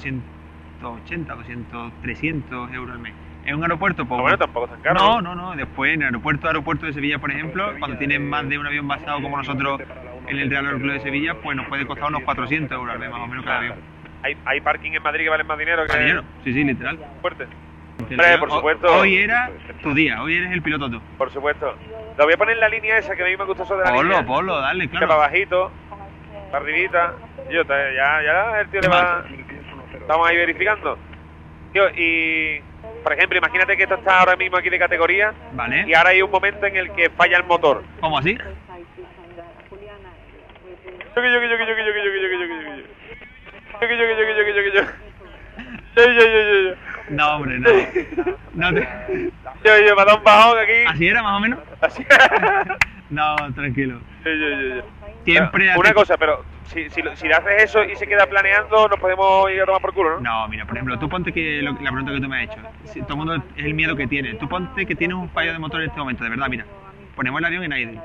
180, 0.93 1.34
200, 1.36 1.93
300 2.02 2.74
euros 2.74 2.91
al 2.95 3.00
mes. 3.00 3.13
En 3.45 3.56
un 3.56 3.63
aeropuerto, 3.63 4.06
pues. 4.06 4.17
Ah, 4.19 4.21
bueno, 4.24 4.38
tampoco 4.38 4.65
es 4.65 4.71
tan 4.71 4.82
caro. 4.82 5.00
No, 5.00 5.21
no, 5.21 5.36
no. 5.36 5.56
Después, 5.56 5.93
en 5.93 6.02
el 6.02 6.06
aeropuerto, 6.08 6.48
aeropuerto 6.48 6.86
de 6.88 6.93
Sevilla, 6.93 7.19
por 7.19 7.32
ejemplo, 7.32 7.74
cuando 7.80 7.98
tienes 7.98 8.19
más 8.19 8.48
de 8.50 8.58
un 8.58 8.65
avión 8.65 8.88
basado 8.88 9.21
como 9.21 9.38
nosotros 9.38 9.82
en 10.28 10.38
el 10.39 10.50
Real 10.50 10.65
Aeroclub 10.65 10.93
de 10.93 11.00
Sevilla, 11.02 11.36
pues 11.43 11.56
nos 11.56 11.67
puede 11.67 11.86
costar 11.86 12.10
unos 12.10 12.24
400 12.24 12.76
euros 12.76 12.93
al 12.93 13.00
mes, 13.00 13.10
más 13.12 13.21
o 13.21 13.28
menos 13.28 13.45
cada 13.45 13.58
avión. 13.60 13.76
Hay, 14.24 14.36
hay 14.45 14.62
parking 14.62 14.93
en 14.93 15.04
Madrid 15.04 15.26
que 15.26 15.30
valen 15.30 15.45
más 15.45 15.58
dinero 15.60 15.86
que... 15.86 15.95
Dinero. 16.00 16.24
Sí, 16.43 16.54
sí, 16.54 16.63
literal. 16.63 16.98
Fuerte. 17.21 17.45
Hombre, 18.02 18.38
por 18.39 18.50
Ho- 18.50 18.56
supuesto. 18.56 18.88
Hoy 18.98 19.15
era 19.17 19.52
tu 19.84 19.93
día, 19.93 20.21
hoy 20.24 20.36
eres 20.38 20.52
el 20.52 20.63
piloto 20.63 20.89
tú. 20.89 21.00
Por 21.17 21.30
supuesto. 21.32 21.76
Lo 22.17 22.24
voy 22.24 22.34
a 22.34 22.38
poner 22.38 22.56
en 22.56 22.62
la 22.62 22.69
línea 22.69 22.98
esa 22.98 23.15
que 23.15 23.21
a 23.21 23.26
mí 23.28 23.38
me 23.38 23.45
gusta 23.45 23.62
eso 23.63 23.78
de 23.78 23.84
la 23.86 23.91
Polo, 23.91 24.10
línea. 24.10 24.26
polo, 24.26 24.60
dale, 24.60 24.86
Que 24.86 24.89
claro. 24.89 25.08
para 25.08 25.19
bajito, 25.19 25.71
para 26.52 26.63
arribita. 26.63 27.13
Yo, 27.52 27.62
ya, 27.63 28.24
ya 28.24 28.60
el 28.62 28.67
tío 28.69 28.82
¿Qué 28.82 28.88
le 28.88 28.93
va... 28.93 29.24
Estamos 30.06 30.30
ahí 30.30 30.38
verificando. 30.38 31.00
Tío, 31.74 31.89
y 31.96 32.62
por 33.02 33.12
ejemplo, 33.13 33.39
imagínate 33.39 33.76
que 33.76 33.84
esto 33.84 33.96
está 33.96 34.20
ahora 34.20 34.36
mismo 34.36 34.56
aquí 34.56 34.70
de 34.70 34.78
categoría. 34.78 35.34
Vale. 35.54 35.84
Y 35.88 35.96
ahora 35.96 36.12
hay 36.12 36.22
un 36.22 36.30
momento 36.30 36.63
en 36.68 36.76
el 36.76 36.91
que 36.91 37.10
falla 37.10 37.38
el 37.38 37.44
motor. 37.46 37.84
¿Cómo 38.02 38.20
así? 38.20 38.38
No, 47.10 47.36
hombre, 47.38 47.60
no. 47.60 47.70
no 48.54 48.74
te... 48.76 48.88
Yo, 49.63 49.80
yo, 49.88 49.96
me 49.96 50.02
ha 50.04 50.06
dado 50.06 50.18
un 50.20 50.24
bajón 50.24 50.60
aquí. 50.60 50.86
¿Así 50.88 51.08
era, 51.08 51.24
más 51.24 51.38
o 51.38 51.39
menos? 51.39 51.60
Así 51.82 52.06
No, 53.10 53.36
tranquilo. 53.56 54.00
Siempre... 55.24 55.76
Una 55.76 55.94
cosa, 55.94 56.15
pero 56.18 56.44
si, 56.65 56.89
si, 56.89 57.01
si 57.15 57.28
le 57.28 57.34
haces 57.34 57.63
eso 57.63 57.84
y 57.84 57.95
se 57.95 58.08
queda 58.08 58.25
planeando, 58.28 58.88
nos 58.88 58.99
podemos 58.99 59.49
ir 59.51 59.62
a 59.62 59.65
tomar 59.65 59.82
por 59.82 59.93
culo, 59.93 60.19
¿no? 60.19 60.21
No, 60.21 60.47
mira, 60.47 60.65
por 60.65 60.75
ejemplo, 60.75 60.97
tú 60.99 61.08
ponte 61.10 61.32
que 61.32 61.62
lo- 61.62 61.71
la 61.73 61.91
pregunta 61.91 62.12
que 62.12 62.21
tú 62.21 62.28
me 62.30 62.38
has 62.43 62.49
hecho. 62.51 62.60
Si 62.86 63.01
todo 63.01 63.13
el 63.13 63.17
mundo 63.17 63.36
es 63.36 63.65
el 63.65 63.73
miedo 63.73 63.95
que 63.95 64.08
tiene. 64.08 64.34
Tú 64.36 64.47
ponte 64.49 64.86
que 64.86 64.95
tienes 64.95 65.15
un 65.15 65.30
fallo 65.30 65.54
de 65.54 65.60
motor 65.60 65.82
en 65.82 65.88
este 65.89 65.99
momento, 65.99 66.23
de 66.23 66.30
verdad, 66.30 66.47
mira. 66.49 66.65
Ponemos 67.15 67.39
el 67.39 67.45
avión 67.45 67.63
en 67.63 67.73
idle. 67.73 68.01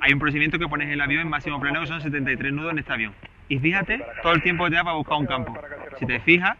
Hay 0.00 0.12
un 0.12 0.18
procedimiento 0.18 0.58
que 0.58 0.66
pones 0.68 0.88
el 0.90 1.00
avión 1.00 1.22
en 1.22 1.28
máximo 1.28 1.60
planeo 1.60 1.82
que 1.82 1.86
son 1.88 2.00
73 2.00 2.52
nudos 2.52 2.72
en 2.72 2.78
este 2.78 2.92
avión. 2.92 3.14
Y 3.48 3.58
fíjate 3.58 4.04
todo 4.22 4.32
el 4.32 4.42
tiempo 4.42 4.64
que 4.64 4.70
te 4.70 4.76
da 4.76 4.84
para 4.84 4.96
buscar 4.96 5.18
un 5.18 5.26
campo. 5.26 5.58
Si 5.98 6.06
te 6.06 6.20
fijas, 6.20 6.56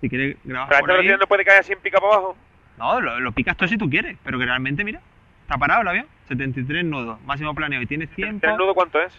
si 0.00 0.08
quieres 0.08 0.36
grabar 0.44 0.68
Pero 0.68 0.80
por 0.80 0.90
ahí, 0.92 1.08
no 1.08 1.26
puede 1.26 1.44
caer 1.44 1.60
así 1.60 1.72
en 1.72 1.78
pica 1.80 1.98
para 2.00 2.14
abajo. 2.14 2.36
No, 2.78 3.00
lo, 3.00 3.20
lo 3.20 3.32
picas 3.32 3.56
todo 3.56 3.68
si 3.68 3.76
tú 3.76 3.88
quieres, 3.90 4.16
pero 4.24 4.38
que 4.38 4.44
realmente, 4.46 4.82
mira, 4.84 5.00
está 5.42 5.56
parado 5.58 5.82
el 5.82 5.88
avión, 5.88 6.06
73 6.28 6.84
nudos, 6.84 7.20
máximo 7.24 7.54
planeo 7.54 7.82
y 7.82 7.86
tienes 7.86 8.08
tiempo. 8.10 8.46
¿El 8.46 8.56
nudo 8.56 8.74
cuánto 8.74 9.00
es? 9.00 9.12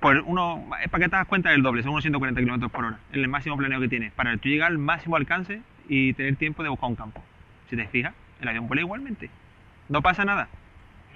Pues 0.00 0.18
uno, 0.24 0.64
es 0.82 0.88
para 0.90 1.04
que 1.04 1.10
te 1.10 1.16
das 1.16 1.26
cuenta 1.26 1.50
del 1.50 1.62
doble, 1.62 1.82
son 1.82 1.90
unos 1.92 2.02
140 2.04 2.40
kilómetros 2.40 2.70
por 2.70 2.84
hora, 2.84 2.98
el 3.12 3.26
máximo 3.26 3.56
planeo 3.56 3.80
que 3.80 3.88
tienes, 3.88 4.12
para 4.12 4.36
tú 4.36 4.48
llegar 4.48 4.70
al 4.70 4.78
máximo 4.78 5.16
alcance 5.16 5.60
y 5.88 6.12
tener 6.12 6.36
tiempo 6.36 6.62
de 6.62 6.68
buscar 6.68 6.88
un 6.88 6.94
campo. 6.96 7.22
Si 7.68 7.76
te 7.76 7.86
fijas, 7.88 8.14
el 8.40 8.48
avión 8.48 8.68
vuela 8.68 8.82
igualmente. 8.82 9.28
No 9.88 10.00
pasa 10.00 10.24
nada. 10.24 10.48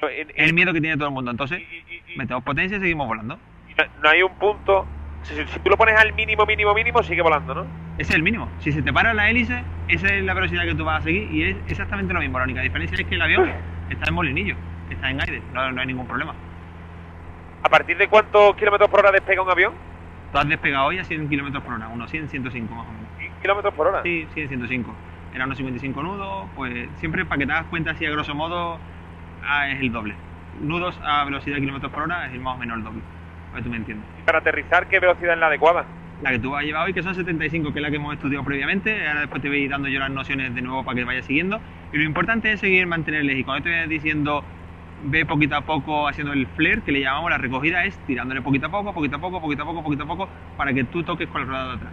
No, 0.01 0.09
en- 0.09 0.31
Es 0.31 0.49
el 0.49 0.55
miedo 0.55 0.73
que 0.73 0.81
tiene 0.81 0.97
todo 0.97 1.09
el 1.09 1.14
mundo. 1.14 1.31
Entonces, 1.31 1.61
y- 1.61 1.62
y- 1.62 2.14
y- 2.14 2.16
metemos 2.18 2.42
potencia 2.42 2.77
y 2.77 2.81
seguimos 2.81 3.07
volando. 3.07 3.38
no, 3.79 3.85
no 4.03 4.09
hay 4.11 4.23
un 4.23 4.33
punto. 4.35 4.87
Si, 5.23 5.35
si- 5.35 5.47
si 5.47 5.61
tú 5.61 5.71
lo 5.71 5.77
pones 5.77 5.95
al 5.99 6.12
mínimo, 6.14 6.45
mínimo, 6.45 6.75
mínimo, 6.75 7.03
sigue 7.05 7.23
volando, 7.23 7.55
¿no? 7.55 7.62
Ese 7.99 8.11
es 8.11 8.16
el 8.16 8.23
mínimo. 8.23 8.49
Si 8.59 8.73
se 8.73 8.83
te 8.83 8.92
para 8.92 9.14
la 9.14 9.31
hélice, 9.31 9.62
esa 9.88 10.09
es 10.12 10.25
la 10.25 10.35
velocidad 10.35 10.64
que 10.64 10.75
tú 10.75 10.85
vas 10.85 11.01
a 11.01 11.05
seguir 11.05 11.31
y 11.33 11.45
es 11.45 11.57
exactamente 11.68 12.12
lo 12.12 12.18
mismo. 12.21 12.38
La 12.38 12.45
única 12.45 12.61
diferencia 12.62 12.99
es 12.99 13.07
que 13.07 13.14
el 13.14 13.23
avión 13.23 13.49
está 13.88 14.09
en 14.09 14.14
molinillo, 14.14 14.57
está 14.90 15.09
en 15.11 15.21
aire, 15.21 15.40
no, 15.55 15.71
no 15.71 15.81
hay 15.81 15.87
ningún 15.87 16.07
problema. 16.09 16.35
¿A 17.62 17.68
partir 17.68 17.96
de 17.96 18.09
cuántos 18.09 18.57
kilómetros 18.57 18.90
por 18.90 19.01
hora 19.01 19.12
despega 19.12 19.40
un 19.40 19.51
avión? 19.51 19.72
Tú 20.33 20.38
has 20.38 20.48
despegado 20.48 20.87
hoy 20.87 20.98
a 20.98 21.05
100 21.05 21.29
km 21.29 21.61
por 21.61 21.75
hora, 21.75 21.88
unos 21.88 22.11
100, 22.11 22.29
105 22.29 22.75
más 22.75 22.87
o 22.87 22.92
menos. 22.92 23.09
100 23.18 23.33
kilómetros 23.40 23.75
por 23.75 23.87
hora. 23.87 24.03
Sí, 24.03 24.27
100, 24.35 24.48
105. 24.48 24.94
Era 25.35 25.44
unos 25.44 25.57
55 25.57 26.03
nudos, 26.03 26.48
pues 26.57 26.88
siempre 26.96 27.25
para 27.25 27.38
que 27.38 27.46
te 27.46 27.53
hagas 27.53 27.66
cuenta, 27.66 27.92
así 27.92 28.05
a 28.05 28.11
grosso 28.11 28.35
modo, 28.35 28.79
ah, 29.44 29.70
es 29.70 29.81
el 29.81 29.92
doble. 29.92 30.14
Nudos 30.61 30.98
a 31.03 31.25
velocidad 31.25 31.57
de 31.57 31.61
kilómetros 31.61 31.92
por 31.92 32.03
hora 32.03 32.27
es 32.27 32.33
el 32.33 32.40
más 32.40 32.57
o 32.57 32.59
menos 32.59 32.79
el 32.79 32.85
doble. 32.85 33.01
Que 33.55 33.62
tú 33.62 33.70
me 33.70 33.77
entiendas. 33.77 34.07
Y 34.18 34.22
para 34.22 34.38
aterrizar, 34.38 34.88
¿qué 34.88 34.98
velocidad 34.98 35.35
es 35.35 35.38
la 35.38 35.46
adecuada? 35.46 35.85
La 36.22 36.31
que 36.31 36.38
tú 36.38 36.51
vas 36.51 36.62
a 36.62 36.64
llevar 36.64 36.87
hoy, 36.87 36.94
que 36.94 37.03
son 37.03 37.14
75, 37.14 37.72
que 37.72 37.79
es 37.79 37.83
la 37.83 37.90
que 37.90 37.96
hemos 37.96 38.14
estudiado 38.14 38.44
previamente. 38.44 39.07
Ahora 39.07 39.20
después 39.20 39.42
te 39.42 39.48
voy 39.48 39.68
dando 39.68 39.88
yo 39.88 39.98
las 39.98 40.11
nociones 40.11 40.55
de 40.55 40.62
nuevo 40.62 40.85
para 40.85 40.96
que 40.96 41.05
vayas 41.05 41.27
siguiendo. 41.27 41.61
Y 41.92 41.98
lo 41.98 42.05
importante 42.05 42.53
es 42.53 42.61
seguir 42.61 42.87
mantenerles. 42.87 43.38
Y 43.38 43.44
cuando 43.44 43.64
te 43.64 43.70
vayas 43.70 43.88
diciendo, 43.88 44.44
ve 45.04 45.26
poquito 45.26 45.56
a 45.56 45.62
poco 45.62 46.08
haciendo 46.08 46.32
el 46.32 46.46
flare, 46.46 46.82
que 46.82 46.92
le 46.92 47.00
llamamos 47.00 47.30
la 47.30 47.38
recogida, 47.38 47.84
es 47.84 47.96
tirándole 48.06 48.42
poquito 48.42 48.66
a 48.66 48.70
poco, 48.70 48.92
poquito 48.92 49.16
a 49.16 49.20
poco, 49.20 49.40
poquito 49.40 49.62
a 49.62 49.66
poco, 49.66 49.82
poquito 49.82 50.02
a 50.04 50.06
poco, 50.06 50.28
para 50.56 50.72
que 50.72 50.84
tú 50.84 51.02
toques 51.02 51.28
con 51.28 51.42
el 51.42 51.48
rodado 51.48 51.70
de 51.70 51.76
atrás. 51.76 51.92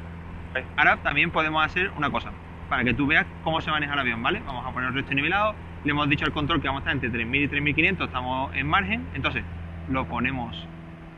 Ahora 0.77 0.97
también 0.97 1.31
podemos 1.31 1.63
hacer 1.63 1.91
una 1.97 2.09
cosa, 2.09 2.31
para 2.69 2.83
que 2.83 2.93
tú 2.93 3.07
veas 3.07 3.25
cómo 3.43 3.61
se 3.61 3.71
maneja 3.71 3.93
el 3.93 3.99
avión, 3.99 4.21
¿vale? 4.21 4.41
Vamos 4.45 4.65
a 4.65 4.71
poner 4.71 4.89
el 4.89 4.95
resto 4.95 5.13
nivelado. 5.13 5.55
Le 5.83 5.91
hemos 5.91 6.09
dicho 6.09 6.25
al 6.25 6.31
control 6.31 6.61
que 6.61 6.67
vamos 6.67 6.81
a 6.81 6.83
estar 6.83 6.93
entre 6.93 7.09
3000 7.09 7.43
y 7.43 7.47
3500, 7.47 8.07
estamos 8.07 8.55
en 8.55 8.67
margen. 8.67 9.07
Entonces, 9.13 9.43
lo 9.89 10.05
ponemos 10.05 10.67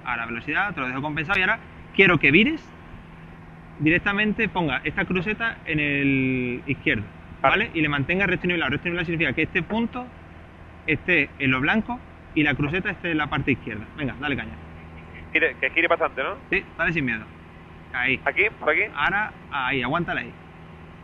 a 0.06 0.18
la 0.18 0.26
velocidad, 0.26 0.74
te 0.74 0.82
lo 0.82 0.88
dejo 0.88 1.02
compensado. 1.02 1.40
Y 1.40 1.42
ahora 1.42 1.60
quiero 1.96 2.20
que 2.20 2.32
vires 2.32 2.64
directamente 3.80 4.48
ponga 4.48 4.82
esta 4.84 5.06
cruceta 5.06 5.58
en 5.66 5.80
el 5.80 6.62
izquierdo, 6.68 7.04
¿vale? 7.42 7.72
Y 7.74 7.82
le 7.82 7.90
mantenga 7.90 8.28
resto 8.28 8.48
nivelado. 8.48 8.72
Resto 8.72 8.86
nivelado 8.86 9.06
significa 9.06 9.34
que 9.34 9.44
este 9.44 9.64
punto 9.64 10.06
esté 10.88 11.30
en 11.40 11.52
lo 11.52 11.60
blanco 11.62 12.00
y 12.36 12.44
la 12.44 12.54
cruceta 12.56 12.90
esté 12.92 13.12
en 13.12 13.18
la 13.18 13.28
parte 13.28 13.52
izquierda. 13.52 13.86
Venga, 13.98 14.16
dale 14.20 14.36
caña. 14.36 14.54
Gire- 15.34 15.56
que 15.60 15.70
gire 15.70 15.88
bastante, 15.88 16.24
¿no? 16.24 16.36
Sí, 16.50 16.64
dale 16.78 16.94
sin 16.94 17.06
miedo. 17.06 17.24
Ahí. 17.94 18.20
Aquí, 18.26 18.44
por 18.60 18.70
aquí. 18.70 18.82
Ahora, 18.96 19.32
ahí, 19.52 19.82
aguántala 19.84 20.22
ahí. 20.22 20.32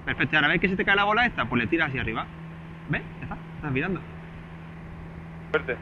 Perfecto. 0.05 0.35
Ahora 0.37 0.47
ves 0.49 0.61
que 0.61 0.69
se 0.69 0.75
te 0.75 0.85
cae 0.85 0.95
la 0.95 1.03
bola 1.03 1.25
esta, 1.25 1.45
pues 1.45 1.61
le 1.61 1.67
tiras 1.67 1.89
hacia 1.89 2.01
arriba. 2.01 2.25
¿Ves? 2.89 3.01
Ya 3.19 3.23
está, 3.23 3.37
estás 3.57 3.71
mirando. 3.71 4.01
Fuerte. 5.51 5.75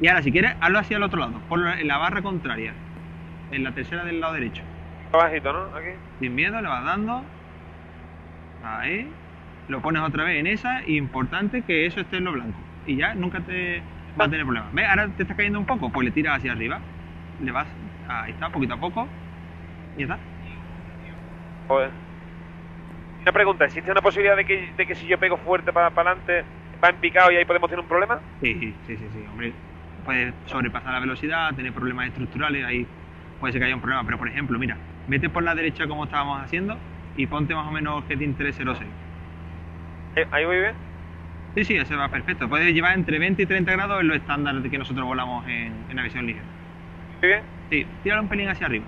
Y 0.00 0.08
ahora, 0.08 0.22
si 0.22 0.30
quieres, 0.32 0.54
hazlo 0.60 0.78
hacia 0.78 0.96
el 0.96 1.02
otro 1.02 1.18
lado. 1.20 1.40
Ponlo 1.48 1.72
en 1.72 1.86
la 1.88 1.98
barra 1.98 2.22
contraria. 2.22 2.72
En 3.50 3.64
la 3.64 3.72
tercera 3.72 4.04
del 4.04 4.20
lado 4.20 4.34
derecho. 4.34 4.62
Abajito, 5.12 5.52
¿no? 5.52 5.76
Aquí. 5.76 5.90
Sin 6.20 6.34
miedo, 6.34 6.60
le 6.60 6.68
vas 6.68 6.84
dando. 6.84 7.24
Ahí. 8.64 9.08
Lo 9.68 9.80
pones 9.80 10.02
otra 10.02 10.24
vez 10.24 10.38
en 10.38 10.46
esa. 10.46 10.82
Y 10.86 10.96
importante 10.96 11.62
que 11.62 11.86
eso 11.86 12.00
esté 12.00 12.16
en 12.18 12.24
lo 12.24 12.32
blanco. 12.32 12.58
Y 12.88 12.96
ya 12.96 13.14
nunca 13.14 13.38
te 13.40 13.82
va 14.18 14.24
a 14.24 14.28
tener 14.28 14.44
problemas. 14.44 14.72
¿Ves? 14.72 14.88
Ahora 14.88 15.08
te 15.08 15.22
está 15.22 15.36
cayendo 15.36 15.58
un 15.58 15.66
poco. 15.66 15.90
Pues 15.90 16.06
le 16.06 16.10
tiras 16.10 16.38
hacia 16.38 16.52
arriba. 16.52 16.80
Le 17.40 17.52
vas. 17.52 17.68
Ahí 18.08 18.32
está, 18.32 18.48
poquito 18.48 18.74
a 18.74 18.78
poco. 18.78 19.06
Y 19.96 20.00
ya 20.00 20.04
está. 20.06 20.18
Joder. 21.68 21.90
Una 23.22 23.32
pregunta, 23.32 23.66
¿existe 23.66 23.90
una 23.90 24.00
posibilidad 24.00 24.36
de 24.36 24.46
que, 24.46 24.72
de 24.74 24.86
que 24.86 24.94
si 24.94 25.06
yo 25.06 25.18
pego 25.18 25.36
fuerte 25.36 25.70
para 25.70 25.88
adelante 25.88 26.44
va 26.82 26.88
en 26.88 26.96
picado 26.96 27.30
y 27.30 27.36
ahí 27.36 27.44
podemos 27.44 27.68
tener 27.68 27.82
un 27.82 27.88
problema? 27.88 28.20
Sí, 28.40 28.54
sí, 28.54 28.74
sí, 28.86 28.96
sí, 28.96 29.04
sí, 29.12 29.24
hombre. 29.30 29.52
Puedes 30.06 30.32
sobrepasar 30.46 30.94
la 30.94 31.00
velocidad, 31.00 31.54
tener 31.54 31.74
problemas 31.74 32.06
estructurales, 32.06 32.64
ahí 32.64 32.86
puede 33.38 33.52
ser 33.52 33.60
que 33.60 33.66
haya 33.66 33.74
un 33.74 33.82
problema. 33.82 34.02
Pero 34.04 34.16
por 34.16 34.28
ejemplo, 34.28 34.58
mira, 34.58 34.78
vete 35.08 35.28
por 35.28 35.42
la 35.42 35.54
derecha 35.54 35.86
como 35.86 36.04
estábamos 36.04 36.40
haciendo 36.40 36.78
y 37.16 37.26
ponte 37.26 37.54
más 37.54 37.66
o 37.66 37.70
menos 37.70 38.02
Heading 38.08 38.34
306. 38.34 38.88
Eh, 40.16 40.26
¿Ahí 40.30 40.46
voy 40.46 40.60
bien? 40.60 40.87
Sí, 41.54 41.64
sí, 41.64 41.76
ese 41.76 41.96
va 41.96 42.08
perfecto. 42.08 42.48
Puedes 42.48 42.72
llevar 42.72 42.94
entre 42.94 43.18
20 43.18 43.42
y 43.42 43.46
30 43.46 43.72
grados 43.72 44.00
en 44.00 44.08
lo 44.08 44.14
estándar 44.14 44.54
de 44.56 44.70
que 44.70 44.78
nosotros 44.78 45.06
volamos 45.06 45.46
en, 45.48 45.72
en 45.90 45.98
aviación 45.98 46.26
ligera. 46.26 46.44
¿Muy 47.20 47.28
bien? 47.28 47.42
Sí, 47.70 47.86
tíralo 48.02 48.22
un 48.22 48.28
pelín 48.28 48.48
hacia 48.48 48.66
arriba. 48.66 48.86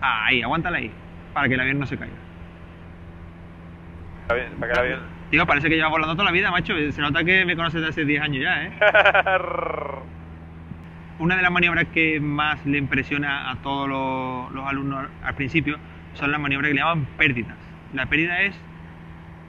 Ahí, 0.00 0.42
aguántala 0.42 0.78
ahí, 0.78 0.90
para 1.34 1.48
que 1.48 1.54
el 1.54 1.60
avión 1.60 1.78
no 1.78 1.86
se 1.86 1.96
caiga. 1.96 2.14
Está 4.22 4.34
bien, 4.34 4.48
para 4.58 4.72
que 4.72 4.78
la 4.78 4.86
bien. 4.86 5.00
Tío, 5.30 5.46
parece 5.46 5.68
que 5.68 5.76
llevas 5.76 5.90
volando 5.90 6.14
toda 6.14 6.24
la 6.24 6.32
vida, 6.32 6.50
macho. 6.50 6.74
Se 6.90 7.00
nota 7.00 7.22
que 7.22 7.44
me 7.44 7.54
conoces 7.56 7.80
de 7.80 7.88
hace 7.88 8.04
10 8.04 8.22
años 8.22 8.42
ya, 8.42 8.64
¿eh? 8.64 8.72
Una 11.18 11.36
de 11.36 11.42
las 11.42 11.52
maniobras 11.52 11.86
que 11.92 12.18
más 12.18 12.64
le 12.64 12.78
impresiona 12.78 13.50
a 13.50 13.56
todos 13.56 13.88
los, 13.88 14.50
los 14.52 14.66
alumnos 14.66 15.06
al 15.22 15.34
principio 15.34 15.78
son 16.14 16.32
las 16.32 16.40
maniobras 16.40 16.70
que 16.70 16.74
le 16.74 16.80
llaman 16.80 17.06
pérdidas. 17.16 17.56
La 17.92 18.06
pérdida 18.06 18.40
es 18.40 18.58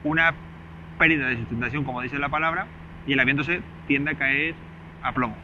una 0.04 0.34
pérdida 1.02 1.26
de 1.26 1.36
sustentación, 1.36 1.82
como 1.82 2.00
dice 2.00 2.16
la 2.20 2.28
palabra, 2.28 2.68
y 3.08 3.14
el 3.14 3.18
avión 3.18 3.36
entonces 3.36 3.60
tiende 3.88 4.12
a 4.12 4.14
caer 4.14 4.54
a 5.02 5.10
plomo. 5.10 5.34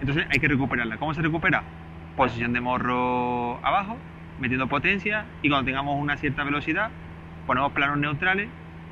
Entonces 0.00 0.24
hay 0.30 0.38
que 0.38 0.46
recuperarla. 0.46 0.96
¿Cómo 0.96 1.12
se 1.12 1.22
recupera? 1.22 1.64
Posición 2.16 2.52
de 2.52 2.60
morro 2.60 3.58
abajo, 3.66 3.96
metiendo 4.38 4.68
potencia, 4.68 5.24
y 5.42 5.48
cuando 5.48 5.66
tengamos 5.66 6.00
una 6.00 6.16
cierta 6.18 6.44
velocidad, 6.44 6.90
ponemos 7.48 7.72
planos 7.72 7.98
neutrales 7.98 8.48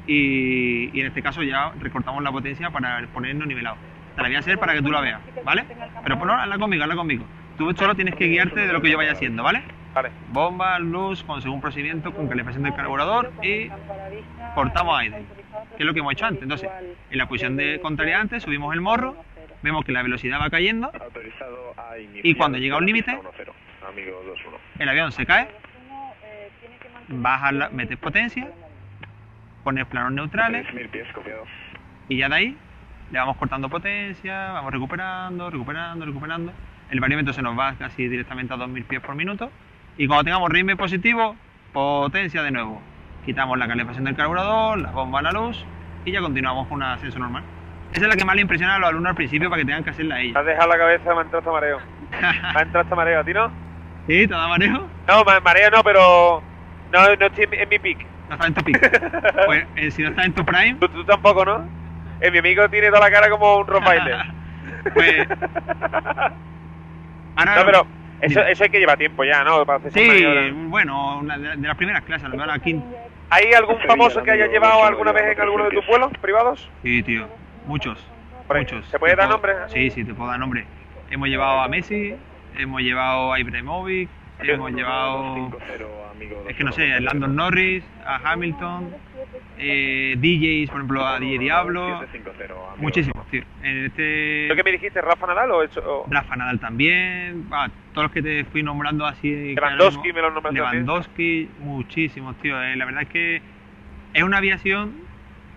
y, 0.08 0.90
y 0.92 1.00
en 1.00 1.06
este 1.06 1.22
caso 1.22 1.44
ya 1.44 1.70
recortamos 1.78 2.24
la 2.24 2.32
potencia 2.32 2.70
para 2.70 3.06
ponernos 3.14 3.46
nivelados. 3.46 3.78
Te 4.16 4.22
la 4.22 4.26
voy 4.26 4.34
a 4.34 4.40
hacer 4.40 4.58
para 4.58 4.74
que 4.74 4.82
tú 4.82 4.90
la 4.90 5.00
veas, 5.02 5.20
¿vale? 5.44 5.64
Pero 6.02 6.16
no, 6.16 6.32
hazla 6.32 6.58
conmigo, 6.58 6.82
hazla 6.82 6.96
conmigo. 6.96 7.24
Tú 7.56 7.72
solo 7.74 7.94
tienes 7.94 8.16
que 8.16 8.26
guiarte 8.26 8.66
de 8.66 8.72
lo 8.72 8.82
que 8.82 8.90
yo 8.90 8.96
vaya 8.96 9.12
haciendo, 9.12 9.44
¿vale? 9.44 9.62
Vale. 9.94 10.10
Bomba, 10.30 10.78
luz, 10.78 11.22
con 11.22 11.40
según 11.40 11.60
procedimiento, 11.60 12.12
con 12.12 12.26
calefacción 12.28 12.64
del 12.64 12.74
carburador 12.74 13.32
y 13.42 13.70
cortamos 14.54 14.98
aire, 14.98 15.24
que 15.76 15.82
es 15.82 15.86
lo 15.86 15.92
que 15.94 16.00
hemos 16.00 16.12
hecho 16.12 16.26
antes. 16.26 16.42
Entonces, 16.42 16.68
en 17.10 17.18
la 17.18 17.26
posición 17.26 17.56
de 17.56 17.80
contraria 17.80 18.20
antes, 18.20 18.42
subimos 18.42 18.74
el 18.74 18.80
morro, 18.80 19.16
vemos 19.62 19.84
que 19.84 19.92
la 19.92 20.02
velocidad 20.02 20.40
va 20.40 20.50
cayendo. 20.50 20.90
Y 22.22 22.34
cuando 22.34 22.58
llega 22.58 22.74
a 22.76 22.78
un 22.78 22.86
límite- 22.86 23.16
1-0. 23.18 23.52
Amigo 23.88 24.22
2-1. 24.26 24.58
el 24.80 24.88
avión 24.88 25.12
se 25.12 25.24
cae, 25.26 25.48
bajas, 27.08 27.52
la- 27.52 27.68
metes 27.70 27.96
potencia, 27.98 28.48
pones 29.64 29.86
planos 29.86 30.12
neutrales 30.12 30.66
3.000 30.66 30.88
pies, 30.88 31.06
copiado. 31.12 31.44
y 32.08 32.16
ya 32.18 32.28
de 32.28 32.34
ahí 32.34 32.56
le 33.12 33.18
vamos 33.18 33.36
cortando 33.36 33.68
potencia, 33.68 34.52
vamos 34.52 34.72
recuperando, 34.72 35.48
recuperando, 35.50 36.04
recuperando. 36.04 36.52
El 36.90 36.98
variómetro 37.00 37.32
se 37.32 37.42
nos 37.42 37.56
va 37.58 37.74
casi 37.74 38.08
directamente 38.08 38.52
a 38.54 38.56
2000 38.56 38.84
pies 38.84 39.00
por 39.00 39.14
minuto. 39.14 39.50
Y 39.96 40.06
cuando 40.08 40.24
tengamos 40.24 40.50
ritmo 40.50 40.76
positivo, 40.76 41.36
potencia 41.72 42.42
de 42.42 42.50
nuevo. 42.50 42.82
Quitamos 43.26 43.58
la 43.58 43.66
calefacción 43.68 44.04
del 44.04 44.14
carburador, 44.16 44.78
la 44.78 44.90
bomba 44.92 45.18
a 45.18 45.22
la 45.22 45.32
luz 45.32 45.64
y 46.04 46.12
ya 46.12 46.20
continuamos 46.20 46.66
con 46.68 46.76
un 46.78 46.84
ascenso 46.84 47.18
normal. 47.18 47.42
Esa 47.92 48.02
es 48.02 48.08
la 48.08 48.16
que 48.16 48.24
más 48.24 48.36
le 48.36 48.42
impresiona 48.42 48.76
a 48.76 48.78
los 48.78 48.88
alumnos 48.88 49.10
al 49.10 49.16
principio 49.16 49.48
para 49.50 49.60
que 49.60 49.66
tengan 49.66 49.82
que 49.84 49.90
hacerla 49.90 50.16
Me 50.16 50.22
ella. 50.22 50.38
has 50.40 50.46
dejado 50.46 50.68
la 50.68 50.78
cabeza, 50.78 51.12
me 51.12 51.18
ha 51.18 51.22
entrado 51.22 51.38
hasta 51.38 51.50
mareo. 51.52 51.78
Me 52.10 52.60
ha 52.60 52.62
entrado 52.62 52.80
hasta 52.84 52.94
mareo, 52.94 53.20
¿a 53.20 53.24
ti 53.24 53.32
no? 53.34 53.48
¿Sí? 54.06 54.26
¿Te 54.28 54.34
da 54.34 54.46
mareo? 54.48 54.86
No, 55.08 55.24
ma- 55.24 55.40
mareo 55.40 55.70
no, 55.70 55.82
pero 55.82 56.42
no, 56.92 57.16
no 57.16 57.26
estoy 57.26 57.48
en, 57.50 57.68
mi- 57.68 57.78
pick. 57.80 58.06
No 58.28 58.34
está 58.34 58.46
en 58.46 58.54
tu 58.54 58.62
pico. 58.64 58.80
Pues 59.46 59.66
eh, 59.76 59.90
si 59.90 60.02
no 60.02 60.08
está 60.10 60.24
en 60.24 60.32
tu 60.32 60.44
prime, 60.44 60.74
Tú, 60.80 60.88
tú 60.88 61.04
tampoco, 61.04 61.44
¿no? 61.44 61.68
Eh, 62.20 62.30
mi 62.30 62.38
amigo 62.38 62.68
tiene 62.68 62.88
toda 62.88 63.00
la 63.00 63.10
cara 63.10 63.28
como 63.30 63.56
un 63.58 63.66
Rottweiler. 63.66 64.16
pues... 64.94 65.26
Ahora, 67.36 67.56
No, 67.56 67.64
pero 67.66 67.86
eso, 68.20 68.40
eso 68.40 68.64
hay 68.64 68.70
que 68.70 68.78
llevar 68.78 68.98
tiempo 68.98 69.24
ya, 69.24 69.44
¿no? 69.44 69.64
Para 69.66 69.78
hacer 69.78 69.92
Sí, 69.92 70.50
bueno, 70.68 71.18
una 71.18 71.36
de, 71.38 71.56
de 71.56 71.68
las 71.68 71.76
primeras 71.76 72.02
clases, 72.04 72.24
a 72.24 72.28
lo 72.28 72.34
mejor 72.36 72.48
la 72.52 72.58
quinta. 72.58 72.86
¿Hay 73.30 73.52
algún 73.54 73.78
famoso 73.80 74.22
que 74.22 74.30
haya 74.30 74.46
llevado 74.46 74.84
alguna 74.84 75.12
vez 75.12 75.32
en 75.32 75.40
alguno 75.40 75.64
de 75.64 75.70
tus 75.70 75.86
vuelos 75.86 76.12
privados? 76.20 76.68
Sí, 76.82 77.02
tío, 77.02 77.26
muchos. 77.66 77.98
Ahí, 78.48 78.60
muchos. 78.60 78.86
¿se 78.86 78.98
puede 78.98 79.14
Te 79.14 79.16
dar 79.16 79.28
puedo- 79.28 79.54
nombre? 79.54 79.68
Sí, 79.68 79.90
sí, 79.90 80.04
te 80.04 80.14
puedo 80.14 80.30
dar 80.30 80.38
nombre. 80.38 80.64
Hemos 81.10 81.28
llevado 81.28 81.60
a 81.60 81.68
Messi, 81.68 82.14
hemos 82.56 82.80
llevado 82.82 83.32
a 83.32 83.40
Ibrahimovic, 83.40 84.08
hemos 84.40 84.72
llevado, 84.72 85.34
5-0, 85.36 86.10
amigo 86.10 86.44
es 86.48 86.56
que 86.56 86.64
no 86.64 86.72
sé, 86.72 86.92
a 86.92 87.00
Landon 87.00 87.34
Norris, 87.36 87.84
a 88.04 88.32
Hamilton, 88.32 88.94
eh, 89.58 90.14
DJs, 90.18 90.70
por 90.70 90.80
ejemplo, 90.80 91.06
a 91.06 91.18
DJ 91.18 91.38
Diablo, 91.38 92.00
7-5-0, 92.00 92.42
amigo. 92.42 92.76
muchísimos, 92.76 93.26
tío. 93.28 93.42
En 93.62 93.86
este 93.86 94.46
¿Lo 94.48 94.56
que 94.56 94.62
me 94.64 94.72
dijiste, 94.72 95.00
Rafa 95.00 95.26
Nadal 95.26 95.50
o 95.50 95.62
eso? 95.62 95.80
o- 95.84 96.06
Rafa 96.10 96.36
Nadal 96.36 96.60
también, 96.60 97.46
todos 97.92 98.04
los 98.06 98.12
que 98.12 98.22
te 98.22 98.44
fui 98.44 98.62
nombrando 98.62 99.06
así. 99.06 99.54
Lewandowski, 99.54 100.12
me 100.12 100.22
nombraste 100.22 101.48
muchísimos, 101.60 102.36
tío. 102.36 102.62
eh, 102.62 102.76
la 102.76 102.84
verdad 102.84 103.02
es 103.02 103.08
que 103.08 103.42
es 104.12 104.22
una 104.22 104.38
aviación 104.38 104.92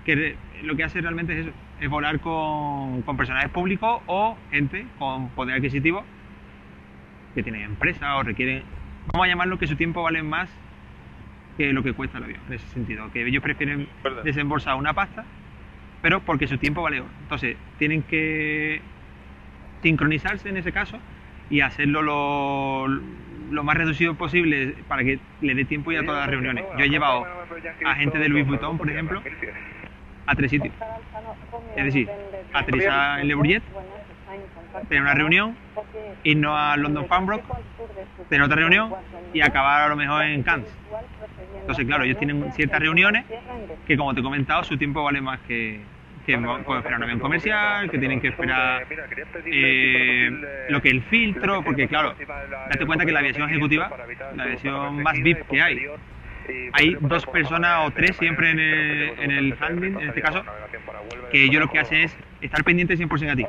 que 0.05 0.36
lo 0.63 0.75
que 0.75 0.84
hace 0.84 1.01
realmente 1.01 1.34
es 1.34 1.39
eso, 1.47 1.51
es 1.80 1.89
volar 1.89 2.19
con, 2.19 3.01
con 3.03 3.15
personajes 3.17 3.49
públicos 3.51 4.01
o 4.07 4.38
gente 4.51 4.86
con 4.97 5.30
poder 5.30 5.55
adquisitivo 5.55 6.03
que 7.36 7.43
tienen 7.43 7.61
empresa 7.61 8.15
o 8.17 8.23
requieren, 8.23 8.63
vamos 9.11 9.25
a 9.25 9.30
llamarlo 9.30 9.57
que 9.57 9.67
su 9.67 9.75
tiempo 9.75 10.03
vale 10.03 10.23
más 10.23 10.49
que 11.57 11.73
lo 11.73 11.84
que 11.84 11.93
cuesta 11.93 12.17
el 12.17 12.23
avión, 12.25 12.41
en 12.47 12.53
ese 12.53 12.67
sentido, 12.67 13.11
que 13.11 13.25
ellos 13.25 13.43
prefieren 13.43 13.88
Verdad. 14.03 14.23
desembolsar 14.23 14.75
una 14.75 14.93
pasta 14.93 15.25
pero 16.01 16.21
porque 16.21 16.47
su 16.47 16.57
tiempo 16.57 16.82
vale 16.82 17.01
oro. 17.01 17.09
Entonces, 17.21 17.57
tienen 17.77 18.03
que 18.03 18.82
sincronizarse 19.82 20.49
en 20.49 20.57
ese 20.57 20.71
caso 20.71 20.97
y 21.49 21.61
hacerlo 21.61 22.01
lo, 22.01 22.88
lo 22.88 23.63
más 23.63 23.75
reducido 23.77 24.15
posible 24.15 24.75
para 24.88 25.03
que 25.03 25.19
le 25.41 25.55
dé 25.55 25.65
tiempo 25.65 25.91
ya 25.91 26.01
a 26.01 26.05
todas 26.05 26.21
las 26.21 26.30
reuniones. 26.30 26.65
Yo 26.77 26.86
he 26.86 26.89
llevado 26.89 27.25
a 27.86 27.95
gente 27.95 28.19
de 28.19 28.30
Louis 28.30 28.45
Vuitton, 28.45 28.77
por 28.77 28.89
ejemplo, 28.89 29.21
a 30.25 30.36
tres 30.36 30.51
sitios. 30.51 30.73
Es 31.75 31.86
decir, 31.86 32.09
aterrizar 32.53 33.19
en 33.19 33.27
Le 33.27 33.36
Bourget, 33.36 33.63
tener 34.88 35.03
una 35.03 35.13
reunión, 35.13 35.55
irnos 36.23 36.55
a 36.57 36.77
London 36.77 37.07
Farnborough, 37.07 37.41
tener 38.30 38.43
otra 38.43 38.57
reunión 38.57 38.93
y 39.34 39.41
acabar 39.41 39.84
a 39.84 39.88
lo 39.89 39.95
mejor 39.95 40.23
en 40.23 40.43
Cannes. 40.43 40.73
Entonces, 41.61 41.86
claro, 41.86 42.03
ellos 42.03 42.17
tienen 42.17 42.51
ciertas 42.53 42.80
reuniones 42.80 43.25
que, 43.86 43.97
como 43.97 44.13
te 44.13 44.21
he 44.21 44.23
comentado, 44.23 44.63
su 44.63 44.77
tiempo 44.77 45.03
vale 45.03 45.21
más 45.21 45.39
que, 45.41 45.82
que 46.25 46.38
pueden 46.38 46.77
esperar 46.77 46.97
un 46.97 47.03
avión 47.03 47.19
comercial, 47.19 47.89
que 47.89 47.97
tienen 47.97 48.21
que 48.21 48.30
esperar 48.30 48.86
eh, 49.45 50.65
lo 50.69 50.82
que 50.82 50.89
el 50.89 51.01
filtro, 51.03 51.63
porque 51.63 51.88
claro, 51.88 52.15
date 52.69 52.86
cuenta 52.86 53.05
que 53.05 53.11
la 53.11 53.19
aviación 53.19 53.49
ejecutiva, 53.49 53.89
la 54.36 54.43
aviación 54.43 55.03
más 55.03 55.13
VIP 55.21 55.47
que 55.47 55.61
hay, 55.61 55.88
hay 56.73 56.97
dos 56.99 57.25
personas 57.25 57.88
o 57.88 57.91
tres 57.91 58.15
siempre 58.17 58.51
en 58.51 58.59
el, 58.59 59.19
en 59.19 59.32
el 59.32 59.55
handling, 59.59 59.99
en 59.99 60.09
este 60.09 60.21
caso, 60.21 60.43
que 61.32 61.43
ellos 61.43 61.61
lo 61.61 61.69
que 61.69 61.80
hacen 61.80 62.01
es 62.01 62.17
estar 62.41 62.63
pendiente 62.63 62.97
100% 62.97 63.32
a 63.32 63.36
ti. 63.36 63.45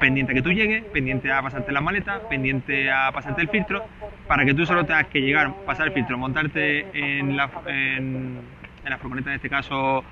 Pendiente 0.00 0.32
a 0.32 0.34
que 0.34 0.42
tú 0.42 0.52
llegues, 0.52 0.84
pendiente 0.84 1.32
a 1.32 1.40
pasarte 1.40 1.72
la 1.72 1.80
maleta, 1.80 2.20
pendiente 2.28 2.90
a 2.90 3.10
pasarte 3.12 3.40
el 3.42 3.48
filtro, 3.48 3.84
para 4.26 4.44
que 4.44 4.52
tú 4.52 4.66
solo 4.66 4.84
tengas 4.84 5.06
que 5.06 5.20
llegar, 5.20 5.52
pasar 5.64 5.86
el 5.86 5.92
filtro, 5.92 6.18
montarte 6.18 6.86
en 6.92 7.36
la, 7.36 7.48
en, 7.66 8.40
en 8.84 8.90
la 8.90 8.98
furgoneta, 8.98 9.30
en 9.30 9.36
este 9.36 9.48
caso, 9.48 10.04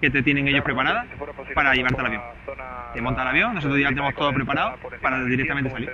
que 0.00 0.10
te 0.10 0.22
tienen 0.22 0.48
ellos 0.48 0.64
preparada 0.64 1.06
para 1.54 1.74
llevarte 1.74 2.00
al 2.00 2.06
avión. 2.06 2.22
Te 2.94 3.00
monta 3.00 3.22
el 3.22 3.28
avión, 3.28 3.54
nosotros 3.54 3.78
ya 3.80 3.88
tenemos 3.88 4.14
todo 4.14 4.32
preparado 4.32 4.76
para 5.00 5.22
directamente 5.24 5.70
salir. 5.70 5.90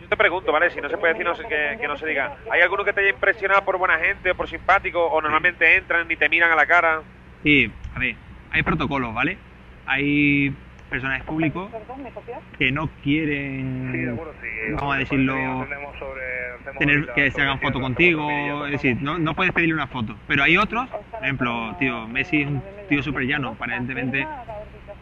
Yo 0.00 0.08
te 0.08 0.16
pregunto, 0.16 0.52
¿vale? 0.52 0.70
Si 0.70 0.80
no 0.80 0.88
se 0.88 0.98
puede 0.98 1.14
decir 1.14 1.26
no 1.26 1.34
sé, 1.34 1.44
que, 1.48 1.78
que 1.80 1.88
no 1.88 1.96
se 1.96 2.06
diga. 2.06 2.36
¿Hay 2.50 2.60
alguno 2.60 2.84
que 2.84 2.92
te 2.92 3.00
haya 3.00 3.10
impresionado 3.10 3.64
por 3.64 3.78
buena 3.78 3.98
gente 3.98 4.30
o 4.30 4.34
por 4.34 4.48
simpático 4.48 5.04
o 5.04 5.20
normalmente 5.20 5.76
entran 5.76 6.08
y 6.10 6.16
te 6.16 6.28
miran 6.28 6.52
a 6.52 6.56
la 6.56 6.66
cara? 6.66 7.00
Sí, 7.42 7.72
a 7.94 7.98
ver, 7.98 8.14
hay 8.52 8.62
protocolos, 8.62 9.12
¿vale? 9.14 9.38
Hay 9.86 10.54
personajes 10.90 11.24
públicos 11.24 11.70
que 12.58 12.70
no 12.70 12.88
quieren, 13.02 14.16
vamos 14.76 14.94
a 14.94 14.98
decirlo, 14.98 15.66
tener 16.78 17.06
que 17.14 17.30
se 17.30 17.42
hagan 17.42 17.58
foto 17.60 17.80
contigo, 17.80 18.66
es 18.66 18.72
decir, 18.72 18.96
no, 19.00 19.18
no 19.18 19.34
puedes 19.34 19.52
pedirle 19.52 19.74
una 19.74 19.88
foto. 19.88 20.14
Pero 20.28 20.42
hay 20.44 20.56
otros, 20.56 20.88
por 20.88 21.22
ejemplo, 21.22 21.74
tío, 21.78 22.06
Messi 22.06 22.42
es 22.42 22.48
un 22.48 22.62
tío 22.88 23.02
súper 23.02 23.24
llano, 23.24 23.50
aparentemente 23.50 24.26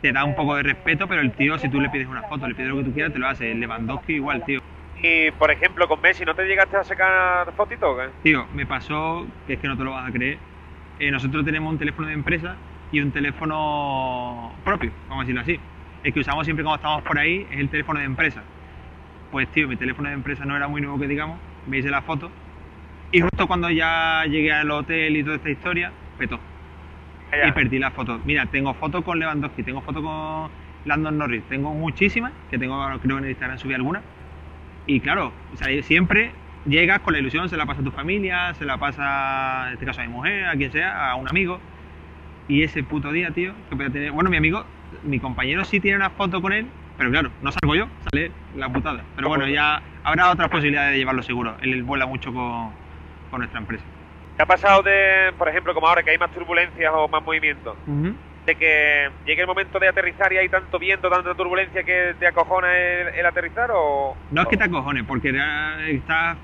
te 0.00 0.12
da 0.12 0.24
un 0.24 0.34
poco 0.34 0.56
de 0.56 0.64
respeto, 0.64 1.06
pero 1.06 1.20
el 1.20 1.32
tío, 1.32 1.58
si 1.58 1.68
tú 1.68 1.80
le 1.80 1.88
pides 1.88 2.08
una 2.08 2.22
foto, 2.22 2.48
le 2.48 2.54
pides 2.54 2.70
lo 2.70 2.78
que 2.78 2.84
tú 2.84 2.92
quieras, 2.92 3.12
te 3.12 3.18
lo 3.18 3.28
hace. 3.28 3.54
Lewandowski 3.54 4.14
igual, 4.14 4.44
tío. 4.44 4.60
Y, 5.00 5.30
por 5.32 5.50
ejemplo, 5.50 5.86
con 5.88 6.00
Messi, 6.00 6.24
¿no 6.24 6.34
te 6.34 6.44
llegaste 6.44 6.76
a 6.76 6.84
sacar 6.84 7.52
fotitos? 7.52 7.88
o 7.88 7.96
qué? 7.96 8.08
Tío, 8.22 8.46
me 8.54 8.66
pasó, 8.66 9.26
que 9.46 9.54
es 9.54 9.60
que 9.60 9.68
no 9.68 9.76
te 9.76 9.84
lo 9.84 9.92
vas 9.92 10.08
a 10.08 10.12
creer, 10.12 10.38
eh, 10.98 11.10
nosotros 11.10 11.44
tenemos 11.44 11.72
un 11.72 11.78
teléfono 11.78 12.08
de 12.08 12.14
empresa 12.14 12.56
y 12.92 13.00
un 13.00 13.10
teléfono 13.10 14.52
propio, 14.64 14.92
vamos 15.08 15.22
a 15.22 15.26
decirlo 15.26 15.40
así. 15.40 15.58
El 16.04 16.12
que 16.12 16.20
usamos 16.20 16.44
siempre 16.44 16.62
cuando 16.62 16.76
estamos 16.76 17.02
por 17.02 17.18
ahí 17.18 17.46
es 17.50 17.58
el 17.58 17.68
teléfono 17.68 17.98
de 17.98 18.06
empresa. 18.06 18.42
Pues 19.30 19.48
tío, 19.48 19.66
mi 19.66 19.76
teléfono 19.76 20.08
de 20.08 20.14
empresa 20.14 20.44
no 20.44 20.54
era 20.54 20.68
muy 20.68 20.80
nuevo 20.80 20.98
que 20.98 21.08
digamos, 21.08 21.38
me 21.66 21.78
hice 21.78 21.90
la 21.90 22.02
foto 22.02 22.30
y 23.12 23.20
justo 23.20 23.46
cuando 23.46 23.68
ya 23.68 24.24
llegué 24.24 24.52
al 24.52 24.70
hotel 24.70 25.16
y 25.18 25.22
toda 25.22 25.36
esta 25.36 25.50
historia, 25.50 25.92
petó. 26.16 26.40
Allá. 27.30 27.48
Y 27.48 27.52
perdí 27.52 27.78
las 27.78 27.92
fotos. 27.92 28.24
Mira, 28.24 28.46
tengo 28.46 28.72
fotos 28.72 29.04
con 29.04 29.18
Lewandowski, 29.18 29.62
tengo 29.62 29.82
fotos 29.82 30.02
con 30.02 30.50
Landon 30.86 31.18
Norris, 31.18 31.42
tengo 31.44 31.74
muchísimas, 31.74 32.32
que 32.50 32.58
tengo, 32.58 32.82
creo 32.84 33.00
que 33.00 33.08
en 33.08 33.24
el 33.24 33.30
Instagram 33.30 33.58
subí 33.58 33.74
algunas. 33.74 34.02
Y 34.86 35.00
claro, 35.00 35.32
o 35.52 35.56
sea, 35.56 35.82
siempre 35.82 36.32
llegas 36.64 37.00
con 37.00 37.12
la 37.12 37.20
ilusión, 37.20 37.50
se 37.50 37.56
la 37.58 37.66
pasa 37.66 37.82
a 37.82 37.84
tu 37.84 37.90
familia, 37.90 38.54
se 38.54 38.64
la 38.64 38.78
pasa, 38.78 39.66
en 39.68 39.74
este 39.74 39.84
caso 39.84 40.00
a 40.00 40.04
mi 40.04 40.10
mujer, 40.10 40.46
a 40.46 40.56
quien 40.56 40.72
sea, 40.72 41.10
a 41.10 41.14
un 41.16 41.28
amigo. 41.28 41.60
Y 42.48 42.62
ese 42.62 42.82
puto 42.82 43.12
día, 43.12 43.30
tío, 43.30 43.52
que 43.70 43.76
podía 43.76 43.90
tener. 43.90 44.12
Bueno, 44.12 44.30
mi 44.30 44.36
amigo, 44.36 44.64
mi 45.04 45.20
compañero 45.20 45.64
sí 45.64 45.80
tiene 45.80 45.96
una 45.96 46.10
foto 46.10 46.42
con 46.42 46.52
él, 46.52 46.66
pero 46.98 47.10
claro, 47.10 47.30
no 47.40 47.50
salgo 47.52 47.74
yo, 47.74 47.86
sale 48.10 48.30
la 48.56 48.68
putada. 48.68 49.02
Pero 49.16 49.28
bueno, 49.28 49.46
ya 49.46 49.80
habrá 50.04 50.30
otras 50.30 50.48
posibilidades 50.48 50.92
de 50.92 50.98
llevarlo 50.98 51.22
seguro. 51.22 51.56
Él 51.62 51.82
vuela 51.82 52.06
mucho 52.06 52.32
con, 52.32 52.70
con 53.30 53.38
nuestra 53.38 53.60
empresa. 53.60 53.84
¿Te 54.36 54.42
ha 54.42 54.46
pasado 54.46 54.82
de, 54.82 55.32
por 55.38 55.48
ejemplo, 55.48 55.72
como 55.74 55.88
ahora 55.88 56.02
que 56.02 56.10
hay 56.10 56.18
más 56.18 56.30
turbulencias 56.32 56.92
o 56.94 57.06
más 57.06 57.22
movimientos, 57.22 57.76
de 58.46 58.54
que 58.56 59.08
llegue 59.24 59.42
el 59.42 59.46
momento 59.46 59.78
de 59.78 59.88
aterrizar 59.88 60.32
y 60.32 60.38
hay 60.38 60.48
tanto 60.48 60.78
viento, 60.78 61.08
tanta 61.08 61.34
turbulencia 61.34 61.84
que 61.84 62.14
te 62.18 62.26
acojona 62.26 62.76
el, 62.76 63.08
el 63.14 63.26
aterrizar 63.26 63.70
o...? 63.72 64.16
No 64.30 64.42
es 64.42 64.48
que 64.48 64.56
te 64.56 64.64
acojones, 64.64 65.04
porque 65.04 65.32
estás 65.88 66.38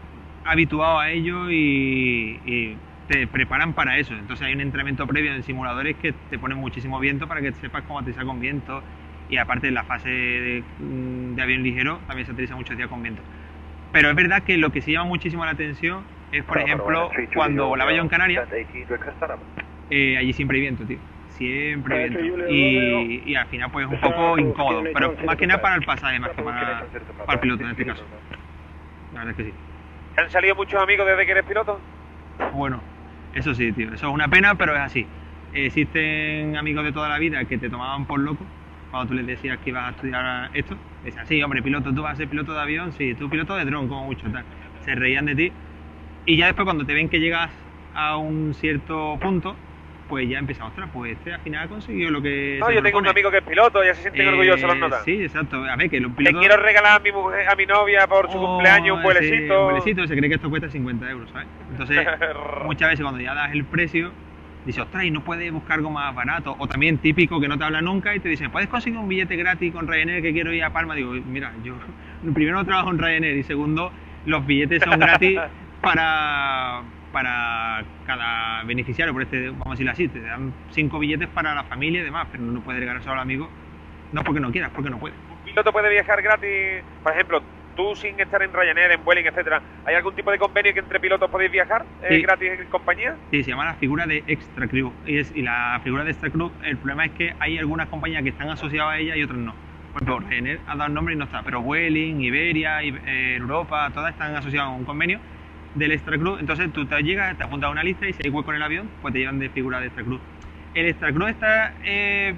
habituado 0.45 0.99
a 1.01 1.11
ello 1.11 1.51
y, 1.51 2.41
y 2.47 2.77
te 3.09 3.27
preparan 3.27 3.73
para 3.73 3.99
eso. 3.99 4.15
Entonces 4.15 4.47
hay 4.47 4.53
un 4.53 4.61
entrenamiento 4.61 5.07
previo 5.07 5.33
en 5.35 5.43
simuladores 5.43 5.97
que 5.97 6.13
te 6.13 6.39
ponen 6.39 6.59
muchísimo 6.59 7.01
viento 7.01 7.27
para 7.27 7.41
que 7.41 7.53
sepas 7.53 7.83
cómo 7.83 7.99
aterrizar 7.99 8.25
con 8.25 8.39
viento. 8.39 8.83
Y 9.31 9.37
aparte 9.39 9.69
en 9.69 9.75
la 9.75 9.85
fase 9.85 10.09
de, 10.09 10.63
mm, 10.79 11.35
de 11.35 11.43
avión 11.43 11.63
ligero 11.63 11.99
también 12.07 12.27
se 12.27 12.33
aterriza 12.33 12.55
muchos 12.55 12.77
días 12.77 12.89
con 12.89 13.03
viento. 13.03 13.23
Pero 13.93 14.11
es 14.11 14.17
verdad 14.17 14.43
que 14.43 14.59
lo 14.59 14.71
que 14.71 14.83
se 14.83 14.93
llama 14.93 15.07
muchísimo 15.07 15.45
la 15.45 15.53
atención 15.53 16.03
es, 16.31 16.45
por 16.45 16.59
ejemplo, 16.59 17.11
cuando 17.35 17.69
volaba 17.69 17.93
yo 17.93 18.03
en 18.03 18.09
Canarias, 18.09 18.47
eh, 19.91 20.17
allí 20.19 20.33
siempre 20.35 20.57
hay 20.57 20.61
viento, 20.61 20.85
tío. 20.85 20.99
Siempre 21.31 22.05
hay 22.05 22.11
viento. 22.11 22.49
Y, 22.51 23.23
y 23.25 23.35
al 23.35 23.47
final 23.47 23.71
pues 23.71 23.87
es 23.87 23.93
un 23.93 24.01
poco 24.01 24.39
incómodo. 24.39 24.83
Pero 24.93 25.15
más 25.25 25.37
que 25.37 25.47
nada 25.47 25.63
para 25.63 25.77
el 25.77 25.85
pasaje, 25.85 26.19
más 26.19 26.31
que 26.33 26.43
para, 26.43 26.85
para 27.25 27.33
el 27.33 27.41
piloto 27.41 27.65
en 27.65 27.71
este 27.71 27.87
caso. 27.87 28.05
La 29.15 29.21
verdad 29.21 29.31
es 29.31 29.37
que 29.37 29.45
sí. 29.45 29.55
¿Te 30.15 30.23
han 30.23 30.31
salido 30.31 30.55
muchos 30.55 30.83
amigos 30.83 31.07
desde 31.07 31.25
que 31.25 31.33
eres 31.33 31.45
piloto? 31.45 31.81
Bueno, 32.53 32.83
eso 33.35 33.55
sí, 33.55 33.73
tío. 33.73 33.93
Eso 33.93 34.09
es 34.09 34.15
una 34.15 34.29
pena, 34.29 34.55
pero 34.55 34.75
es 34.75 34.81
así. 34.81 35.07
Existen 35.53 36.57
amigos 36.57 36.85
de 36.85 36.93
toda 36.93 37.09
la 37.09 37.19
vida 37.19 37.45
que 37.45 37.59
te 37.59 37.71
tomaban 37.71 38.07
por 38.07 38.21
loco 38.21 38.45
cuando 38.91 39.09
tú 39.09 39.15
les 39.15 39.27
decías 39.27 39.59
que 39.59 39.71
ibas 39.71 39.87
a 39.87 39.91
estudiar 39.91 40.51
esto. 40.55 40.77
Decían, 41.05 41.27
sí, 41.27 41.43
hombre, 41.43 41.63
piloto, 41.63 41.93
tú 41.93 42.03
vas 42.03 42.15
a 42.15 42.17
ser 42.17 42.29
piloto 42.29 42.53
de 42.53 42.61
avión, 42.61 42.93
sí, 42.93 43.15
tú 43.15 43.29
piloto 43.29 43.55
de 43.57 43.65
dron, 43.65 43.89
como 43.89 44.05
mucho, 44.05 44.29
tal. 44.31 44.45
Se 44.85 44.95
reían 44.95 45.27
de 45.27 45.35
ti. 45.35 45.53
Y 46.27 46.37
ya 46.37 46.47
después, 46.47 46.65
cuando 46.65 46.85
te 46.85 46.95
ven 46.95 47.09
que 47.09 47.21
llegas 47.21 47.51
a 47.95 48.17
un 48.17 48.55
cierto 48.55 49.19
punto, 49.21 49.57
pues 50.09 50.29
ya 50.29 50.39
empiezan, 50.39 50.67
ostras, 50.69 50.89
pues 50.93 51.13
este 51.13 51.35
al 51.35 51.41
final 51.41 51.65
ha 51.65 51.69
conseguido 51.69 52.11
lo 52.11 52.23
que. 52.23 52.57
No, 52.61 52.71
yo 52.71 52.83
tengo 52.83 52.99
un 52.99 53.05
propone". 53.05 53.11
amigo 53.11 53.31
que 53.31 53.39
es 53.39 53.45
piloto, 53.45 53.85
ya 53.85 53.95
se 53.95 54.03
sienten 54.03 54.27
Eh, 54.27 54.29
orgullosos 54.31 54.63
los 54.63 54.77
notas. 54.79 55.05
Sí, 55.05 55.23
exacto. 55.23 55.63
A 55.65 55.77
ver, 55.77 55.91
que 55.91 56.01
los 56.01 56.11
Le 56.13 56.17
pilotos. 56.17 56.41
quiero 56.41 56.57
regalar 56.63 56.97
a 57.01 57.03
mi 57.03 57.13
mujer, 57.13 57.49
a 57.49 57.55
mi 57.55 57.67
novia 57.67 58.07
por 58.07 58.31
su 58.31 58.39
Oh, 58.39 58.47
cumpleaños 58.57 58.97
un 58.97 59.03
ese 59.11 59.21
vuelecito. 59.21 59.65
vuelecito, 59.65 60.07
se 60.07 60.17
cree 60.17 60.29
que 60.29 60.35
esto 60.37 60.49
cuesta 60.51 60.69
50 60.71 61.11
euros, 61.11 61.31
¿sabes? 61.31 61.47
Entonces, 61.71 62.07
muchas 62.65 62.89
veces 62.91 63.03
cuando 63.05 63.21
ya 63.21 63.35
das 63.35 63.53
el 63.53 63.65
precio, 63.65 64.11
dices, 64.65 64.83
ostras, 64.83 65.05
y 65.05 65.11
no 65.11 65.23
puedes 65.25 65.53
buscar 65.53 65.75
algo 65.79 65.91
más 65.91 66.15
barato. 66.15 66.57
O 66.59 66.67
también 66.67 66.99
típico 66.99 67.41
que 67.41 67.49
no 67.49 67.59
te 67.59 67.65
habla 67.65 67.81
nunca 67.83 68.15
y 68.15 68.21
te 68.21 68.29
dicen, 68.29 68.51
¿puedes 68.51 68.69
conseguir 68.69 68.99
un 68.99 69.09
billete 69.09 69.37
gratis 69.37 69.73
con 69.73 69.87
Ryanair 69.87 70.23
que 70.23 70.33
quiero 70.33 70.53
ir 70.53 70.65
a 70.65 70.71
Palma? 70.73 70.95
Digo, 70.95 71.13
mira, 71.13 71.53
yo 71.63 71.75
primero 72.35 72.57
no 72.57 72.65
trabajo 72.65 72.91
en 72.91 72.99
Ryanair 72.99 73.37
y 73.37 73.43
segundo, 73.43 73.93
los 74.27 74.47
billetes 74.47 74.83
son 74.83 74.99
gratis 74.99 75.39
para, 75.83 76.83
para 77.23 77.85
cada 78.07 78.63
beneficiario, 78.63 79.13
por 79.13 79.23
este, 79.23 79.49
vamos 79.49 79.67
a 79.67 79.71
decirlo 79.71 79.91
así, 79.91 80.07
te 80.07 80.21
dan 80.21 80.53
cinco 80.71 81.01
billetes 81.01 81.29
para 81.29 81.53
la 81.53 81.65
familia 81.65 82.01
y 82.01 82.05
demás, 82.05 82.29
pero 82.31 82.45
no 82.45 82.61
puedes 82.61 82.79
regalar 82.81 83.03
solo 83.03 83.15
al 83.15 83.21
amigo, 83.23 83.51
no 84.13 84.23
porque 84.23 84.39
no 84.41 84.53
quieras, 84.53 84.71
porque 84.73 84.89
no 84.89 85.01
puedes. 85.01 85.19
¿Un 85.29 85.43
piloto 85.45 85.73
puede 85.73 85.91
viajar 85.91 86.23
gratis? 86.23 86.85
Por 87.03 87.13
ejemplo, 87.13 87.43
tú 87.75 87.97
sin 87.97 88.21
estar 88.21 88.41
en 88.41 88.53
Ryanair, 88.53 88.93
en 88.93 89.05
Vueling, 89.05 89.27
etcétera, 89.27 89.61
¿hay 89.85 89.97
algún 89.97 90.15
tipo 90.15 90.31
de 90.31 90.39
convenio 90.39 90.73
que 90.73 90.79
entre 90.79 91.01
pilotos 91.01 91.29
podéis 91.29 91.51
viajar 91.51 91.85
eh, 92.03 92.17
Sí. 92.17 92.23
gratis 92.23 92.51
en 92.61 92.67
compañía? 92.69 93.17
Sí, 93.33 93.43
se 93.43 93.51
llama 93.51 93.65
la 93.65 93.75
figura 93.75 94.07
de 94.07 94.23
extra 94.29 94.69
crew. 94.69 94.93
Y, 95.05 95.19
es- 95.19 95.35
y 95.35 95.43
la 95.43 95.81
figura 95.83 96.05
de 96.05 96.11
extra 96.13 96.31
crew, 96.31 96.53
el 96.63 96.77
problema 96.77 97.05
es 97.05 97.13
que 97.13 97.35
hay 97.41 97.59
algunas 97.59 97.89
compañías 97.89 98.23
que 98.23 98.29
están 98.29 98.49
asociadas 98.49 98.93
a 98.95 98.99
ella 98.99 99.17
y 99.17 99.23
otras 99.25 99.39
no. 99.41 99.55
Por 99.93 100.03
ejemplo, 100.05 100.29
Ryanair 100.29 100.61
ha 100.69 100.77
dado 100.77 100.87
el 100.87 100.95
nombre 100.95 101.15
y 101.15 101.19
no 101.19 101.25
está, 101.25 101.43
pero 101.43 101.63
Vueling, 101.63 102.21
Iberia, 102.21 102.81
Ib- 102.83 103.01
eh, 103.05 103.37
Europa, 103.41 103.91
todas 103.93 104.13
están 104.13 104.37
asociadas 104.37 104.69
a 104.69 104.73
un 104.73 104.85
convenio 104.85 105.19
del 105.79 105.93
extra 105.93 106.17
crew. 106.19 106.37
Entonces 106.39 106.73
tú 106.73 106.85
te 106.87 107.01
llegas, 107.03 107.37
te 107.37 107.45
apuntas 107.45 107.69
a 107.69 107.71
una 107.71 107.83
lista 107.83 108.07
y 108.07 108.13
si 108.13 108.23
hay 108.25 108.31
hueco 108.31 108.51
en 108.51 108.57
el 108.57 108.63
avión, 108.63 108.91
pues 109.01 109.13
te 109.13 109.21
llevan 109.21 109.39
de 109.39 109.49
figura 109.51 109.81
de 109.81 109.87
extra 109.87 110.05
crew. 110.05 110.19
El 110.75 110.87
extra 110.87 111.13
crew 111.13 111.27
está... 111.29 111.75
eh, 111.85 112.35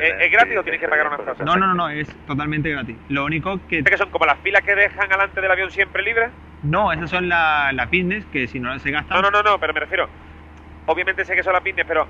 ¿Es, 0.00 0.14
es 0.20 0.30
gratis 0.32 0.56
o 0.56 0.62
tienes 0.62 0.80
que 0.80 0.88
pagar 0.88 1.08
una 1.08 1.16
tasa? 1.18 1.44
no, 1.44 1.56
no, 1.56 1.66
no, 1.66 1.74
no, 1.74 1.88
es 1.88 2.08
totalmente 2.26 2.70
gratis. 2.70 2.96
Lo 3.08 3.24
único 3.24 3.58
que... 3.68 3.82
que 3.82 3.96
son 3.96 4.10
como 4.10 4.26
las 4.26 4.38
filas 4.38 4.62
que 4.62 4.74
dejan 4.74 5.08
delante 5.08 5.40
del 5.40 5.50
avión 5.50 5.70
siempre 5.70 6.02
libres? 6.02 6.30
No, 6.62 6.92
esas 6.92 7.10
son 7.10 7.28
las 7.28 7.74
la 7.74 7.86
business 7.86 8.24
que 8.26 8.46
si 8.46 8.60
no 8.60 8.78
se 8.78 8.90
gastan... 8.92 9.20
No, 9.20 9.30
no, 9.30 9.30
no, 9.30 9.42
no, 9.42 9.58
pero 9.58 9.74
me 9.74 9.80
refiero. 9.80 10.08
Obviamente 10.86 11.24
sé 11.24 11.34
que 11.34 11.42
son 11.42 11.52
las 11.52 11.64
business, 11.64 11.86
pero 11.88 12.06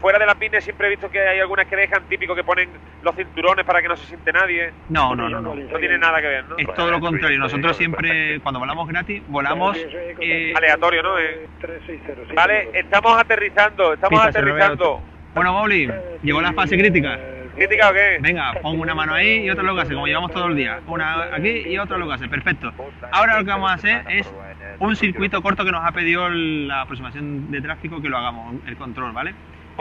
fuera 0.00 0.18
de 0.18 0.26
las 0.26 0.38
business 0.38 0.64
siempre 0.64 0.86
he 0.86 0.90
visto 0.90 1.10
que 1.10 1.20
hay 1.20 1.40
algunas 1.40 1.66
que 1.66 1.76
dejan 1.76 2.04
típico 2.08 2.34
que 2.34 2.44
ponen 2.44 2.68
los 3.02 3.14
cinturones 3.14 3.64
para 3.64 3.82
que 3.82 3.88
no 3.88 3.96
se 3.96 4.06
siente 4.06 4.32
nadie. 4.32 4.72
No, 4.88 5.14
no, 5.14 5.28
no, 5.28 5.40
no. 5.40 5.54
No 5.54 5.78
tiene 5.78 5.98
nada 5.98 6.20
que 6.20 6.28
ver, 6.28 6.44
¿no? 6.48 6.56
Es 6.58 6.74
todo 6.74 6.90
lo 6.90 7.00
contrario. 7.00 7.38
Nosotros 7.38 7.76
siempre, 7.76 8.40
cuando 8.40 8.60
volamos 8.60 8.88
gratis, 8.88 9.22
volamos 9.28 9.76
eh, 9.76 10.52
Aleatorio, 10.56 11.02
¿no? 11.02 11.18
Eh, 11.18 11.48
3607. 11.60 12.34
Vale, 12.34 12.70
estamos 12.74 13.18
aterrizando, 13.18 13.94
estamos 13.94 14.24
Pista 14.24 14.40
09, 14.40 14.50
aterrizando. 14.62 15.02
Bueno, 15.34 15.52
Mowgli, 15.52 15.90
llegó 16.22 16.40
la 16.40 16.52
fase 16.52 16.76
crítica. 16.76 17.18
¿Crítica 17.54 17.90
o 17.90 17.92
qué? 17.92 18.18
Venga, 18.20 18.52
pon 18.62 18.78
una 18.78 18.94
mano 18.94 19.14
ahí 19.14 19.44
y 19.44 19.50
otra 19.50 19.64
lo 19.64 19.74
que 19.74 19.82
hace, 19.82 19.94
como 19.94 20.06
llevamos 20.06 20.32
todo 20.32 20.46
el 20.46 20.54
día. 20.54 20.80
Una 20.86 21.34
aquí 21.34 21.64
y 21.66 21.76
otra 21.78 21.98
lo 21.98 22.06
que 22.06 22.14
hace, 22.14 22.28
perfecto. 22.28 22.72
Ahora 23.10 23.38
lo 23.38 23.44
que 23.44 23.50
vamos 23.50 23.70
a 23.70 23.74
hacer 23.74 24.04
es 24.08 24.32
un 24.78 24.94
circuito 24.94 25.42
corto 25.42 25.64
que 25.64 25.72
nos 25.72 25.84
ha 25.84 25.90
pedido 25.90 26.28
la 26.28 26.82
aproximación 26.82 27.50
de 27.50 27.60
tráfico 27.60 28.00
que 28.00 28.08
lo 28.08 28.16
hagamos, 28.16 28.54
el 28.66 28.76
control, 28.76 29.12
¿vale? 29.12 29.34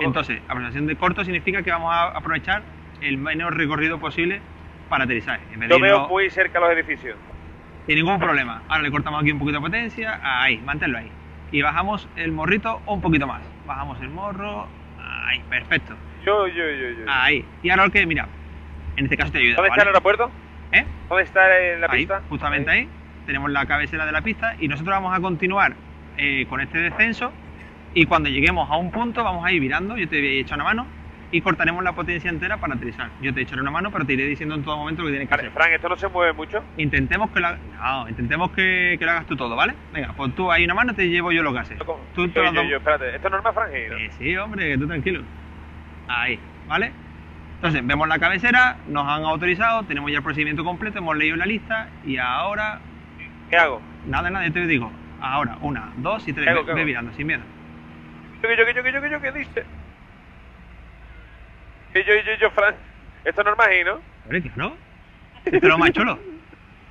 Entonces, 0.05 0.39
aproximación 0.47 0.87
de 0.87 0.95
corto 0.95 1.23
significa 1.23 1.61
que 1.63 1.71
vamos 1.71 1.93
a 1.93 2.07
aprovechar 2.09 2.61
el 3.01 3.17
menor 3.17 3.55
recorrido 3.57 3.99
posible 3.99 4.41
para 4.89 5.03
aterrizar. 5.05 5.39
En 5.53 5.59
vez 5.59 5.69
de 5.69 5.75
Yo 5.75 5.81
veo 5.81 5.97
irnos- 6.05 6.09
muy 6.09 6.29
cerca 6.29 6.59
los 6.59 6.69
edificios. 6.71 7.15
sin 7.85 7.95
ningún 7.95 8.19
problema. 8.19 8.61
Ahora 8.67 8.83
le 8.83 8.91
cortamos 8.91 9.21
aquí 9.21 9.31
un 9.31 9.39
poquito 9.39 9.57
de 9.57 9.61
potencia, 9.61 10.19
ahí, 10.23 10.57
manténlo 10.59 10.97
ahí. 10.97 11.09
Y 11.51 11.61
bajamos 11.61 12.07
el 12.15 12.31
morrito 12.31 12.81
un 12.85 13.01
poquito 13.01 13.25
más. 13.27 13.41
Bajamos 13.65 13.99
el 14.01 14.09
morro, 14.09 14.67
ahí, 15.01 15.41
perfecto. 15.49 15.95
Yo, 16.25 16.47
yo, 16.47 16.53
yo, 16.69 16.89
yo. 16.89 17.05
Ahí. 17.07 17.45
Y 17.63 17.69
ahora 17.69 17.85
lo 17.85 17.91
que, 17.91 18.05
mira, 18.05 18.27
en 18.97 19.05
este 19.05 19.15
caso 19.17 19.31
te 19.31 19.37
ayuda. 19.39 19.55
¿Dónde 19.55 19.69
está 19.69 19.81
el 19.81 19.85
¿vale? 19.87 19.89
aeropuerto? 19.91 20.31
¿Eh? 20.73 20.85
¿Dónde 21.07 21.23
está 21.23 21.59
en 21.59 21.81
la 21.81 21.87
ahí, 21.89 21.99
pista? 22.01 22.21
justamente 22.29 22.69
ahí. 22.71 22.89
Tenemos 23.25 23.49
la 23.51 23.65
cabecera 23.65 24.05
de 24.05 24.11
la 24.11 24.21
pista 24.21 24.55
y 24.59 24.67
nosotros 24.67 24.93
vamos 24.93 25.17
a 25.17 25.21
continuar 25.21 25.73
eh, 26.17 26.45
con 26.49 26.59
este 26.61 26.77
descenso. 26.79 27.31
Y 27.97 28.05
cuando 28.05 28.29
lleguemos 28.29 28.69
a 28.69 28.77
un 28.77 28.91
punto, 28.91 29.23
vamos 29.23 29.43
a 29.43 29.51
ir 29.51 29.59
virando. 29.59 29.97
Yo 29.97 30.07
te 30.07 30.19
voy 30.19 30.37
a 30.37 30.41
echar 30.41 30.59
una 30.59 30.65
mano 30.65 30.85
y 31.31 31.41
cortaremos 31.41 31.83
la 31.83 31.93
potencia 31.93 32.29
entera 32.29 32.57
para 32.57 32.75
aterrizar. 32.75 33.09
Yo 33.23 33.33
te 33.33 33.41
echaré 33.41 33.59
una 33.59 33.71
mano, 33.71 33.89
pero 33.89 34.05
te 34.05 34.13
iré 34.13 34.27
diciendo 34.27 34.53
en 34.53 34.61
todo 34.61 34.77
momento 34.77 35.01
lo 35.01 35.07
que 35.07 35.13
tienes 35.13 35.27
que 35.27 35.35
Vale, 35.35 35.47
hacer. 35.47 35.53
Fran, 35.59 35.73
esto 35.73 35.89
no 35.89 35.95
se 35.95 36.07
mueve 36.07 36.31
mucho. 36.33 36.63
Intentemos 36.77 37.31
que 37.31 37.39
lo 37.39 37.47
hagas. 37.47 37.59
No, 37.83 38.07
intentemos 38.07 38.51
que, 38.51 38.97
que 38.99 39.03
lo 39.03 39.09
hagas 39.13 39.25
tú 39.25 39.35
todo, 39.35 39.55
¿vale? 39.55 39.73
Venga, 39.91 40.13
pues 40.15 40.35
tú 40.35 40.51
ahí 40.51 40.63
una 40.63 40.75
mano 40.75 40.93
te 40.93 41.09
llevo 41.09 41.31
yo 41.31 41.41
lo 41.41 41.51
que 41.53 41.57
haces. 41.59 41.79
¿Cómo? 41.83 41.99
Tú 42.13 42.27
yo, 42.27 42.33
te 42.33 42.39
lo 42.39 42.45
yo, 42.45 42.51
damos- 42.53 42.69
yo, 42.69 42.77
espérate. 42.77 43.15
Esto 43.15 43.27
es 43.29 43.31
normal, 43.31 43.53
Fran. 43.55 43.69
¿eh? 43.73 43.87
Eh, 43.89 44.09
sí, 44.19 44.37
hombre, 44.37 44.69
que 44.73 44.77
tú 44.77 44.85
tranquilo. 44.85 45.21
Ahí, 46.07 46.37
¿vale? 46.67 46.91
Entonces, 47.55 47.81
vemos 47.83 48.07
la 48.07 48.19
cabecera, 48.19 48.77
nos 48.89 49.07
han 49.07 49.23
autorizado, 49.23 49.85
tenemos 49.85 50.11
ya 50.11 50.17
el 50.19 50.23
procedimiento 50.23 50.63
completo, 50.63 50.99
hemos 50.99 51.17
leído 51.17 51.35
la 51.35 51.47
lista 51.47 51.87
y 52.05 52.17
ahora, 52.17 52.77
¿Qué 53.49 53.57
hago? 53.57 53.81
nada, 54.05 54.29
nada, 54.29 54.45
yo 54.45 54.53
te 54.53 54.67
digo, 54.67 54.91
ahora, 55.19 55.57
una, 55.61 55.89
dos 55.97 56.27
y 56.27 56.33
tres, 56.33 56.45
¿Qué 56.45 56.51
hago, 56.51 56.63
ve, 56.63 56.75
ve 56.75 56.85
mirando, 56.85 57.11
sin 57.13 57.25
miedo. 57.25 57.41
Yo, 58.43 58.49
yo, 58.49 58.63
yo, 58.71 59.07
yo, 59.07 59.21
¿qué 59.21 59.31
dice? 59.31 59.63
Yo, 61.93 62.01
yo, 62.01 62.13
yo, 62.25 62.33
yo, 62.39 62.51
Fran. 62.51 62.75
Esto 63.25 63.43
no 63.43 63.51
es 63.51 63.57
normal, 63.57 64.01
¿no? 64.55 64.77
Esto 65.45 65.57
es 65.57 65.63
lo 65.63 65.77
más 65.77 65.91
chulo. 65.91 66.19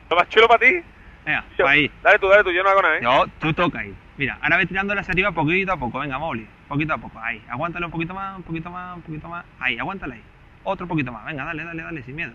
Lo 0.08 0.14
más 0.16 0.28
chulo 0.28 0.46
para 0.46 0.60
ti. 0.60 0.80
Venga, 1.24 1.44
Yo- 1.58 1.66
ahí. 1.66 1.90
Dale 2.00 2.18
tú, 2.20 2.28
dale 2.28 2.44
tú, 2.44 2.52
yo 2.52 2.62
no 2.62 2.68
hago 2.68 2.80
nada, 2.80 2.96
¿eh? 2.96 3.00
Yo, 3.02 3.26
tú 3.40 3.52
toca 3.52 3.80
ahí. 3.80 3.92
Mira, 4.16 4.38
ahora 4.40 4.56
ve 4.56 4.66
tirándola 4.66 5.00
hacia 5.00 5.10
arriba 5.10 5.32
poquito 5.32 5.72
a 5.72 5.76
poco. 5.76 5.98
Venga, 5.98 6.16
Molly. 6.16 6.46
Poquito 6.68 6.94
a 6.94 6.98
poco. 6.98 7.18
Ahí. 7.18 7.42
Aguántale 7.48 7.86
un 7.86 7.90
poquito 7.90 8.14
más, 8.14 8.36
un 8.36 8.44
poquito 8.44 8.70
más, 8.70 8.96
un 8.96 9.02
poquito 9.02 9.28
más. 9.28 9.44
Ahí, 9.58 9.76
aguántala 9.80 10.14
ahí. 10.14 10.22
Otro 10.62 10.86
poquito 10.86 11.10
más. 11.10 11.24
Venga, 11.24 11.44
dale, 11.44 11.64
dale, 11.64 11.82
dale, 11.82 12.02
sin 12.04 12.14
miedo. 12.14 12.32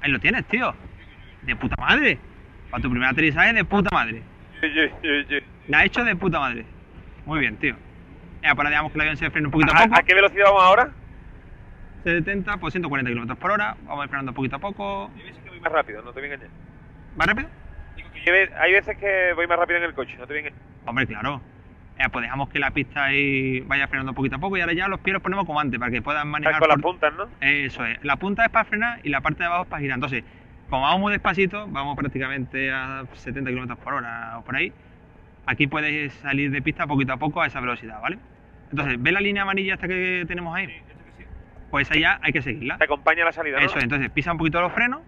Ahí 0.00 0.10
lo 0.10 0.18
tienes, 0.18 0.44
tío. 0.46 0.74
De 1.42 1.54
puta 1.54 1.76
madre. 1.78 2.18
Para 2.68 2.82
tu 2.82 2.90
primer 2.90 3.08
aterrizaje, 3.08 3.52
de 3.52 3.64
puta 3.64 3.90
madre. 3.92 4.22
La 5.68 5.78
ha 5.78 5.84
hecho 5.84 6.02
de 6.04 6.16
puta 6.16 6.40
madre. 6.40 6.64
Muy 7.26 7.38
bien, 7.38 7.56
tío. 7.58 7.76
Ya, 8.42 8.54
para 8.54 8.70
digamos 8.70 8.92
que 8.92 8.98
el 8.98 9.02
avión 9.02 9.16
se 9.16 9.30
frena 9.30 9.48
un 9.48 9.52
poquito 9.52 9.72
a 9.74 9.78
¿A, 9.78 9.82
poco. 9.84 9.98
a 9.98 10.02
qué 10.02 10.14
velocidad 10.14 10.44
vamos 10.46 10.62
ahora? 10.62 10.90
70 12.04 12.56
por 12.58 12.70
140 12.70 13.10
km 13.10 13.36
por 13.36 13.50
hora. 13.50 13.76
Vamos 13.84 14.00
a 14.00 14.04
ir 14.04 14.08
frenando 14.08 14.32
poquito 14.32 14.56
a 14.56 14.58
poco. 14.58 15.10
Hay 15.16 15.22
veces 15.24 15.42
que 15.42 15.50
voy 15.50 15.60
más 15.60 15.72
rápido, 15.72 16.02
no 16.02 16.12
te 16.12 16.20
voy 16.20 16.30
a 16.30 16.34
engañar. 16.34 16.50
¿Más 17.16 17.26
rápido? 17.26 17.48
Digo 17.96 18.08
que 18.12 18.20
lleve- 18.20 18.50
hay 18.58 18.72
veces 18.72 18.96
que 18.98 19.32
voy 19.34 19.46
más 19.46 19.58
rápido 19.58 19.78
en 19.78 19.84
el 19.84 19.94
coche, 19.94 20.14
no 20.18 20.26
te 20.26 20.32
voy 20.32 20.36
a 20.36 20.40
engañar. 20.40 20.60
Hombre, 20.86 21.06
claro. 21.06 21.40
Ya, 21.98 22.08
pues 22.10 22.22
dejamos 22.22 22.48
que 22.50 22.60
la 22.60 22.70
pista 22.70 23.04
ahí 23.06 23.60
vaya 23.62 23.88
frenando 23.88 24.12
poquito 24.14 24.36
a 24.36 24.38
poco 24.38 24.56
y 24.56 24.60
ahora 24.60 24.72
ya 24.72 24.86
los 24.86 25.00
pies 25.00 25.14
los 25.14 25.22
ponemos 25.22 25.44
como 25.44 25.58
antes 25.58 25.80
para 25.80 25.90
que 25.90 26.00
puedan 26.00 26.28
manejar. 26.28 26.60
Con 26.60 26.68
las 26.68 26.78
puntas, 26.80 27.12
¿no? 27.14 27.26
Eso 27.40 27.84
es. 27.84 28.02
La 28.04 28.14
punta 28.16 28.44
es 28.44 28.50
para 28.50 28.64
frenar 28.64 29.00
y 29.02 29.08
la 29.08 29.20
parte 29.20 29.40
de 29.40 29.46
abajo 29.46 29.64
es 29.64 29.68
para 29.68 29.80
girar. 29.82 29.96
Entonces, 29.96 30.22
como 30.70 30.82
vamos 30.82 31.00
muy 31.00 31.12
despacito, 31.12 31.66
vamos 31.66 31.96
prácticamente 31.98 32.70
a 32.70 33.02
70 33.14 33.50
km 33.50 33.76
por 33.76 33.94
hora 33.94 34.38
o 34.38 34.44
por 34.44 34.54
ahí. 34.54 34.72
Aquí 35.48 35.66
puedes 35.66 36.12
salir 36.12 36.50
de 36.50 36.60
pista 36.60 36.86
poquito 36.86 37.14
a 37.14 37.16
poco 37.16 37.40
a 37.40 37.46
esa 37.46 37.58
velocidad, 37.58 38.02
¿vale? 38.02 38.18
Entonces, 38.70 39.02
¿ves 39.02 39.12
la 39.14 39.20
línea 39.20 39.44
amarilla 39.44 39.74
esta 39.74 39.88
que 39.88 40.26
tenemos 40.28 40.54
ahí? 40.54 40.68
Pues 41.70 41.90
allá 41.90 42.18
hay 42.20 42.32
que 42.32 42.42
seguirla. 42.42 42.76
Te 42.76 42.84
acompaña 42.84 43.24
la 43.24 43.32
salida, 43.32 43.58
¿no? 43.58 43.64
Eso 43.64 43.78
es. 43.78 43.84
Entonces, 43.84 44.10
pisa 44.10 44.30
un 44.30 44.36
poquito 44.36 44.60
los 44.60 44.70
frenos. 44.74 45.00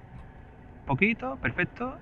Poquito, 0.86 1.36
perfecto. 1.42 1.94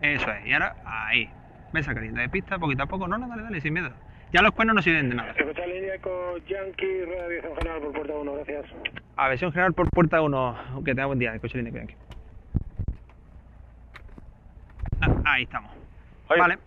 Eso 0.00 0.30
es. 0.30 0.46
Y 0.46 0.54
ahora, 0.54 0.74
ahí. 0.86 1.28
Ves 1.74 1.84
saliendo 1.84 2.22
de 2.22 2.30
pista 2.30 2.58
poquito 2.58 2.84
a 2.84 2.86
poco. 2.86 3.06
No, 3.08 3.18
no, 3.18 3.28
dale, 3.28 3.42
dale, 3.42 3.60
sin 3.60 3.74
miedo. 3.74 3.90
Ya 4.32 4.40
los 4.40 4.52
cuernos 4.52 4.74
no 4.74 4.80
sirven 4.80 5.10
de 5.10 5.16
nada. 5.16 5.32
Escucha 5.36 5.66
línea 5.66 5.98
con 6.00 6.42
Yankee, 6.46 7.04
rueda 7.04 7.28
de 7.28 7.40
aviación 7.40 7.56
general 7.58 7.80
por 7.82 7.92
puerta 7.92 8.14
1, 8.14 8.32
gracias. 8.36 8.64
Aversión 9.16 9.52
general 9.52 9.74
por 9.74 9.90
puerta 9.90 10.22
1. 10.22 10.82
Que 10.82 10.94
tenga 10.94 11.04
buen 11.04 11.18
día, 11.18 11.38
coche 11.40 11.58
línea 11.58 11.84
que 11.84 11.94
Ah, 15.02 15.20
ahí 15.26 15.42
estamos. 15.42 15.83
Oye, 16.28 16.40
Vale. 16.40 16.58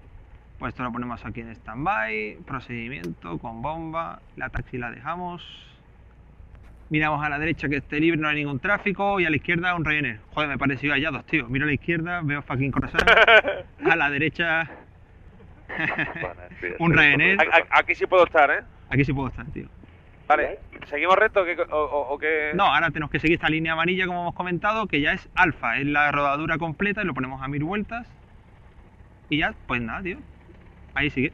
Pues 0.60 0.74
esto 0.74 0.84
lo 0.84 0.91
ponemos 0.91 1.24
aquí 1.26 1.41
en 1.41 1.49
stand-by. 1.55 2.39
Procedimiento 2.47 3.38
con 3.38 3.62
bomba. 3.62 4.20
La 4.36 4.49
taxi 4.49 4.78
la 4.78 4.89
dejamos. 4.89 5.43
Miramos 6.89 7.24
a 7.24 7.30
la 7.30 7.38
derecha 7.38 7.68
que 7.68 7.76
esté 7.78 7.99
libre, 7.99 8.18
no 8.20 8.28
hay 8.30 8.38
ningún 8.38 8.60
tráfico. 8.60 9.20
Y 9.20 9.26
a 9.26 9.30
la 9.30 9.36
izquierda 9.36 9.76
un 9.76 9.86
Ryanair. 9.86 10.20
Joder, 10.34 10.49
me 10.49 10.58
pareció 10.58 10.93
allá 10.93 11.12
dos, 11.12 11.26
tío. 11.26 11.47
Miro 11.47 11.66
a 11.66 11.68
la 11.68 11.74
izquierda, 11.74 12.22
veo 12.24 12.41
fucking 12.41 12.72
croissant. 12.72 13.03
A 13.91 13.95
la 13.95 14.10
derecha. 14.10 14.68
un 16.80 16.93
Ryanair. 16.93 17.38
Aquí 17.70 17.93
sí 17.95 18.05
puedo 18.08 18.26
estar, 18.26 18.49
¿eh? 18.49 18.62
Aquí 18.89 19.03
sí 19.05 19.14
puedo 19.14 19.28
estar, 19.28 19.45
tío. 19.47 19.68
Vale. 20.28 20.60
¿Seguimos 20.88 21.18
recto 21.18 21.41
o, 21.41 21.45
qué- 21.45 21.58
o, 21.62 21.78
o- 21.78 22.14
o 22.14 22.18
qué? 22.18 22.51
No, 22.55 22.64
ahora 22.66 22.89
tenemos 22.89 23.12
que 23.12 23.20
seguir 23.20 23.36
esta 23.36 23.49
línea 23.49 23.74
amarilla, 23.74 24.05
como 24.08 24.22
hemos 24.22 24.36
comentado, 24.36 24.88
que 24.88 25.01
ya 25.01 25.14
es 25.14 25.30
alfa, 25.36 25.78
es 25.78 25.86
la 25.86 26.12
rodadura 26.12 26.58
completa 26.58 27.01
y 27.01 27.05
lo 27.05 27.14
ponemos 27.14 27.41
a 27.41 27.47
mil 27.47 27.64
vueltas. 27.64 28.08
Y 29.30 29.38
ya, 29.38 29.53
pues 29.67 29.82
nada, 29.82 30.01
tío. 30.01 30.17
Ahí 30.93 31.09
sigue. 31.09 31.32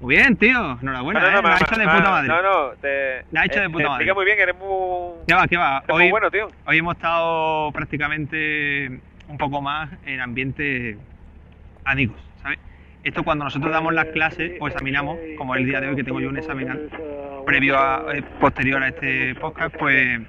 Muy 0.00 0.16
bien, 0.16 0.36
tío. 0.36 0.78
Enhorabuena, 0.82 1.20
no, 1.20 1.26
no, 1.30 1.38
¿eh? 1.38 1.42
me- 1.42 1.48
Lo 1.48 1.54
ha 1.54 1.58
hecho 1.58 1.76
de 1.76 1.84
puta 1.84 2.10
madre. 2.10 2.28
No, 2.28 2.42
no, 2.42 2.70
te. 2.80 3.24
La 3.30 3.42
ha 3.42 3.44
hecho 3.46 3.60
de 3.60 3.66
eh, 3.66 3.70
puta 3.70 3.84
te 3.84 3.88
madre. 3.88 4.04
explica 4.04 4.14
muy 4.14 4.24
bien, 4.24 4.38
eres 4.40 4.56
muy. 4.56 5.14
¿Qué 5.26 5.34
va, 5.34 5.46
qué 5.48 5.56
va? 5.56 5.76
Eres 5.78 5.88
muy 5.94 6.04
Hoy, 6.04 6.10
bueno, 6.10 6.30
tío. 6.30 6.48
hoy 6.66 6.78
hemos 6.78 6.96
estado 6.96 7.70
prácticamente 7.72 9.00
un 9.28 9.38
poco 9.38 9.62
más 9.62 9.90
en 10.04 10.20
ambiente 10.20 10.98
amigos, 11.84 12.16
¿sabes? 12.42 12.58
Esto 13.04 13.22
cuando 13.22 13.44
nosotros 13.44 13.70
damos 13.72 13.92
las 13.94 14.06
clases 14.06 14.52
o 14.60 14.66
examinamos, 14.68 15.18
como 15.38 15.54
el 15.54 15.64
día 15.66 15.80
de 15.80 15.88
hoy 15.88 15.96
que 15.96 16.04
tengo 16.04 16.20
yo 16.20 16.28
un 16.28 16.38
examen 16.38 16.70
al- 16.70 16.88
previo 17.46 17.78
a, 17.78 18.04
eh, 18.14 18.22
posterior 18.40 18.82
a 18.82 18.88
este 18.88 19.34
podcast, 19.36 19.74
pues 19.76 20.20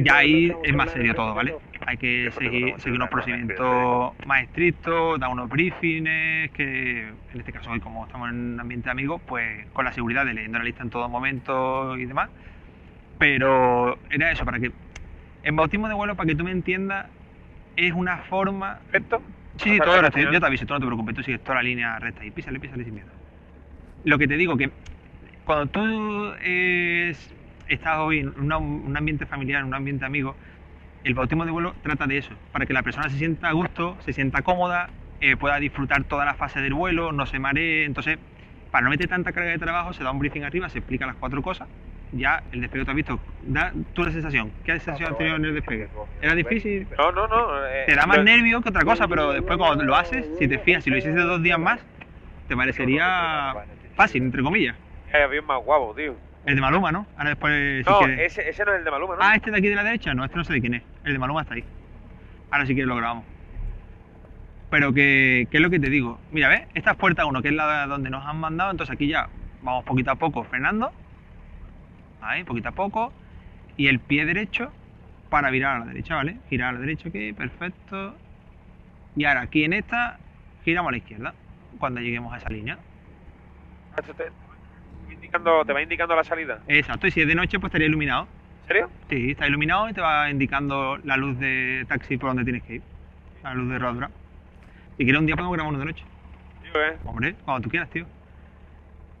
ya 0.00 0.18
ahí 0.18 0.52
es 0.62 0.74
más 0.74 0.90
serio 0.90 1.14
todo, 1.14 1.34
¿vale? 1.34 1.56
Hay 1.88 1.96
que 1.96 2.30
seguir, 2.32 2.74
seguir 2.80 2.96
unos 2.96 3.08
procedimientos 3.08 4.12
más 4.26 4.42
estrictos, 4.42 5.18
dar 5.18 5.30
unos 5.30 5.48
briefings, 5.48 6.52
que 6.52 7.08
en 7.32 7.40
este 7.40 7.50
caso 7.50 7.70
hoy 7.70 7.80
como 7.80 8.04
estamos 8.04 8.28
en 8.28 8.36
un 8.52 8.60
ambiente 8.60 8.90
amigo, 8.90 9.20
pues 9.20 9.66
con 9.70 9.86
la 9.86 9.92
seguridad 9.92 10.26
de 10.26 10.34
leyendo 10.34 10.58
la 10.58 10.64
lista 10.64 10.82
en 10.82 10.90
todo 10.90 11.08
momento 11.08 11.96
y 11.96 12.04
demás. 12.04 12.28
Pero 13.16 13.98
era 14.10 14.30
eso, 14.30 14.44
para 14.44 14.60
que... 14.60 14.70
En 15.42 15.56
bautismo 15.56 15.88
de 15.88 15.94
vuelo, 15.94 16.14
para 16.14 16.26
que 16.26 16.34
tú 16.34 16.44
me 16.44 16.50
entiendas, 16.50 17.06
es 17.74 17.94
una 17.94 18.18
forma... 18.18 18.82
¿Recto? 18.92 19.22
Sí, 19.56 19.70
sea, 19.76 19.84
todo 19.86 20.10
final- 20.12 20.34
yo 20.34 20.40
te 20.40 20.46
aviso, 20.46 20.66
tú 20.66 20.74
no 20.74 20.80
te 20.80 20.86
preocupes, 20.86 21.14
tú 21.14 21.22
sigues 21.22 21.42
toda 21.42 21.54
la 21.54 21.62
línea 21.62 21.98
recta 21.98 22.22
y 22.22 22.30
písale, 22.30 22.60
písale 22.60 22.84
sin 22.84 22.96
miedo. 22.96 23.08
Lo 24.04 24.18
que 24.18 24.28
te 24.28 24.36
digo, 24.36 24.58
que 24.58 24.70
cuando 25.44 25.68
tú 25.68 26.34
eh, 26.42 27.14
estás 27.66 27.98
hoy 27.98 28.18
en 28.18 28.38
una- 28.38 28.58
un 28.58 28.94
ambiente 28.94 29.24
familiar, 29.24 29.62
en 29.62 29.68
un 29.68 29.74
ambiente 29.74 30.04
amigo, 30.04 30.36
el 31.04 31.14
bautismo 31.14 31.44
de 31.44 31.50
vuelo 31.50 31.74
trata 31.82 32.06
de 32.06 32.18
eso, 32.18 32.30
para 32.52 32.66
que 32.66 32.72
la 32.72 32.82
persona 32.82 33.08
se 33.08 33.16
sienta 33.18 33.48
a 33.48 33.52
gusto, 33.52 33.96
se 34.04 34.12
sienta 34.12 34.42
cómoda, 34.42 34.90
eh, 35.20 35.36
pueda 35.36 35.58
disfrutar 35.58 36.04
toda 36.04 36.24
la 36.24 36.34
fase 36.34 36.60
del 36.60 36.74
vuelo, 36.74 37.12
no 37.12 37.26
se 37.26 37.38
maree. 37.38 37.84
Entonces, 37.84 38.18
para 38.70 38.84
no 38.84 38.90
meter 38.90 39.08
tanta 39.08 39.32
carga 39.32 39.50
de 39.50 39.58
trabajo, 39.58 39.92
se 39.92 40.04
da 40.04 40.10
un 40.10 40.18
briefing 40.18 40.42
arriba, 40.42 40.68
se 40.68 40.78
explica 40.78 41.06
las 41.06 41.16
cuatro 41.16 41.42
cosas. 41.42 41.68
Ya 42.12 42.42
el 42.52 42.62
despegue 42.62 42.84
tú 42.84 42.90
has 42.90 42.96
visto, 42.96 43.20
da 43.42 43.72
tú 43.92 44.02
la 44.04 44.10
sensación. 44.10 44.50
¿Qué 44.64 44.72
sensación 44.72 45.10
has 45.12 45.18
tenido 45.18 45.36
en 45.36 45.44
el 45.44 45.54
despegue? 45.54 45.88
¿Era 46.22 46.34
difícil? 46.34 46.86
No, 46.96 47.12
no, 47.12 47.26
no. 47.28 47.66
eh, 47.66 47.84
Te 47.86 47.94
da 47.94 48.06
más 48.06 48.24
nervio 48.24 48.62
que 48.62 48.70
otra 48.70 48.82
cosa, 48.84 49.06
pero 49.08 49.32
después 49.32 49.58
cuando 49.58 49.84
lo 49.84 49.94
haces, 49.94 50.26
si 50.38 50.48
te 50.48 50.58
fías, 50.58 50.84
si 50.84 50.90
lo 50.90 50.96
hiciste 50.96 51.20
dos 51.20 51.42
días 51.42 51.58
más, 51.58 51.80
te 52.48 52.56
parecería 52.56 53.54
fácil, 53.94 54.22
entre 54.22 54.42
comillas. 54.42 54.74
Eh, 55.12 55.22
avión 55.22 55.44
más 55.46 55.62
guapo, 55.62 55.94
tío. 55.94 56.14
El 56.44 56.54
de 56.54 56.60
Maluma, 56.60 56.92
¿no? 56.92 57.06
Ahora 57.16 57.30
después, 57.30 57.84
si 57.84 57.90
No, 57.90 57.98
quieres- 57.98 58.20
ese, 58.38 58.48
ese 58.48 58.64
no 58.64 58.72
es 58.72 58.78
el 58.78 58.84
de 58.84 58.90
Maluma, 58.90 59.16
¿no? 59.16 59.20
Ah, 59.22 59.34
este 59.34 59.50
de 59.50 59.58
aquí 59.58 59.68
de 59.68 59.74
la 59.74 59.84
derecha, 59.84 60.14
no, 60.14 60.24
este 60.24 60.36
no 60.36 60.44
sé 60.44 60.52
de 60.54 60.60
quién 60.60 60.74
es. 60.74 60.82
El 61.04 61.12
de 61.12 61.18
Maluma 61.18 61.42
está 61.42 61.54
ahí. 61.54 61.64
Ahora 62.50 62.64
si 62.66 62.72
quieres 62.74 62.88
lo 62.88 62.96
grabamos. 62.96 63.24
Pero 64.70 64.92
que, 64.92 65.46
¿qué 65.50 65.56
es 65.58 65.62
lo 65.62 65.70
que 65.70 65.78
te 65.80 65.88
digo? 65.90 66.18
Mira, 66.30 66.48
¿ves? 66.48 66.62
Esta 66.74 66.92
es 66.92 66.96
puerta 66.96 67.26
1, 67.26 67.42
que 67.42 67.48
es 67.48 67.54
la 67.54 67.86
donde 67.86 68.10
nos 68.10 68.24
han 68.26 68.38
mandado, 68.38 68.70
entonces 68.70 68.94
aquí 68.94 69.08
ya 69.08 69.28
vamos 69.62 69.84
poquito 69.84 70.10
a 70.10 70.14
poco 70.16 70.44
frenando. 70.44 70.92
Ahí, 72.20 72.44
poquito 72.44 72.68
a 72.68 72.72
poco. 72.72 73.12
Y 73.76 73.88
el 73.88 73.98
pie 74.00 74.24
derecho 74.26 74.72
para 75.30 75.50
virar 75.50 75.76
a 75.76 75.78
la 75.80 75.86
derecha, 75.86 76.14
¿vale? 76.16 76.38
Girar 76.48 76.70
a 76.70 76.72
la 76.72 76.80
derecha 76.80 77.08
aquí, 77.08 77.32
perfecto. 77.32 78.14
Y 79.16 79.24
ahora 79.24 79.42
aquí 79.42 79.64
en 79.64 79.72
esta, 79.72 80.18
giramos 80.64 80.88
a 80.88 80.92
la 80.92 80.98
izquierda, 80.98 81.34
cuando 81.78 82.00
lleguemos 82.00 82.32
a 82.32 82.38
esa 82.38 82.48
línea. 82.50 82.78
Te- 85.08 85.14
Indicando, 85.14 85.64
te 85.64 85.72
va 85.72 85.82
indicando 85.82 86.14
la 86.16 86.24
salida. 86.24 86.60
Exacto, 86.68 87.06
y 87.06 87.10
si 87.10 87.20
es 87.22 87.28
de 87.28 87.34
noche, 87.34 87.58
pues 87.58 87.68
estaría 87.70 87.86
iluminado. 87.86 88.26
¿En 88.62 88.66
serio? 88.68 88.90
Sí, 89.08 89.30
está 89.32 89.46
iluminado 89.46 89.88
y 89.88 89.92
te 89.92 90.00
va 90.00 90.30
indicando 90.30 90.98
la 91.04 91.16
luz 91.16 91.38
de 91.38 91.84
taxi 91.88 92.16
por 92.18 92.30
donde 92.30 92.44
tienes 92.44 92.62
que 92.62 92.74
ir. 92.76 92.82
La 93.42 93.54
luz 93.54 93.70
de 93.70 93.78
Rodra. 93.78 94.10
Si 94.96 95.04
quieres 95.04 95.20
un 95.20 95.26
día 95.26 95.36
podemos 95.36 95.54
grabar 95.56 95.70
uno 95.70 95.78
de 95.78 95.84
noche. 95.86 96.04
Tío, 96.62 96.82
¿eh? 96.84 96.96
Hombre, 97.04 97.34
cuando 97.44 97.62
tú 97.62 97.70
quieras, 97.70 97.88
tío. 97.90 98.04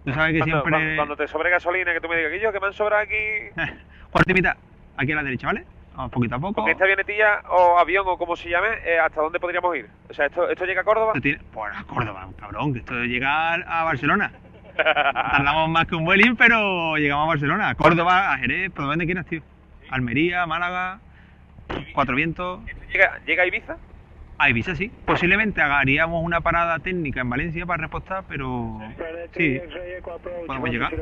Tú 0.04 0.12
sabes 0.12 0.32
que 0.32 0.38
Cuando, 0.38 0.62
siempre... 0.62 0.96
cuando- 0.96 1.16
te 1.16 1.28
sobre 1.28 1.50
gasolina, 1.50 1.92
que 1.92 2.00
tú 2.00 2.08
me 2.08 2.16
digas 2.16 2.32
que 2.32 2.40
yo, 2.40 2.52
que 2.52 2.60
me 2.60 2.66
han 2.66 2.72
sobrado 2.72 3.02
aquí. 3.02 3.14
Cuarto 4.10 4.30
y 4.30 4.34
mitad. 4.34 4.56
Aquí 4.96 5.12
a 5.12 5.16
la 5.16 5.22
derecha, 5.22 5.46
¿vale? 5.48 5.64
Vamos 5.94 6.12
poquito 6.12 6.34
a 6.36 6.38
poco. 6.38 6.62
Con 6.62 6.70
esta 6.70 6.84
avionetilla 6.84 7.40
o 7.50 7.78
avión 7.78 8.04
o 8.06 8.16
como 8.16 8.36
se 8.36 8.48
llame, 8.48 8.68
eh, 8.84 8.98
¿hasta 8.98 9.20
dónde 9.20 9.40
podríamos 9.40 9.76
ir? 9.76 9.86
O 10.08 10.14
sea, 10.14 10.26
¿esto, 10.26 10.48
esto 10.48 10.64
llega 10.64 10.80
a 10.82 10.84
Córdoba? 10.84 11.12
Pues 11.52 11.76
a 11.76 11.84
Córdoba, 11.84 12.28
cabrón, 12.38 12.72
que 12.72 12.78
esto 12.80 12.94
de 12.94 13.06
llegar 13.08 13.64
a 13.66 13.84
Barcelona. 13.84 14.30
Tardamos 15.32 15.68
más 15.68 15.86
que 15.86 15.96
un 15.96 16.04
Vueling, 16.04 16.36
pero 16.36 16.96
llegamos 16.96 17.24
a 17.24 17.28
Barcelona. 17.28 17.68
A 17.70 17.74
Córdoba, 17.74 18.32
a 18.32 18.38
Jerez, 18.38 18.70
por 18.70 18.86
donde 18.86 19.06
quieras, 19.06 19.26
tío. 19.26 19.42
Almería, 19.90 20.46
Málaga, 20.46 21.00
Cuatro 21.94 22.14
Vientos. 22.14 22.60
¿Esto 22.68 22.84
llega, 22.92 23.18
llega 23.26 23.42
a 23.42 23.46
Ibiza? 23.46 23.76
A 24.38 24.50
Ibiza, 24.50 24.76
sí. 24.76 24.92
Posiblemente 25.04 25.60
haríamos 25.60 26.22
una 26.22 26.40
parada 26.40 26.78
técnica 26.78 27.20
en 27.20 27.30
Valencia 27.30 27.66
para 27.66 27.82
repostar, 27.82 28.22
pero 28.28 28.80
sí, 29.36 29.60
podemos 30.46 30.70
llegar. 30.70 30.94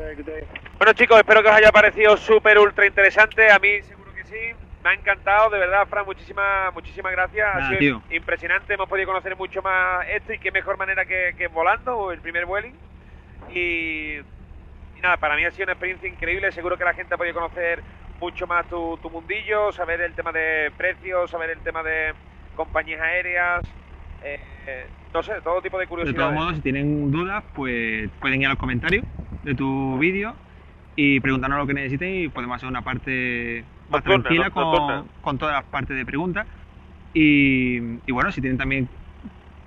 Bueno 0.77 0.93
chicos, 0.93 1.19
espero 1.19 1.43
que 1.43 1.49
os 1.49 1.55
haya 1.55 1.71
parecido 1.71 2.17
súper 2.17 2.57
ultra 2.57 2.87
interesante. 2.87 3.51
A 3.51 3.59
mí 3.59 3.81
seguro 3.83 4.11
que 4.13 4.23
sí. 4.23 4.35
Me 4.83 4.91
ha 4.91 4.93
encantado, 4.93 5.49
de 5.49 5.59
verdad, 5.59 5.85
Fran, 5.87 6.05
muchísimas, 6.05 6.73
muchísimas 6.73 7.11
gracias. 7.11 7.47
Nada, 7.47 7.65
ha 7.65 7.69
sido 7.69 7.79
tío. 7.79 8.01
impresionante, 8.15 8.73
hemos 8.73 8.87
podido 8.87 9.07
conocer 9.07 9.35
mucho 9.35 9.61
más 9.61 10.07
esto 10.07 10.33
y 10.33 10.39
qué 10.39 10.51
mejor 10.51 10.77
manera 10.77 11.05
que, 11.05 11.35
que 11.37 11.47
volando 11.47 11.97
o 11.97 12.11
el 12.11 12.21
primer 12.21 12.45
vueling. 12.45 12.73
Y, 13.53 14.17
y 14.17 15.01
nada, 15.01 15.17
para 15.17 15.35
mí 15.35 15.45
ha 15.45 15.51
sido 15.51 15.65
una 15.65 15.73
experiencia 15.73 16.09
increíble. 16.09 16.51
Seguro 16.51 16.77
que 16.77 16.83
la 16.83 16.93
gente 16.93 17.13
ha 17.13 17.17
podido 17.17 17.35
conocer 17.35 17.83
mucho 18.19 18.47
más 18.47 18.67
tu, 18.67 18.97
tu 18.97 19.09
mundillo, 19.09 19.71
saber 19.71 20.01
el 20.01 20.13
tema 20.13 20.31
de 20.31 20.71
precios, 20.77 21.29
saber 21.29 21.51
el 21.51 21.59
tema 21.59 21.83
de 21.83 22.13
compañías 22.55 22.99
aéreas, 23.01 23.63
eh, 24.23 24.39
eh, 24.67 24.85
no 25.13 25.21
sé, 25.21 25.33
todo 25.43 25.61
tipo 25.61 25.77
de 25.77 25.85
De 25.85 25.89
curiosidades. 25.89 26.19
todos 26.19 26.33
modos, 26.33 26.55
si 26.55 26.61
tienen 26.61 27.11
dudas, 27.11 27.43
pues 27.53 28.09
pueden 28.19 28.41
ir 28.41 28.47
a 28.47 28.51
los 28.51 28.57
comentarios 28.59 29.05
de 29.43 29.53
tu 29.53 29.97
vídeo 29.99 30.33
y 30.95 31.19
preguntarnos 31.19 31.59
lo 31.59 31.67
que 31.67 31.75
necesiten 31.75 32.09
y 32.15 32.27
podemos 32.27 32.55
hacer 32.55 32.67
una 32.69 32.81
parte 32.81 33.63
más 33.89 34.03
tranquila 34.03 34.49
no- 34.49 34.51
con, 34.51 35.07
con 35.21 35.37
todas 35.37 35.53
las 35.53 35.65
partes 35.65 35.95
de 35.95 36.05
preguntas. 36.05 36.47
Y, 37.13 37.77
y 37.77 38.11
bueno, 38.11 38.31
si 38.31 38.41
tienen 38.41 38.57
también 38.57 38.89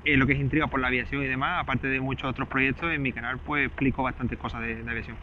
eh, 0.05 0.17
lo 0.17 0.27
que 0.27 0.33
es 0.33 0.41
intriga 0.41 0.67
por 0.67 0.81
la 0.81 0.89
aviación 0.89 1.23
y 1.23 1.27
demás, 1.27 1.61
aparte 1.63 1.89
de 1.89 2.01
muchos 2.01 2.31
otros 2.31 2.49
proyectos, 2.49 2.93
en 2.93 3.03
mi 3.03 3.13
canal 3.13 3.39
pues 3.39 3.67
explico 3.67 4.03
bastantes 4.03 4.39
cosas 4.39 4.63
de, 4.63 4.83
de 4.83 4.91
aviación. 4.91 5.17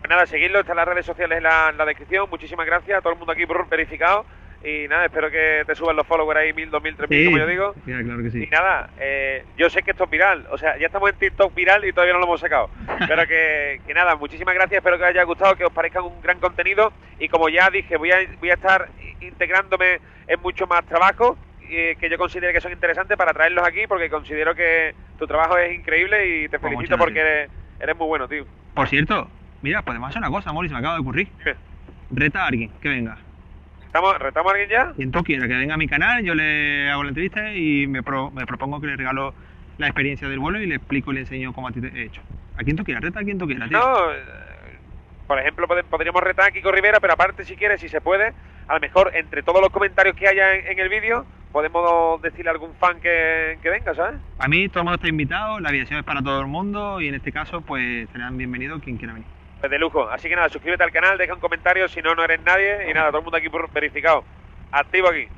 Pues 0.00 0.10
nada, 0.10 0.26
seguidlo, 0.26 0.60
están 0.60 0.76
las 0.76 0.88
redes 0.88 1.04
sociales 1.04 1.38
en 1.38 1.44
la, 1.44 1.68
en 1.70 1.76
la 1.76 1.84
descripción. 1.84 2.28
Muchísimas 2.30 2.66
gracias 2.66 2.98
a 2.98 3.00
todo 3.02 3.12
el 3.12 3.18
mundo 3.18 3.32
aquí 3.32 3.44
por 3.46 3.68
verificado. 3.68 4.24
Y 4.62 4.88
nada, 4.88 5.06
espero 5.06 5.30
que 5.30 5.62
te 5.66 5.74
suban 5.74 5.96
los 5.96 6.06
followers 6.06 6.40
ahí, 6.40 6.52
mil, 6.52 6.70
dos 6.70 6.82
mil, 6.82 6.94
tres 6.94 7.08
mil, 7.08 7.26
como 7.26 7.38
yo 7.38 7.46
digo. 7.46 7.74
sí, 7.84 7.92
claro 7.92 8.22
que 8.22 8.30
sí. 8.30 8.44
Y 8.44 8.46
nada, 8.48 8.90
eh, 8.98 9.44
yo 9.56 9.70
sé 9.70 9.82
que 9.82 9.92
esto 9.92 10.04
es 10.04 10.10
viral, 10.10 10.46
o 10.50 10.58
sea, 10.58 10.76
ya 10.78 10.86
estamos 10.86 11.08
en 11.08 11.16
TikTok 11.16 11.54
viral 11.54 11.82
y 11.86 11.92
todavía 11.92 12.12
no 12.12 12.18
lo 12.18 12.26
hemos 12.26 12.40
sacado. 12.40 12.68
Pero 13.08 13.26
que, 13.26 13.80
que 13.86 13.94
nada, 13.94 14.16
muchísimas 14.16 14.54
gracias, 14.54 14.78
espero 14.78 14.98
que 14.98 15.04
os 15.04 15.08
haya 15.08 15.22
gustado, 15.22 15.56
que 15.56 15.64
os 15.64 15.72
parezca 15.72 16.02
un 16.02 16.20
gran 16.20 16.40
contenido. 16.40 16.92
Y 17.18 17.28
como 17.28 17.48
ya 17.48 17.70
dije, 17.70 17.96
voy 17.96 18.12
a, 18.12 18.18
voy 18.38 18.50
a 18.50 18.54
estar 18.54 18.88
integrándome 19.20 20.00
en 20.26 20.40
mucho 20.42 20.66
más 20.66 20.84
trabajo 20.84 21.38
eh, 21.70 21.96
que 21.98 22.08
yo 22.10 22.18
considere 22.18 22.52
que 22.52 22.60
son 22.60 22.72
interesantes 22.72 23.16
para 23.16 23.32
traerlos 23.32 23.66
aquí, 23.66 23.86
porque 23.88 24.10
considero 24.10 24.54
que 24.54 24.94
tu 25.18 25.26
trabajo 25.26 25.56
es 25.58 25.72
increíble 25.74 26.26
y 26.44 26.48
te 26.48 26.58
Pues 26.58 26.72
felicito 26.72 26.98
porque 26.98 27.20
eres, 27.20 27.50
eres 27.78 27.96
muy 27.96 28.06
bueno, 28.06 28.28
tío. 28.28 28.46
Por 28.74 28.88
cierto, 28.88 29.30
mira, 29.62 29.82
podemos 29.82 30.08
hacer 30.10 30.20
una 30.20 30.30
cosa, 30.30 30.50
se 30.50 30.72
me 30.72 30.78
acaba 30.78 30.94
de 30.94 31.00
ocurrir. 31.00 31.32
Reta 32.10 32.44
a 32.44 32.46
alguien 32.48 32.70
que 32.80 32.88
venga. 32.88 33.18
¿Estamos, 33.84 34.18
¿Retamos 34.18 34.52
a 34.52 34.54
alguien 34.54 34.70
ya? 34.70 34.92
Quien 34.94 35.10
tú 35.10 35.22
quiera 35.22 35.48
que 35.48 35.54
venga 35.54 35.74
a 35.74 35.78
mi 35.78 35.88
canal, 35.88 36.22
yo 36.24 36.34
le 36.34 36.88
hago 36.90 37.02
la 37.02 37.08
entrevista 37.08 37.52
y 37.54 37.86
me, 37.86 38.02
pro- 38.02 38.30
me 38.30 38.46
propongo 38.46 38.80
que 38.80 38.86
le 38.88 38.96
regalo 38.96 39.34
la 39.78 39.86
experiencia 39.86 40.28
del 40.28 40.38
vuelo 40.38 40.60
y 40.60 40.66
le 40.66 40.76
explico 40.76 41.10
y 41.10 41.14
le 41.14 41.20
enseño 41.20 41.52
cómo 41.52 41.68
a 41.68 41.72
ti 41.72 41.80
te 41.80 41.88
he 41.88 42.02
hecho. 42.04 42.22
A 42.56 42.62
quien 42.62 42.76
tú 42.76 42.84
quieras, 42.84 43.02
reta 43.02 43.20
a 43.20 43.24
quien 43.24 43.38
tú 43.38 43.46
quieras, 43.46 43.68
tío. 43.68 43.78
No, 43.78 44.12
por 45.30 45.38
ejemplo, 45.38 45.68
pod- 45.68 45.84
podríamos 45.84 46.24
retar 46.24 46.48
a 46.48 46.50
Kiko 46.50 46.72
Rivera, 46.72 46.98
pero 46.98 47.12
aparte, 47.12 47.44
si 47.44 47.54
quieres, 47.54 47.80
si 47.80 47.88
se 47.88 48.00
puede, 48.00 48.32
a 48.66 48.74
lo 48.74 48.80
mejor 48.80 49.12
entre 49.14 49.44
todos 49.44 49.60
los 49.60 49.70
comentarios 49.70 50.16
que 50.16 50.26
haya 50.26 50.56
en, 50.56 50.66
en 50.72 50.78
el 50.80 50.88
vídeo, 50.88 51.24
podemos 51.52 52.20
decirle 52.20 52.50
a 52.50 52.52
algún 52.54 52.74
fan 52.74 52.98
que, 53.00 53.56
que 53.62 53.70
venga, 53.70 53.94
¿sabes? 53.94 54.20
A 54.40 54.48
mí 54.48 54.68
todo 54.68 54.80
el 54.80 54.84
mundo 54.86 54.96
está 54.96 55.06
invitado, 55.08 55.60
la 55.60 55.68
aviación 55.68 56.00
es 56.00 56.04
para 56.04 56.20
todo 56.20 56.40
el 56.40 56.48
mundo 56.48 57.00
y 57.00 57.06
en 57.06 57.14
este 57.14 57.30
caso 57.30 57.60
pues 57.60 58.08
serán 58.10 58.36
bienvenidos 58.38 58.82
quien 58.82 58.96
quiera 58.96 59.12
venir. 59.12 59.28
Pues 59.60 59.70
de 59.70 59.78
lujo. 59.78 60.10
Así 60.10 60.28
que 60.28 60.34
nada, 60.34 60.48
suscríbete 60.48 60.82
al 60.82 60.90
canal, 60.90 61.16
deja 61.16 61.32
un 61.32 61.38
comentario, 61.38 61.86
si 61.86 62.02
no, 62.02 62.16
no 62.16 62.24
eres 62.24 62.40
nadie. 62.42 62.90
Y 62.90 62.92
nada, 62.92 63.10
todo 63.10 63.18
el 63.18 63.24
mundo 63.24 63.36
aquí 63.38 63.46
verificado. 63.72 64.24
Activo 64.72 65.08
aquí. 65.10 65.28